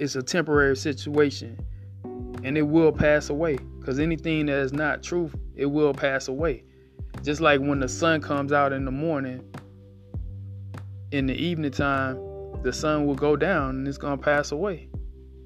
is 0.00 0.16
a 0.16 0.22
temporary 0.22 0.76
situation 0.76 1.58
and 2.42 2.56
it 2.56 2.62
will 2.62 2.92
pass 2.92 3.30
away. 3.30 3.58
Because 3.78 3.98
anything 3.98 4.46
that 4.46 4.58
is 4.58 4.72
not 4.72 5.02
truth, 5.02 5.34
it 5.54 5.66
will 5.66 5.94
pass 5.94 6.28
away. 6.28 6.64
Just 7.22 7.40
like 7.40 7.60
when 7.60 7.80
the 7.80 7.88
sun 7.88 8.20
comes 8.20 8.52
out 8.52 8.72
in 8.72 8.84
the 8.84 8.90
morning, 8.90 9.42
in 11.10 11.26
the 11.26 11.34
evening 11.34 11.70
time, 11.70 12.16
the 12.62 12.72
sun 12.72 13.06
will 13.06 13.14
go 13.14 13.36
down 13.36 13.70
and 13.70 13.88
it's 13.88 13.98
going 13.98 14.18
to 14.18 14.22
pass 14.22 14.52
away. 14.52 14.88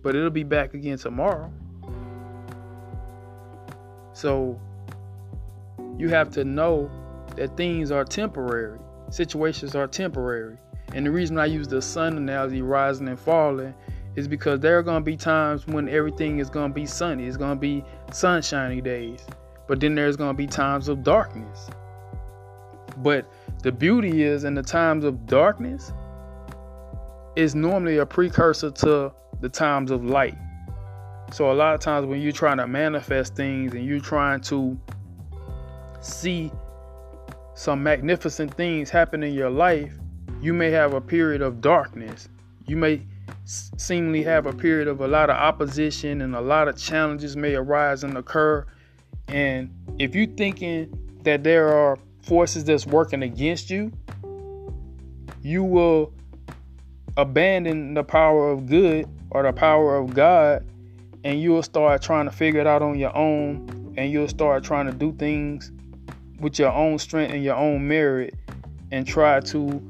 But 0.02 0.16
it'll 0.16 0.30
be 0.30 0.44
back 0.44 0.74
again 0.74 0.98
tomorrow. 0.98 1.52
So 4.12 4.60
you 5.98 6.08
have 6.08 6.30
to 6.30 6.44
know 6.44 6.90
that 7.36 7.56
things 7.56 7.90
are 7.90 8.04
temporary, 8.04 8.78
situations 9.10 9.74
are 9.74 9.86
temporary. 9.86 10.56
And 10.94 11.06
the 11.06 11.10
reason 11.10 11.38
I 11.38 11.46
use 11.46 11.68
the 11.68 11.80
sun 11.80 12.16
analogy, 12.16 12.60
rising 12.60 13.08
and 13.08 13.18
falling, 13.18 13.74
is 14.14 14.28
because 14.28 14.60
there 14.60 14.78
are 14.78 14.82
going 14.82 15.00
to 15.00 15.04
be 15.04 15.16
times 15.16 15.66
when 15.66 15.88
everything 15.88 16.38
is 16.38 16.50
going 16.50 16.70
to 16.70 16.74
be 16.74 16.84
sunny. 16.84 17.26
It's 17.26 17.38
going 17.38 17.56
to 17.56 17.60
be 17.60 17.84
sunshiny 18.12 18.82
days. 18.82 19.24
But 19.66 19.80
then 19.80 19.94
there's 19.94 20.16
going 20.16 20.34
to 20.34 20.36
be 20.36 20.46
times 20.46 20.88
of 20.88 21.02
darkness. 21.02 21.70
But 22.98 23.26
the 23.62 23.72
beauty 23.72 24.22
is 24.22 24.44
in 24.44 24.54
the 24.54 24.62
times 24.62 25.04
of 25.04 25.26
darkness 25.26 25.92
is 27.36 27.54
normally 27.54 27.98
a 27.98 28.06
precursor 28.06 28.70
to 28.70 29.12
the 29.40 29.48
times 29.48 29.90
of 29.90 30.04
light. 30.04 30.36
So 31.32 31.50
a 31.50 31.54
lot 31.54 31.74
of 31.74 31.80
times 31.80 32.06
when 32.06 32.20
you're 32.20 32.30
trying 32.30 32.58
to 32.58 32.66
manifest 32.66 33.34
things 33.34 33.72
and 33.72 33.86
you're 33.86 34.00
trying 34.00 34.42
to 34.42 34.78
see 36.02 36.52
some 37.54 37.82
magnificent 37.82 38.52
things 38.54 38.90
happen 38.90 39.22
in 39.22 39.32
your 39.32 39.48
life, 39.48 39.94
you 40.42 40.52
may 40.52 40.70
have 40.70 40.92
a 40.92 41.00
period 41.00 41.40
of 41.40 41.62
darkness. 41.62 42.28
You 42.66 42.76
may 42.76 43.06
seemingly 43.46 44.22
have 44.24 44.44
a 44.44 44.52
period 44.52 44.88
of 44.88 45.00
a 45.00 45.08
lot 45.08 45.30
of 45.30 45.36
opposition 45.36 46.20
and 46.20 46.34
a 46.36 46.40
lot 46.42 46.68
of 46.68 46.76
challenges 46.76 47.34
may 47.34 47.54
arise 47.54 48.04
and 48.04 48.18
occur. 48.18 48.66
And 49.28 49.70
if 49.98 50.14
you're 50.14 50.26
thinking 50.26 50.92
that 51.22 51.44
there 51.44 51.68
are 51.68 51.98
forces 52.20 52.64
that's 52.64 52.86
working 52.86 53.22
against 53.22 53.70
you, 53.70 53.90
you 55.40 55.64
will 55.64 56.12
abandon 57.16 57.94
the 57.94 58.04
power 58.04 58.50
of 58.50 58.66
good 58.66 59.08
or 59.30 59.44
the 59.44 59.52
power 59.54 59.96
of 59.96 60.12
God 60.12 60.66
and 61.24 61.40
you'll 61.40 61.62
start 61.62 62.02
trying 62.02 62.24
to 62.26 62.30
figure 62.30 62.60
it 62.60 62.66
out 62.66 62.82
on 62.82 62.98
your 62.98 63.16
own 63.16 63.94
and 63.96 64.10
you'll 64.10 64.28
start 64.28 64.64
trying 64.64 64.86
to 64.86 64.92
do 64.92 65.12
things 65.12 65.70
with 66.40 66.58
your 66.58 66.72
own 66.72 66.98
strength 66.98 67.32
and 67.32 67.44
your 67.44 67.54
own 67.54 67.86
merit 67.86 68.34
and 68.90 69.06
try 69.06 69.40
to 69.40 69.80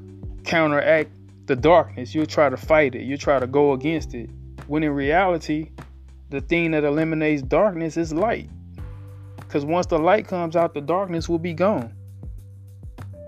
counteract 0.44 1.10
the 1.46 1.56
darkness. 1.56 2.14
You'll 2.14 2.26
try 2.26 2.48
to 2.48 2.56
fight 2.56 2.94
it. 2.94 3.02
You'll 3.02 3.18
try 3.18 3.38
to 3.38 3.46
go 3.46 3.72
against 3.72 4.14
it. 4.14 4.28
When 4.66 4.82
in 4.82 4.90
reality 4.90 5.70
the 6.30 6.40
thing 6.40 6.70
that 6.72 6.84
eliminates 6.84 7.42
darkness 7.42 7.96
is 7.96 8.12
light. 8.12 8.50
Because 9.36 9.64
once 9.64 9.86
the 9.86 9.98
light 9.98 10.26
comes 10.26 10.56
out 10.56 10.74
the 10.74 10.80
darkness 10.80 11.28
will 11.28 11.38
be 11.38 11.54
gone. 11.54 11.94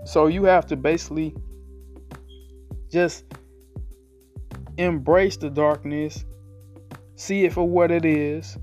So 0.05 0.27
you 0.27 0.43
have 0.43 0.67
to 0.67 0.75
basically 0.75 1.35
just 2.91 3.25
embrace 4.77 5.37
the 5.37 5.49
darkness 5.49 6.25
see 7.15 7.45
it 7.45 7.53
for 7.53 7.67
what 7.67 7.91
it 7.91 8.05
is. 8.05 8.57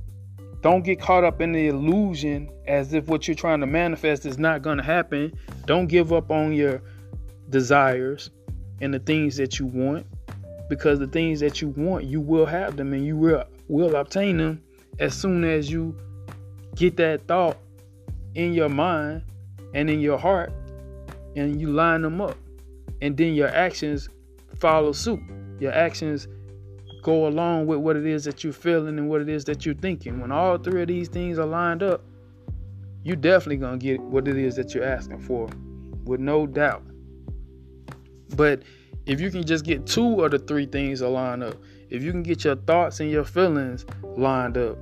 Don't 0.60 0.84
get 0.84 1.00
caught 1.00 1.24
up 1.24 1.40
in 1.40 1.52
the 1.52 1.68
illusion 1.68 2.48
as 2.68 2.94
if 2.94 3.08
what 3.08 3.26
you're 3.26 3.34
trying 3.34 3.60
to 3.60 3.66
manifest 3.66 4.24
is 4.26 4.38
not 4.38 4.62
going 4.62 4.78
to 4.78 4.84
happen. 4.84 5.32
Don't 5.66 5.86
give 5.86 6.12
up 6.12 6.30
on 6.30 6.52
your 6.52 6.82
desires 7.50 8.30
and 8.80 8.94
the 8.94 9.00
things 9.00 9.36
that 9.36 9.58
you 9.58 9.66
want 9.66 10.06
because 10.68 10.98
the 10.98 11.06
things 11.06 11.40
that 11.40 11.60
you 11.60 11.68
want, 11.68 12.04
you 12.04 12.20
will 12.20 12.46
have 12.46 12.76
them 12.76 12.92
and 12.92 13.04
you 13.04 13.16
will 13.16 13.44
will 13.68 13.96
obtain 13.96 14.36
them 14.36 14.62
as 14.98 15.14
soon 15.14 15.44
as 15.44 15.70
you 15.70 15.96
get 16.74 16.96
that 16.96 17.26
thought 17.26 17.56
in 18.34 18.52
your 18.52 18.68
mind 18.68 19.22
and 19.74 19.90
in 19.90 20.00
your 20.00 20.18
heart 20.18 20.52
and 21.36 21.60
you 21.60 21.68
line 21.68 22.02
them 22.02 22.20
up. 22.20 22.36
And 23.00 23.16
then 23.16 23.34
your 23.34 23.48
actions 23.48 24.08
follow 24.58 24.92
suit. 24.92 25.20
Your 25.58 25.72
actions 25.72 26.28
go 27.02 27.26
along 27.26 27.66
with 27.66 27.80
what 27.80 27.96
it 27.96 28.06
is 28.06 28.24
that 28.24 28.42
you're 28.42 28.52
feeling 28.52 28.96
and 28.98 29.08
what 29.08 29.20
it 29.20 29.28
is 29.28 29.44
that 29.44 29.66
you're 29.66 29.74
thinking. 29.74 30.20
When 30.20 30.32
all 30.32 30.56
three 30.56 30.82
of 30.82 30.88
these 30.88 31.08
things 31.08 31.38
are 31.38 31.46
lined 31.46 31.82
up, 31.82 32.02
you 33.02 33.16
definitely 33.16 33.56
gonna 33.56 33.78
get 33.78 34.00
what 34.00 34.28
it 34.28 34.38
is 34.38 34.54
that 34.56 34.74
you're 34.74 34.84
asking 34.84 35.18
for, 35.18 35.48
with 36.04 36.20
no 36.20 36.46
doubt. 36.46 36.84
But 38.36 38.62
if 39.06 39.20
you 39.20 39.30
can 39.30 39.44
just 39.44 39.64
get 39.64 39.84
two 39.84 40.22
of 40.22 40.30
the 40.30 40.38
three 40.38 40.66
things 40.66 41.00
aligned 41.00 41.42
up, 41.42 41.56
if 41.90 42.02
you 42.02 42.12
can 42.12 42.22
get 42.22 42.44
your 42.44 42.56
thoughts 42.56 43.00
and 43.00 43.10
your 43.10 43.24
feelings 43.24 43.84
lined 44.16 44.56
up, 44.56 44.78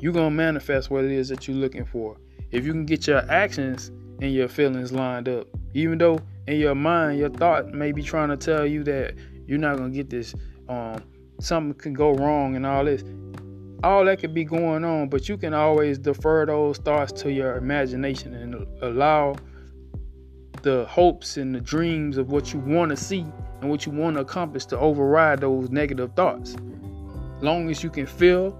you're 0.00 0.14
gonna 0.14 0.30
manifest 0.30 0.90
what 0.90 1.04
it 1.04 1.12
is 1.12 1.28
that 1.28 1.46
you're 1.46 1.56
looking 1.56 1.84
for. 1.84 2.16
If 2.50 2.64
you 2.64 2.72
can 2.72 2.86
get 2.86 3.06
your 3.06 3.30
actions 3.30 3.90
and 4.22 4.32
your 4.32 4.48
feelings 4.48 4.90
lined 4.90 5.28
up, 5.28 5.46
even 5.74 5.98
though 5.98 6.18
in 6.46 6.58
your 6.58 6.74
mind 6.74 7.18
your 7.18 7.28
thought 7.28 7.68
may 7.74 7.92
be 7.92 8.02
trying 8.02 8.30
to 8.30 8.36
tell 8.36 8.66
you 8.66 8.82
that 8.84 9.14
you're 9.46 9.58
not 9.58 9.76
gonna 9.76 9.90
get 9.90 10.08
this 10.08 10.34
um, 10.68 11.02
something 11.40 11.74
can 11.74 11.92
go 11.92 12.12
wrong 12.14 12.56
and 12.56 12.66
all 12.66 12.84
this. 12.84 13.04
All 13.84 14.04
that 14.06 14.18
could 14.18 14.34
be 14.34 14.44
going 14.44 14.84
on, 14.84 15.08
but 15.08 15.28
you 15.28 15.36
can 15.36 15.54
always 15.54 15.98
defer 15.98 16.44
those 16.46 16.78
thoughts 16.78 17.12
to 17.22 17.32
your 17.32 17.56
imagination 17.56 18.34
and 18.34 18.66
allow 18.82 19.36
the 20.62 20.84
hopes 20.86 21.36
and 21.36 21.54
the 21.54 21.60
dreams 21.60 22.16
of 22.18 22.30
what 22.30 22.52
you 22.52 22.58
want 22.58 22.90
to 22.90 22.96
see 22.96 23.24
and 23.60 23.70
what 23.70 23.86
you 23.86 23.92
want 23.92 24.16
to 24.16 24.20
accomplish 24.20 24.66
to 24.66 24.78
override 24.78 25.40
those 25.40 25.70
negative 25.70 26.12
thoughts. 26.14 26.56
Long 27.40 27.70
as 27.70 27.84
you 27.84 27.90
can 27.90 28.06
feel 28.06 28.58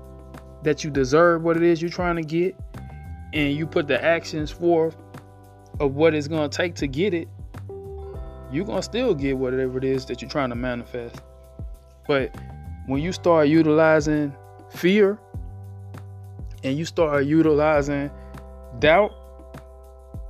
that 0.63 0.85
you 0.85 0.91
deserve 0.91 1.43
what 1.43 1.57
it 1.57 1.63
is 1.63 1.83
you're 1.83 1.91
trying 1.91 2.17
to 2.17 2.23
get 2.23 2.57
and 3.33 3.55
you 3.55 3.67
put 3.67 3.89
the 3.89 4.03
actions 4.03 4.51
forth 4.51 4.97
of 5.81 5.95
what 5.95 6.15
it's 6.15 6.29
going 6.29 6.49
to 6.49 6.57
take 6.57 6.75
to 6.77 6.87
get 6.87 7.13
it, 7.13 7.29
you're 8.51 8.65
going 8.65 8.79
to 8.79 8.83
still 8.83 9.15
get 9.15 9.37
whatever 9.37 9.79
it 9.79 9.85
is 9.85 10.07
that 10.07 10.23
you're 10.23 10.31
trying 10.31 10.51
to 10.51 10.57
manifest. 10.57 11.21
But 12.09 12.35
when 12.87 13.03
you 13.03 13.13
start 13.13 13.49
utilizing 13.49 14.35
fear 14.71 15.19
and 16.65 16.77
you 16.77 16.85
start 16.85 17.27
utilizing 17.27 18.11
doubt, 18.79 19.13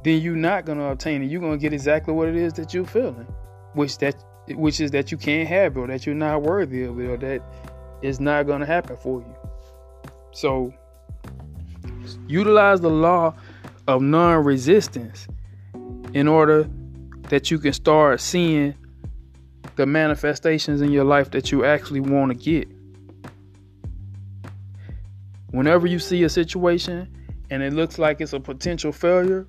then 0.02 0.20
you're 0.20 0.36
not 0.36 0.66
gonna 0.66 0.90
obtain 0.90 1.22
it. 1.22 1.30
You're 1.30 1.40
gonna 1.40 1.56
get 1.56 1.72
exactly 1.72 2.12
what 2.12 2.28
it 2.28 2.36
is 2.36 2.52
that 2.54 2.74
you're 2.74 2.84
feeling, 2.84 3.26
which 3.72 3.96
that 3.98 4.16
which 4.54 4.80
is 4.80 4.90
that 4.90 5.12
you 5.12 5.18
can't 5.18 5.48
have 5.48 5.76
it, 5.76 5.80
or 5.80 5.86
that 5.86 6.04
you're 6.04 6.14
not 6.14 6.42
worthy 6.42 6.82
of 6.82 6.98
it, 6.98 7.06
or 7.06 7.16
that 7.18 7.42
it's 8.02 8.18
not 8.18 8.46
gonna 8.46 8.66
happen 8.66 8.96
for 8.96 9.20
you. 9.20 9.36
So 10.32 10.72
utilize 12.26 12.80
the 12.80 12.90
law 12.90 13.34
of 13.86 14.02
non-resistance 14.02 15.28
in 16.12 16.26
order 16.26 16.68
that 17.28 17.50
you 17.50 17.58
can 17.58 17.72
start 17.72 18.20
seeing 18.20 18.74
the 19.78 19.86
manifestations 19.86 20.80
in 20.80 20.90
your 20.90 21.04
life 21.04 21.30
that 21.30 21.52
you 21.52 21.64
actually 21.64 22.00
want 22.00 22.32
to 22.32 22.36
get. 22.36 22.68
Whenever 25.52 25.86
you 25.86 26.00
see 26.00 26.24
a 26.24 26.28
situation 26.28 27.08
and 27.50 27.62
it 27.62 27.72
looks 27.72 27.96
like 27.96 28.20
it's 28.20 28.32
a 28.32 28.40
potential 28.40 28.90
failure, 28.90 29.46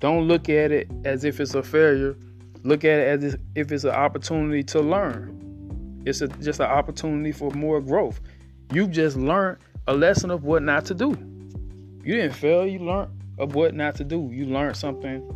don't 0.00 0.28
look 0.28 0.50
at 0.50 0.70
it 0.70 0.90
as 1.06 1.24
if 1.24 1.40
it's 1.40 1.54
a 1.54 1.62
failure. 1.62 2.14
Look 2.62 2.84
at 2.84 2.98
it 2.98 3.24
as 3.24 3.38
if 3.54 3.72
it's 3.72 3.84
an 3.84 3.90
opportunity 3.92 4.62
to 4.64 4.80
learn. 4.80 6.02
It's 6.04 6.20
a, 6.20 6.28
just 6.28 6.60
an 6.60 6.66
opportunity 6.66 7.32
for 7.32 7.50
more 7.52 7.80
growth. 7.80 8.20
You've 8.70 8.90
just 8.90 9.16
learned 9.16 9.56
a 9.86 9.94
lesson 9.94 10.30
of 10.30 10.44
what 10.44 10.62
not 10.62 10.84
to 10.86 10.94
do. 10.94 11.16
You 12.04 12.16
didn't 12.16 12.34
fail, 12.34 12.66
you 12.66 12.80
learned 12.80 13.10
of 13.38 13.54
what 13.54 13.72
not 13.72 13.94
to 13.96 14.04
do. 14.04 14.28
You 14.30 14.44
learned 14.44 14.76
something 14.76 15.26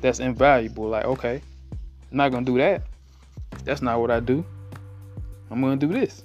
that's 0.00 0.20
invaluable. 0.20 0.88
Like, 0.88 1.04
okay, 1.04 1.42
I'm 2.12 2.16
not 2.16 2.30
gonna 2.30 2.46
do 2.46 2.58
that. 2.58 2.84
That's 3.64 3.82
not 3.82 4.00
what 4.00 4.10
I 4.10 4.20
do. 4.20 4.44
I'm 5.50 5.60
going 5.60 5.78
to 5.78 5.86
do 5.86 5.92
this. 5.92 6.24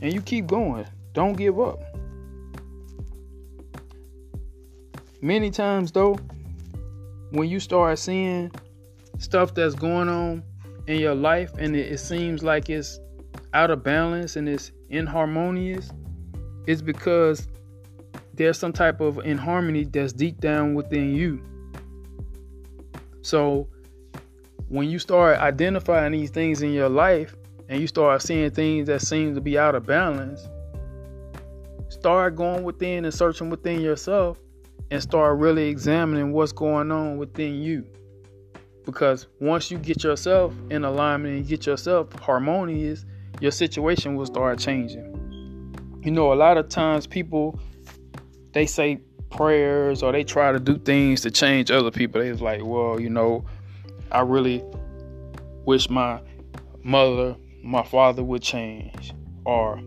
And 0.00 0.12
you 0.12 0.20
keep 0.20 0.46
going. 0.46 0.86
Don't 1.12 1.34
give 1.34 1.58
up. 1.58 1.80
Many 5.20 5.50
times, 5.50 5.90
though, 5.92 6.18
when 7.30 7.48
you 7.48 7.60
start 7.60 7.98
seeing 7.98 8.52
stuff 9.18 9.52
that's 9.54 9.74
going 9.74 10.08
on 10.08 10.42
in 10.86 10.98
your 11.00 11.14
life 11.14 11.52
and 11.58 11.74
it, 11.74 11.92
it 11.92 11.98
seems 11.98 12.42
like 12.42 12.70
it's 12.70 13.00
out 13.52 13.70
of 13.70 13.82
balance 13.82 14.36
and 14.36 14.48
it's 14.48 14.70
inharmonious, 14.90 15.90
it's 16.66 16.80
because 16.80 17.48
there's 18.34 18.58
some 18.58 18.72
type 18.72 19.00
of 19.00 19.18
inharmony 19.18 19.84
that's 19.84 20.12
deep 20.12 20.40
down 20.40 20.74
within 20.74 21.14
you. 21.14 21.42
So 23.22 23.68
when 24.68 24.88
you 24.88 24.98
start 24.98 25.38
identifying 25.38 26.12
these 26.12 26.30
things 26.30 26.62
in 26.62 26.72
your 26.72 26.88
life 26.88 27.34
and 27.68 27.80
you 27.80 27.86
start 27.86 28.22
seeing 28.22 28.50
things 28.50 28.86
that 28.86 29.00
seem 29.00 29.34
to 29.34 29.40
be 29.40 29.58
out 29.58 29.74
of 29.74 29.86
balance, 29.86 30.46
start 31.88 32.36
going 32.36 32.64
within 32.64 33.04
and 33.04 33.14
searching 33.14 33.50
within 33.50 33.80
yourself 33.80 34.38
and 34.90 35.02
start 35.02 35.38
really 35.38 35.68
examining 35.68 36.32
what's 36.32 36.52
going 36.52 36.90
on 36.90 37.16
within 37.16 37.54
you. 37.62 37.84
Because 38.84 39.26
once 39.40 39.70
you 39.70 39.78
get 39.78 40.02
yourself 40.02 40.54
in 40.70 40.84
alignment 40.84 41.36
and 41.36 41.46
get 41.46 41.66
yourself 41.66 42.12
harmonious, 42.14 43.04
your 43.40 43.52
situation 43.52 44.16
will 44.16 44.26
start 44.26 44.58
changing. 44.58 45.14
You 46.02 46.10
know, 46.10 46.32
a 46.32 46.34
lot 46.34 46.56
of 46.56 46.68
times 46.68 47.06
people 47.06 47.58
they 48.52 48.66
say 48.66 49.00
prayers 49.30 50.02
or 50.02 50.12
they 50.12 50.24
try 50.24 50.52
to 50.52 50.58
do 50.58 50.78
things 50.78 51.20
to 51.22 51.30
change 51.30 51.70
other 51.70 51.90
people. 51.90 52.20
They're 52.20 52.34
like, 52.34 52.64
well, 52.64 52.98
you 52.98 53.10
know, 53.10 53.44
I 54.10 54.20
really 54.20 54.64
wish 55.64 55.90
my 55.90 56.20
mother, 56.82 57.36
my 57.62 57.82
father 57.82 58.22
would 58.22 58.42
change. 58.42 59.12
Or 59.44 59.80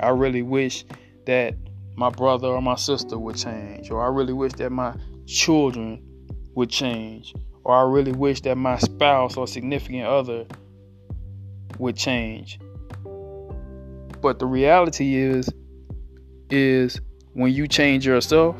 I 0.00 0.08
really 0.08 0.42
wish 0.42 0.84
that 1.26 1.54
my 1.96 2.10
brother 2.10 2.48
or 2.48 2.60
my 2.60 2.76
sister 2.76 3.18
would 3.18 3.36
change. 3.36 3.90
Or 3.90 4.04
I 4.04 4.08
really 4.08 4.32
wish 4.32 4.52
that 4.54 4.70
my 4.70 4.94
children 5.26 6.02
would 6.54 6.70
change. 6.70 7.34
Or 7.64 7.74
I 7.74 7.82
really 7.90 8.12
wish 8.12 8.42
that 8.42 8.56
my 8.56 8.78
spouse 8.78 9.36
or 9.36 9.46
significant 9.46 10.06
other 10.06 10.46
would 11.78 11.96
change. 11.96 12.58
But 14.20 14.38
the 14.38 14.46
reality 14.46 15.16
is, 15.16 15.48
is 16.50 17.00
when 17.32 17.52
you 17.52 17.66
change 17.66 18.06
yourself, 18.06 18.56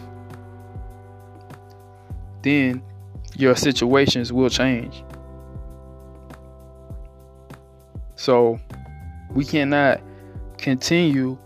then 2.43 2.83
your 3.37 3.57
situations 3.57 4.33
will 4.33 4.51
change. 4.51 5.03
So 8.17 8.59
we 9.31 9.45
cannot 9.45 10.01
continue 10.59 11.37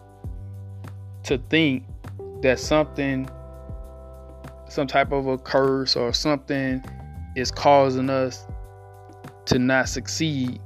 to 1.24 1.38
think 1.50 1.84
that 2.42 2.58
something, 2.58 3.28
some 4.68 4.86
type 4.86 5.12
of 5.12 5.26
a 5.26 5.38
curse 5.38 5.96
or 5.96 6.12
something 6.12 6.84
is 7.34 7.50
causing 7.50 8.10
us 8.10 8.46
to 9.46 9.58
not 9.58 9.88
succeed 9.88 10.60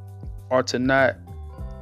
or 0.50 0.62
to 0.64 0.78
not 0.78 1.16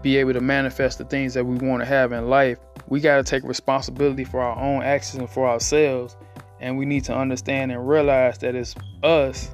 be 0.03 0.17
able 0.17 0.33
to 0.33 0.41
manifest 0.41 0.99
the 0.99 1.05
things 1.05 1.35
that 1.35 1.45
we 1.45 1.57
want 1.57 1.81
to 1.81 1.87
have 1.87 2.13
in 2.13 2.29
life. 2.29 2.59
We 2.89 3.01
got 3.01 3.17
to 3.17 3.23
take 3.23 3.43
responsibility 3.45 4.25
for 4.25 4.41
our 4.41 4.59
own 4.59 4.83
actions 4.83 5.19
and 5.21 5.31
for 5.31 5.49
ourselves 5.49 6.17
and 6.61 6.77
we 6.79 6.85
need 6.85 7.05
to 7.05 7.15
understand 7.15 7.73
and 7.73 7.89
realize 7.89 8.39
that 8.39 8.55
it's 8.55 8.75
us 9.03 9.51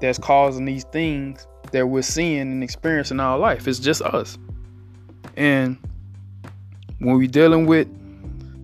that's 0.00 0.18
causing 0.18 0.64
these 0.64 0.84
things 0.84 1.46
that 1.72 1.86
we're 1.86 2.02
seeing 2.02 2.40
and 2.40 2.62
experiencing 2.62 3.16
in 3.16 3.20
our 3.20 3.38
life. 3.38 3.66
It's 3.66 3.78
just 3.78 4.02
us. 4.02 4.38
And 5.36 5.78
when 6.98 7.16
we're 7.16 7.26
dealing 7.26 7.66
with 7.66 7.88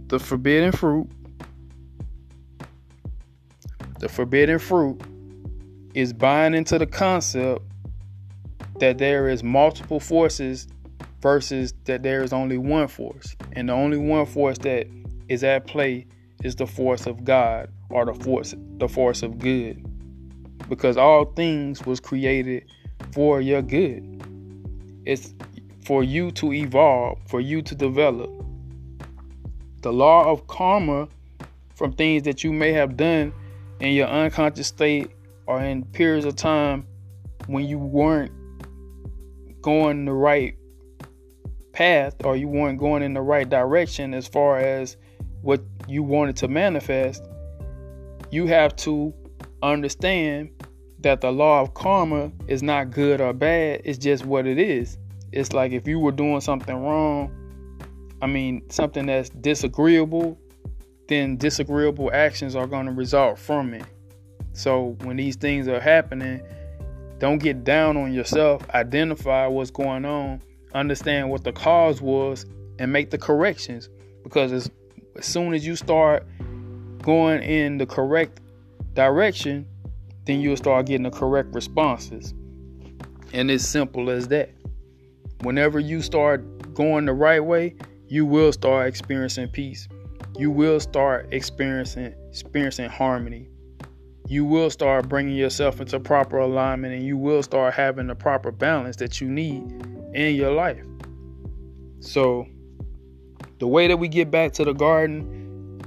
the 0.08 0.18
forbidden 0.18 0.72
fruit, 0.72 1.08
the 3.98 4.08
forbidden 4.08 4.58
fruit 4.58 5.00
is 5.94 6.12
buying 6.12 6.54
into 6.54 6.78
the 6.78 6.86
concept 6.86 7.62
that 8.80 8.98
there 8.98 9.28
is 9.28 9.42
multiple 9.42 10.00
forces 10.00 10.68
versus 11.20 11.72
that 11.84 12.02
there 12.02 12.22
is 12.22 12.32
only 12.32 12.58
one 12.58 12.88
force. 12.88 13.34
And 13.52 13.68
the 13.68 13.72
only 13.72 13.96
one 13.96 14.26
force 14.26 14.58
that 14.58 14.88
is 15.28 15.42
at 15.44 15.66
play 15.66 16.06
is 16.44 16.54
the 16.54 16.66
force 16.66 17.06
of 17.06 17.24
God 17.24 17.68
or 17.90 18.04
the 18.04 18.14
force 18.14 18.54
the 18.78 18.88
force 18.88 19.22
of 19.22 19.38
good. 19.38 19.84
Because 20.68 20.96
all 20.96 21.24
things 21.24 21.84
was 21.84 21.98
created 21.98 22.66
for 23.12 23.40
your 23.40 23.62
good. 23.62 24.22
It's 25.04 25.34
for 25.84 26.04
you 26.04 26.30
to 26.32 26.52
evolve, 26.52 27.18
for 27.26 27.40
you 27.40 27.60
to 27.62 27.74
develop. 27.74 28.30
The 29.82 29.92
law 29.92 30.30
of 30.30 30.46
karma 30.46 31.08
from 31.74 31.92
things 31.92 32.22
that 32.22 32.44
you 32.44 32.52
may 32.52 32.72
have 32.72 32.96
done 32.96 33.32
in 33.80 33.92
your 33.92 34.06
unconscious 34.06 34.68
state 34.68 35.10
or 35.46 35.60
in 35.60 35.84
periods 35.84 36.24
of 36.24 36.36
time 36.36 36.86
when 37.46 37.64
you 37.64 37.78
weren't 37.78 38.32
going 39.60 40.04
the 40.04 40.12
right 40.12 40.56
path 41.72 42.14
or 42.24 42.36
you 42.36 42.48
weren't 42.48 42.78
going 42.78 43.02
in 43.02 43.14
the 43.14 43.20
right 43.20 43.48
direction 43.48 44.14
as 44.14 44.26
far 44.26 44.58
as 44.58 44.96
what 45.44 45.60
you 45.86 46.02
wanted 46.02 46.36
to 46.36 46.48
manifest, 46.48 47.22
you 48.30 48.46
have 48.46 48.74
to 48.76 49.12
understand 49.62 50.50
that 51.00 51.20
the 51.20 51.30
law 51.30 51.60
of 51.60 51.74
karma 51.74 52.32
is 52.48 52.62
not 52.62 52.90
good 52.90 53.20
or 53.20 53.34
bad, 53.34 53.82
it's 53.84 53.98
just 53.98 54.24
what 54.24 54.46
it 54.46 54.58
is. 54.58 54.96
It's 55.32 55.52
like 55.52 55.72
if 55.72 55.86
you 55.86 55.98
were 55.98 56.12
doing 56.12 56.40
something 56.40 56.74
wrong, 56.74 57.30
I 58.22 58.26
mean, 58.26 58.62
something 58.70 59.06
that's 59.06 59.28
disagreeable, 59.28 60.38
then 61.08 61.36
disagreeable 61.36 62.10
actions 62.12 62.56
are 62.56 62.66
going 62.66 62.86
to 62.86 62.92
result 62.92 63.38
from 63.38 63.74
it. 63.74 63.84
So 64.54 64.96
when 65.02 65.16
these 65.18 65.36
things 65.36 65.68
are 65.68 65.80
happening, 65.80 66.40
don't 67.18 67.38
get 67.38 67.64
down 67.64 67.98
on 67.98 68.14
yourself, 68.14 68.68
identify 68.70 69.46
what's 69.46 69.70
going 69.70 70.06
on, 70.06 70.40
understand 70.72 71.28
what 71.28 71.44
the 71.44 71.52
cause 71.52 72.00
was, 72.00 72.46
and 72.78 72.90
make 72.90 73.10
the 73.10 73.18
corrections 73.18 73.90
because 74.22 74.52
it's 74.52 74.70
as 75.16 75.26
soon 75.26 75.54
as 75.54 75.66
you 75.66 75.76
start 75.76 76.26
going 77.02 77.42
in 77.42 77.78
the 77.78 77.86
correct 77.86 78.40
direction, 78.94 79.66
then 80.24 80.40
you'll 80.40 80.56
start 80.56 80.86
getting 80.86 81.02
the 81.02 81.10
correct 81.10 81.54
responses. 81.54 82.34
And 83.32 83.50
it's 83.50 83.66
simple 83.66 84.10
as 84.10 84.28
that. 84.28 84.50
Whenever 85.40 85.78
you 85.78 86.00
start 86.00 86.74
going 86.74 87.04
the 87.04 87.12
right 87.12 87.44
way, 87.44 87.76
you 88.08 88.24
will 88.24 88.52
start 88.52 88.88
experiencing 88.88 89.48
peace. 89.48 89.88
You 90.38 90.50
will 90.50 90.80
start 90.80 91.28
experiencing 91.32 92.14
experiencing 92.30 92.88
harmony. 92.88 93.48
You 94.26 94.44
will 94.44 94.70
start 94.70 95.08
bringing 95.08 95.36
yourself 95.36 95.80
into 95.80 96.00
proper 96.00 96.38
alignment 96.38 96.94
and 96.94 97.04
you 97.04 97.16
will 97.16 97.42
start 97.42 97.74
having 97.74 98.06
the 98.06 98.14
proper 98.14 98.50
balance 98.50 98.96
that 98.96 99.20
you 99.20 99.28
need 99.28 99.62
in 100.14 100.34
your 100.34 100.52
life. 100.52 100.82
So, 102.00 102.46
the 103.64 103.68
way 103.68 103.88
that 103.88 103.96
we 103.96 104.08
get 104.08 104.30
back 104.30 104.52
to 104.52 104.62
the 104.62 104.74
garden 104.74 105.80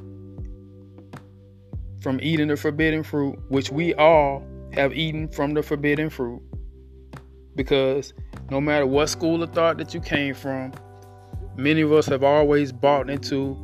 from 2.01 2.19
eating 2.23 2.47
the 2.47 2.57
forbidden 2.57 3.03
fruit, 3.03 3.37
which 3.49 3.69
we 3.69 3.93
all 3.93 4.43
have 4.73 4.91
eaten 4.93 5.27
from 5.27 5.53
the 5.53 5.61
forbidden 5.61 6.09
fruit, 6.09 6.41
because 7.55 8.15
no 8.49 8.59
matter 8.59 8.87
what 8.87 9.05
school 9.09 9.43
of 9.43 9.53
thought 9.53 9.77
that 9.77 9.93
you 9.93 10.01
came 10.01 10.33
from, 10.33 10.73
many 11.55 11.81
of 11.81 11.93
us 11.93 12.07
have 12.07 12.23
always 12.23 12.71
bought 12.71 13.11
into 13.11 13.55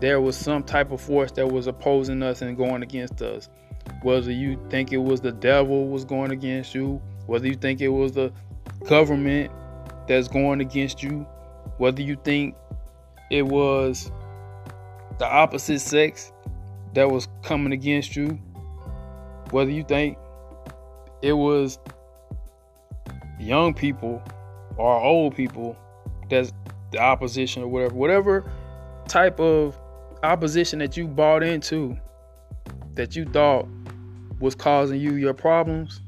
there 0.00 0.20
was 0.20 0.36
some 0.36 0.64
type 0.64 0.90
of 0.90 1.00
force 1.00 1.30
that 1.30 1.46
was 1.46 1.68
opposing 1.68 2.24
us 2.24 2.42
and 2.42 2.56
going 2.56 2.82
against 2.82 3.22
us. 3.22 3.48
Whether 4.02 4.32
you 4.32 4.60
think 4.68 4.92
it 4.92 4.96
was 4.96 5.20
the 5.20 5.30
devil 5.30 5.86
was 5.86 6.04
going 6.04 6.32
against 6.32 6.74
you, 6.74 7.00
whether 7.26 7.46
you 7.46 7.54
think 7.54 7.80
it 7.80 7.90
was 7.90 8.10
the 8.10 8.32
government 8.88 9.52
that's 10.08 10.26
going 10.26 10.60
against 10.60 11.04
you, 11.04 11.24
whether 11.78 12.02
you 12.02 12.16
think 12.24 12.56
it 13.30 13.46
was 13.46 14.10
the 15.18 15.26
opposite 15.26 15.80
sex 15.80 16.32
that 16.94 17.10
was 17.10 17.28
coming 17.42 17.72
against 17.72 18.16
you, 18.16 18.38
whether 19.50 19.70
you 19.70 19.84
think 19.84 20.18
it 21.22 21.32
was 21.32 21.78
young 23.38 23.72
people 23.72 24.22
or 24.76 25.00
old 25.00 25.34
people 25.34 25.76
that's 26.28 26.52
the 26.90 26.98
opposition 26.98 27.62
or 27.62 27.68
whatever, 27.68 27.94
whatever 27.94 28.52
type 29.08 29.38
of 29.40 29.78
opposition 30.22 30.78
that 30.80 30.96
you 30.96 31.06
bought 31.06 31.42
into 31.42 31.96
that 32.94 33.14
you 33.14 33.24
thought 33.24 33.66
was 34.40 34.54
causing 34.54 35.00
you 35.00 35.14
your 35.14 35.34
problems 35.34 36.00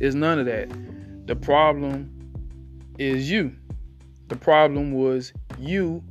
is 0.00 0.14
none 0.14 0.38
of 0.38 0.46
that. 0.46 0.68
The 1.26 1.36
problem 1.36 2.10
is 2.98 3.30
you. 3.30 3.54
The 4.28 4.36
problem 4.36 4.92
was 4.92 5.32
you 5.58 6.02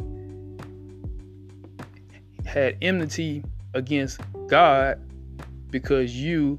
had 2.45 2.77
enmity 2.81 3.43
against 3.73 4.19
God 4.47 4.99
because 5.69 6.15
you 6.15 6.57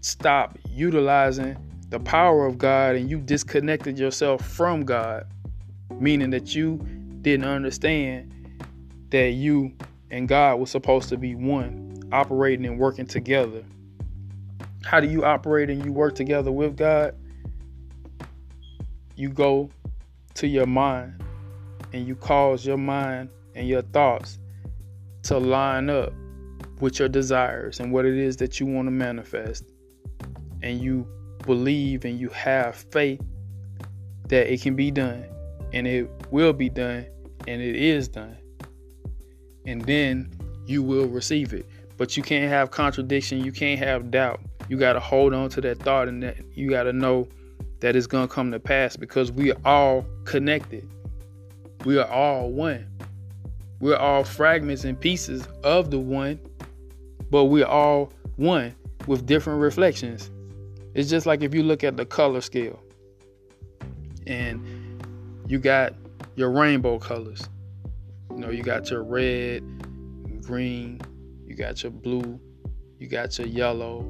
stopped 0.00 0.58
utilizing 0.70 1.56
the 1.90 1.98
power 2.00 2.46
of 2.46 2.58
God 2.58 2.96
and 2.96 3.08
you 3.08 3.18
disconnected 3.18 3.98
yourself 3.98 4.44
from 4.44 4.84
God, 4.84 5.26
meaning 5.98 6.30
that 6.30 6.54
you 6.54 6.76
didn't 7.22 7.46
understand 7.46 8.32
that 9.10 9.30
you 9.30 9.72
and 10.10 10.28
God 10.28 10.56
was 10.56 10.70
supposed 10.70 11.08
to 11.08 11.16
be 11.16 11.34
one, 11.34 12.02
operating 12.12 12.66
and 12.66 12.78
working 12.78 13.06
together. 13.06 13.64
How 14.84 15.00
do 15.00 15.08
you 15.08 15.24
operate 15.24 15.70
and 15.70 15.84
you 15.84 15.92
work 15.92 16.14
together 16.14 16.52
with 16.52 16.76
God? 16.76 17.14
You 19.16 19.28
go 19.30 19.70
to 20.34 20.46
your 20.46 20.66
mind 20.66 21.22
and 21.92 22.06
you 22.06 22.14
cause 22.14 22.66
your 22.66 22.76
mind 22.76 23.30
and 23.54 23.66
your 23.66 23.82
thoughts 23.82 24.38
to 25.24 25.38
line 25.38 25.90
up 25.90 26.12
with 26.80 26.98
your 26.98 27.08
desires 27.08 27.80
and 27.80 27.92
what 27.92 28.04
it 28.04 28.16
is 28.16 28.36
that 28.36 28.60
you 28.60 28.66
want 28.66 28.86
to 28.86 28.90
manifest. 28.90 29.64
And 30.62 30.80
you 30.80 31.06
believe 31.44 32.04
and 32.04 32.18
you 32.18 32.28
have 32.30 32.76
faith 32.76 33.20
that 34.28 34.52
it 34.52 34.62
can 34.62 34.74
be 34.74 34.90
done 34.90 35.26
and 35.72 35.86
it 35.86 36.08
will 36.30 36.52
be 36.52 36.68
done 36.68 37.06
and 37.46 37.60
it 37.60 37.76
is 37.76 38.08
done. 38.08 38.36
And 39.66 39.82
then 39.82 40.30
you 40.66 40.82
will 40.82 41.06
receive 41.06 41.52
it. 41.52 41.66
But 41.96 42.16
you 42.16 42.22
can't 42.22 42.50
have 42.50 42.70
contradiction, 42.70 43.44
you 43.44 43.52
can't 43.52 43.78
have 43.78 44.10
doubt. 44.10 44.40
You 44.68 44.76
got 44.78 44.94
to 44.94 45.00
hold 45.00 45.34
on 45.34 45.50
to 45.50 45.60
that 45.60 45.78
thought 45.78 46.08
and 46.08 46.22
that 46.22 46.36
you 46.54 46.70
got 46.70 46.84
to 46.84 46.92
know 46.92 47.28
that 47.80 47.94
it's 47.94 48.06
going 48.06 48.26
to 48.26 48.34
come 48.34 48.50
to 48.50 48.58
pass 48.58 48.96
because 48.96 49.30
we 49.30 49.52
are 49.52 49.60
all 49.64 50.06
connected. 50.24 50.88
We 51.84 51.98
are 51.98 52.08
all 52.08 52.50
one. 52.50 52.88
We're 53.84 53.98
all 53.98 54.24
fragments 54.24 54.84
and 54.84 54.98
pieces 54.98 55.46
of 55.62 55.90
the 55.90 55.98
one, 55.98 56.40
but 57.30 57.44
we're 57.44 57.66
all 57.66 58.14
one 58.36 58.74
with 59.06 59.26
different 59.26 59.60
reflections. 59.60 60.30
It's 60.94 61.10
just 61.10 61.26
like 61.26 61.42
if 61.42 61.52
you 61.52 61.62
look 61.62 61.84
at 61.84 61.98
the 61.98 62.06
color 62.06 62.40
scale 62.40 62.82
and 64.26 64.64
you 65.48 65.58
got 65.58 65.92
your 66.34 66.50
rainbow 66.50 66.98
colors. 66.98 67.46
You 68.30 68.38
know, 68.38 68.48
you 68.48 68.62
got 68.62 68.88
your 68.88 69.04
red, 69.04 69.62
green, 70.40 71.02
you 71.46 71.54
got 71.54 71.82
your 71.82 71.92
blue, 71.92 72.40
you 72.98 73.06
got 73.06 73.36
your 73.36 73.48
yellow, 73.48 74.00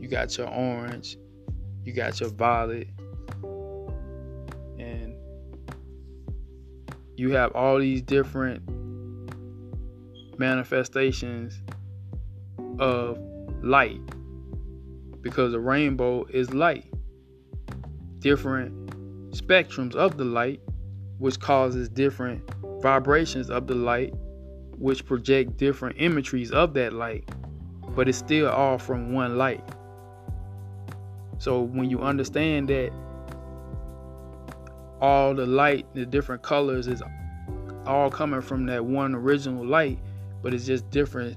you 0.00 0.06
got 0.06 0.36
your 0.36 0.48
orange, 0.48 1.16
you 1.82 1.94
got 1.94 2.20
your 2.20 2.28
violet, 2.28 2.88
and 4.78 5.14
you 7.16 7.30
have 7.30 7.52
all 7.52 7.78
these 7.78 8.02
different 8.02 8.81
manifestations 10.42 11.62
of 12.80 13.16
light 13.62 14.00
because 15.20 15.54
a 15.54 15.60
rainbow 15.60 16.24
is 16.24 16.52
light. 16.52 16.92
Different 18.18 18.72
spectrums 19.30 19.94
of 19.94 20.16
the 20.16 20.24
light, 20.24 20.60
which 21.18 21.38
causes 21.38 21.88
different 21.88 22.42
vibrations 22.82 23.50
of 23.50 23.68
the 23.68 23.76
light, 23.76 24.12
which 24.78 25.06
project 25.06 25.56
different 25.58 25.94
imageries 26.00 26.50
of 26.50 26.74
that 26.74 26.92
light, 26.92 27.24
but 27.94 28.08
it's 28.08 28.18
still 28.18 28.50
all 28.50 28.78
from 28.78 29.12
one 29.12 29.38
light. 29.38 29.62
So 31.38 31.60
when 31.60 31.88
you 31.88 32.00
understand 32.00 32.68
that 32.68 32.90
all 35.00 35.34
the 35.34 35.46
light, 35.46 35.86
the 35.94 36.04
different 36.04 36.42
colors 36.42 36.88
is 36.88 37.00
all 37.86 38.10
coming 38.10 38.40
from 38.40 38.66
that 38.66 38.84
one 38.84 39.14
original 39.14 39.64
light, 39.64 40.00
but 40.42 40.52
it's 40.52 40.66
just 40.66 40.90
different 40.90 41.36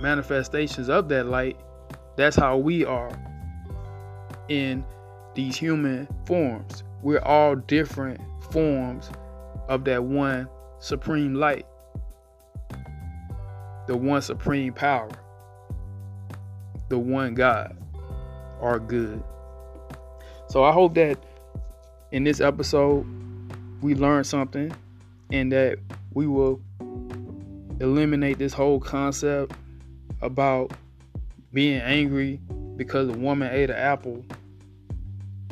manifestations 0.00 0.88
of 0.88 1.08
that 1.08 1.26
light. 1.26 1.58
That's 2.16 2.36
how 2.36 2.56
we 2.56 2.84
are 2.84 3.12
in 4.48 4.84
these 5.34 5.56
human 5.56 6.08
forms. 6.26 6.82
We're 7.02 7.22
all 7.22 7.56
different 7.56 8.20
forms 8.50 9.10
of 9.68 9.84
that 9.84 10.04
one 10.04 10.48
supreme 10.78 11.34
light, 11.34 11.66
the 13.86 13.96
one 13.96 14.22
supreme 14.22 14.72
power, 14.72 15.10
the 16.88 16.98
one 16.98 17.34
God, 17.34 17.76
are 18.60 18.78
good. 18.78 19.22
So 20.48 20.62
I 20.64 20.72
hope 20.72 20.94
that 20.94 21.18
in 22.12 22.24
this 22.24 22.40
episode 22.40 23.06
we 23.82 23.94
learned 23.94 24.26
something 24.26 24.74
and 25.30 25.50
that 25.52 25.78
we 26.12 26.26
will 26.26 26.60
eliminate 27.80 28.38
this 28.38 28.52
whole 28.52 28.80
concept 28.80 29.52
about 30.22 30.72
being 31.52 31.80
angry 31.80 32.40
because 32.76 33.08
a 33.08 33.12
woman 33.12 33.48
ate 33.52 33.70
an 33.70 33.76
apple 33.76 34.24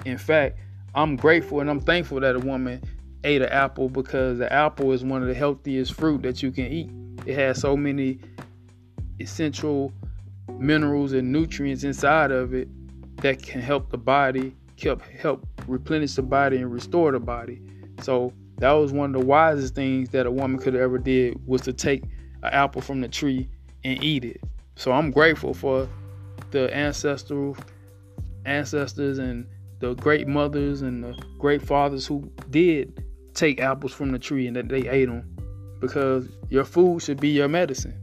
in 0.05 0.19
fact, 0.19 0.59
I'm 0.95 1.17
grateful 1.17 1.61
and 1.61 1.71
I'm 1.71 1.81
thankful 1.81 2.21
that 2.21 2.35
a 2.35 2.41
woman 2.41 2.83
ate 3.25 3.43
an 3.43 3.49
apple 3.49 3.89
because 3.89 4.39
the 4.39 4.53
apple 4.53 4.93
is 4.93 5.05
one 5.05 5.23
of 5.23 5.29
the 5.29 5.35
healthiest 5.35 5.95
fruit 5.95 6.23
that 6.23 6.43
you 6.43 6.51
can 6.51 6.67
eat. 6.67 6.91
It 7.27 7.35
has 7.35 7.61
so 7.61 7.77
many 7.77 8.19
essential 9.21 9.93
minerals 10.59 11.13
and 11.13 11.31
nutrients 11.31 11.85
inside 11.85 12.31
of 12.31 12.53
it 12.53 12.69
that 13.19 13.43
can 13.43 13.61
help 13.61 13.91
the 13.91 13.99
body, 13.99 14.55
help 14.83 15.03
help 15.03 15.47
replenish 15.69 16.15
the 16.15 16.23
body 16.23 16.57
and 16.57 16.73
restore 16.73 17.13
the 17.13 17.21
body. 17.21 17.63
So 18.01 18.33
that 18.59 18.73
was 18.73 18.93
one 18.93 19.15
of 19.15 19.21
the 19.21 19.27
wisest 19.27 19.75
things 19.75 20.09
that 20.11 20.27
a 20.27 20.31
woman 20.31 20.59
could 20.59 20.75
ever 20.75 20.99
did 20.99 21.37
was 21.47 21.63
to 21.63 21.73
take 21.73 22.03
an 22.43 22.53
apple 22.53 22.83
from 22.83 23.01
the 23.01 23.09
tree 23.09 23.49
and 23.85 24.03
eat 24.03 24.25
it. 24.25 24.41
So 24.77 24.93
I'm 24.93 25.11
grateful 25.11 25.55
for 25.55 25.89
the 26.51 26.75
ancestral 26.77 27.57
ancestors 28.45 29.19
and 29.19 29.47
the 29.81 29.95
great 29.95 30.29
mothers 30.29 30.83
and 30.83 31.03
the 31.03 31.13
great 31.39 31.63
fathers 31.63 32.07
who 32.07 32.31
did 32.51 33.05
take 33.35 33.61
apples 33.61 33.93
from 33.93 34.13
the 34.13 34.19
tree 34.19 34.47
and 34.47 34.57
that 34.57 34.69
they 34.69 34.89
ate 34.89 35.07
them 35.07 35.37
because 35.81 36.29
your 36.49 36.65
food 36.65 37.03
should 37.03 37.21
be 37.21 37.29
your 37.29 37.49
medicine. 37.49 37.99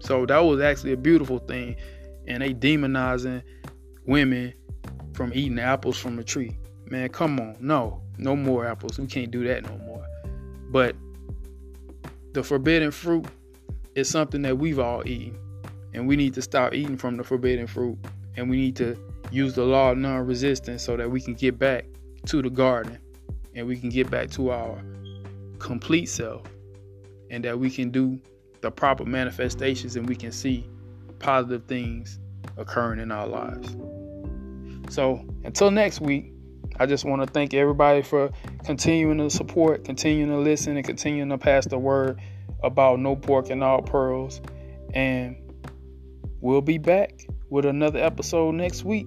So 0.00 0.26
that 0.26 0.38
was 0.38 0.60
actually 0.60 0.92
a 0.92 0.96
beautiful 0.96 1.38
thing. 1.38 1.76
And 2.26 2.42
they 2.42 2.52
demonizing 2.52 3.42
women 4.06 4.52
from 5.14 5.32
eating 5.34 5.58
apples 5.58 5.98
from 5.98 6.18
a 6.18 6.24
tree. 6.24 6.56
Man, 6.86 7.08
come 7.08 7.40
on. 7.40 7.56
No, 7.60 8.02
no 8.18 8.36
more 8.36 8.66
apples. 8.66 8.98
We 8.98 9.06
can't 9.06 9.30
do 9.30 9.44
that 9.44 9.64
no 9.64 9.76
more. 9.78 10.04
But 10.70 10.94
the 12.32 12.42
forbidden 12.42 12.90
fruit 12.90 13.26
is 13.94 14.08
something 14.08 14.42
that 14.42 14.56
we've 14.56 14.78
all 14.78 15.06
eaten. 15.06 15.38
And 15.94 16.06
we 16.06 16.16
need 16.16 16.34
to 16.34 16.42
stop 16.42 16.74
eating 16.74 16.96
from 16.96 17.16
the 17.16 17.24
forbidden 17.24 17.66
fruit. 17.66 17.98
And 18.36 18.48
we 18.48 18.56
need 18.56 18.76
to 18.76 18.96
use 19.30 19.54
the 19.54 19.64
law 19.64 19.92
of 19.92 19.98
non-resistance 19.98 20.82
so 20.82 20.96
that 20.96 21.10
we 21.10 21.20
can 21.20 21.34
get 21.34 21.58
back 21.58 21.86
to 22.26 22.42
the 22.42 22.50
garden 22.50 22.98
and 23.54 23.66
we 23.66 23.76
can 23.76 23.88
get 23.88 24.10
back 24.10 24.30
to 24.30 24.50
our 24.50 24.80
complete 25.58 26.06
self 26.06 26.46
and 27.30 27.44
that 27.44 27.58
we 27.58 27.70
can 27.70 27.90
do 27.90 28.20
the 28.60 28.70
proper 28.70 29.04
manifestations 29.04 29.96
and 29.96 30.08
we 30.08 30.16
can 30.16 30.32
see 30.32 30.66
positive 31.18 31.64
things 31.66 32.18
occurring 32.56 33.00
in 33.00 33.10
our 33.10 33.26
lives. 33.26 33.76
So 34.92 35.24
until 35.44 35.70
next 35.70 36.00
week, 36.00 36.32
I 36.78 36.86
just 36.86 37.04
want 37.04 37.22
to 37.22 37.32
thank 37.32 37.54
everybody 37.54 38.02
for 38.02 38.30
continuing 38.64 39.18
to 39.18 39.30
support, 39.30 39.84
continuing 39.84 40.30
to 40.30 40.38
listen, 40.38 40.76
and 40.76 40.86
continuing 40.86 41.28
to 41.30 41.38
pass 41.38 41.66
the 41.66 41.78
word 41.78 42.20
about 42.62 43.00
no 43.00 43.16
pork 43.16 43.50
and 43.50 43.62
all 43.62 43.82
pearls. 43.82 44.40
And 44.94 45.36
we'll 46.40 46.60
be 46.60 46.78
back 46.78 47.26
with 47.50 47.64
another 47.64 47.98
episode 47.98 48.54
next 48.54 48.84
week 48.84 49.06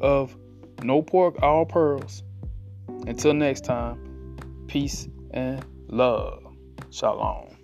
of 0.00 0.36
No 0.82 1.02
Pork, 1.02 1.42
All 1.42 1.66
Pearls. 1.66 2.22
Until 3.06 3.34
next 3.34 3.64
time, 3.64 4.36
peace 4.66 5.08
and 5.32 5.64
love. 5.88 6.42
Shalom. 6.90 7.56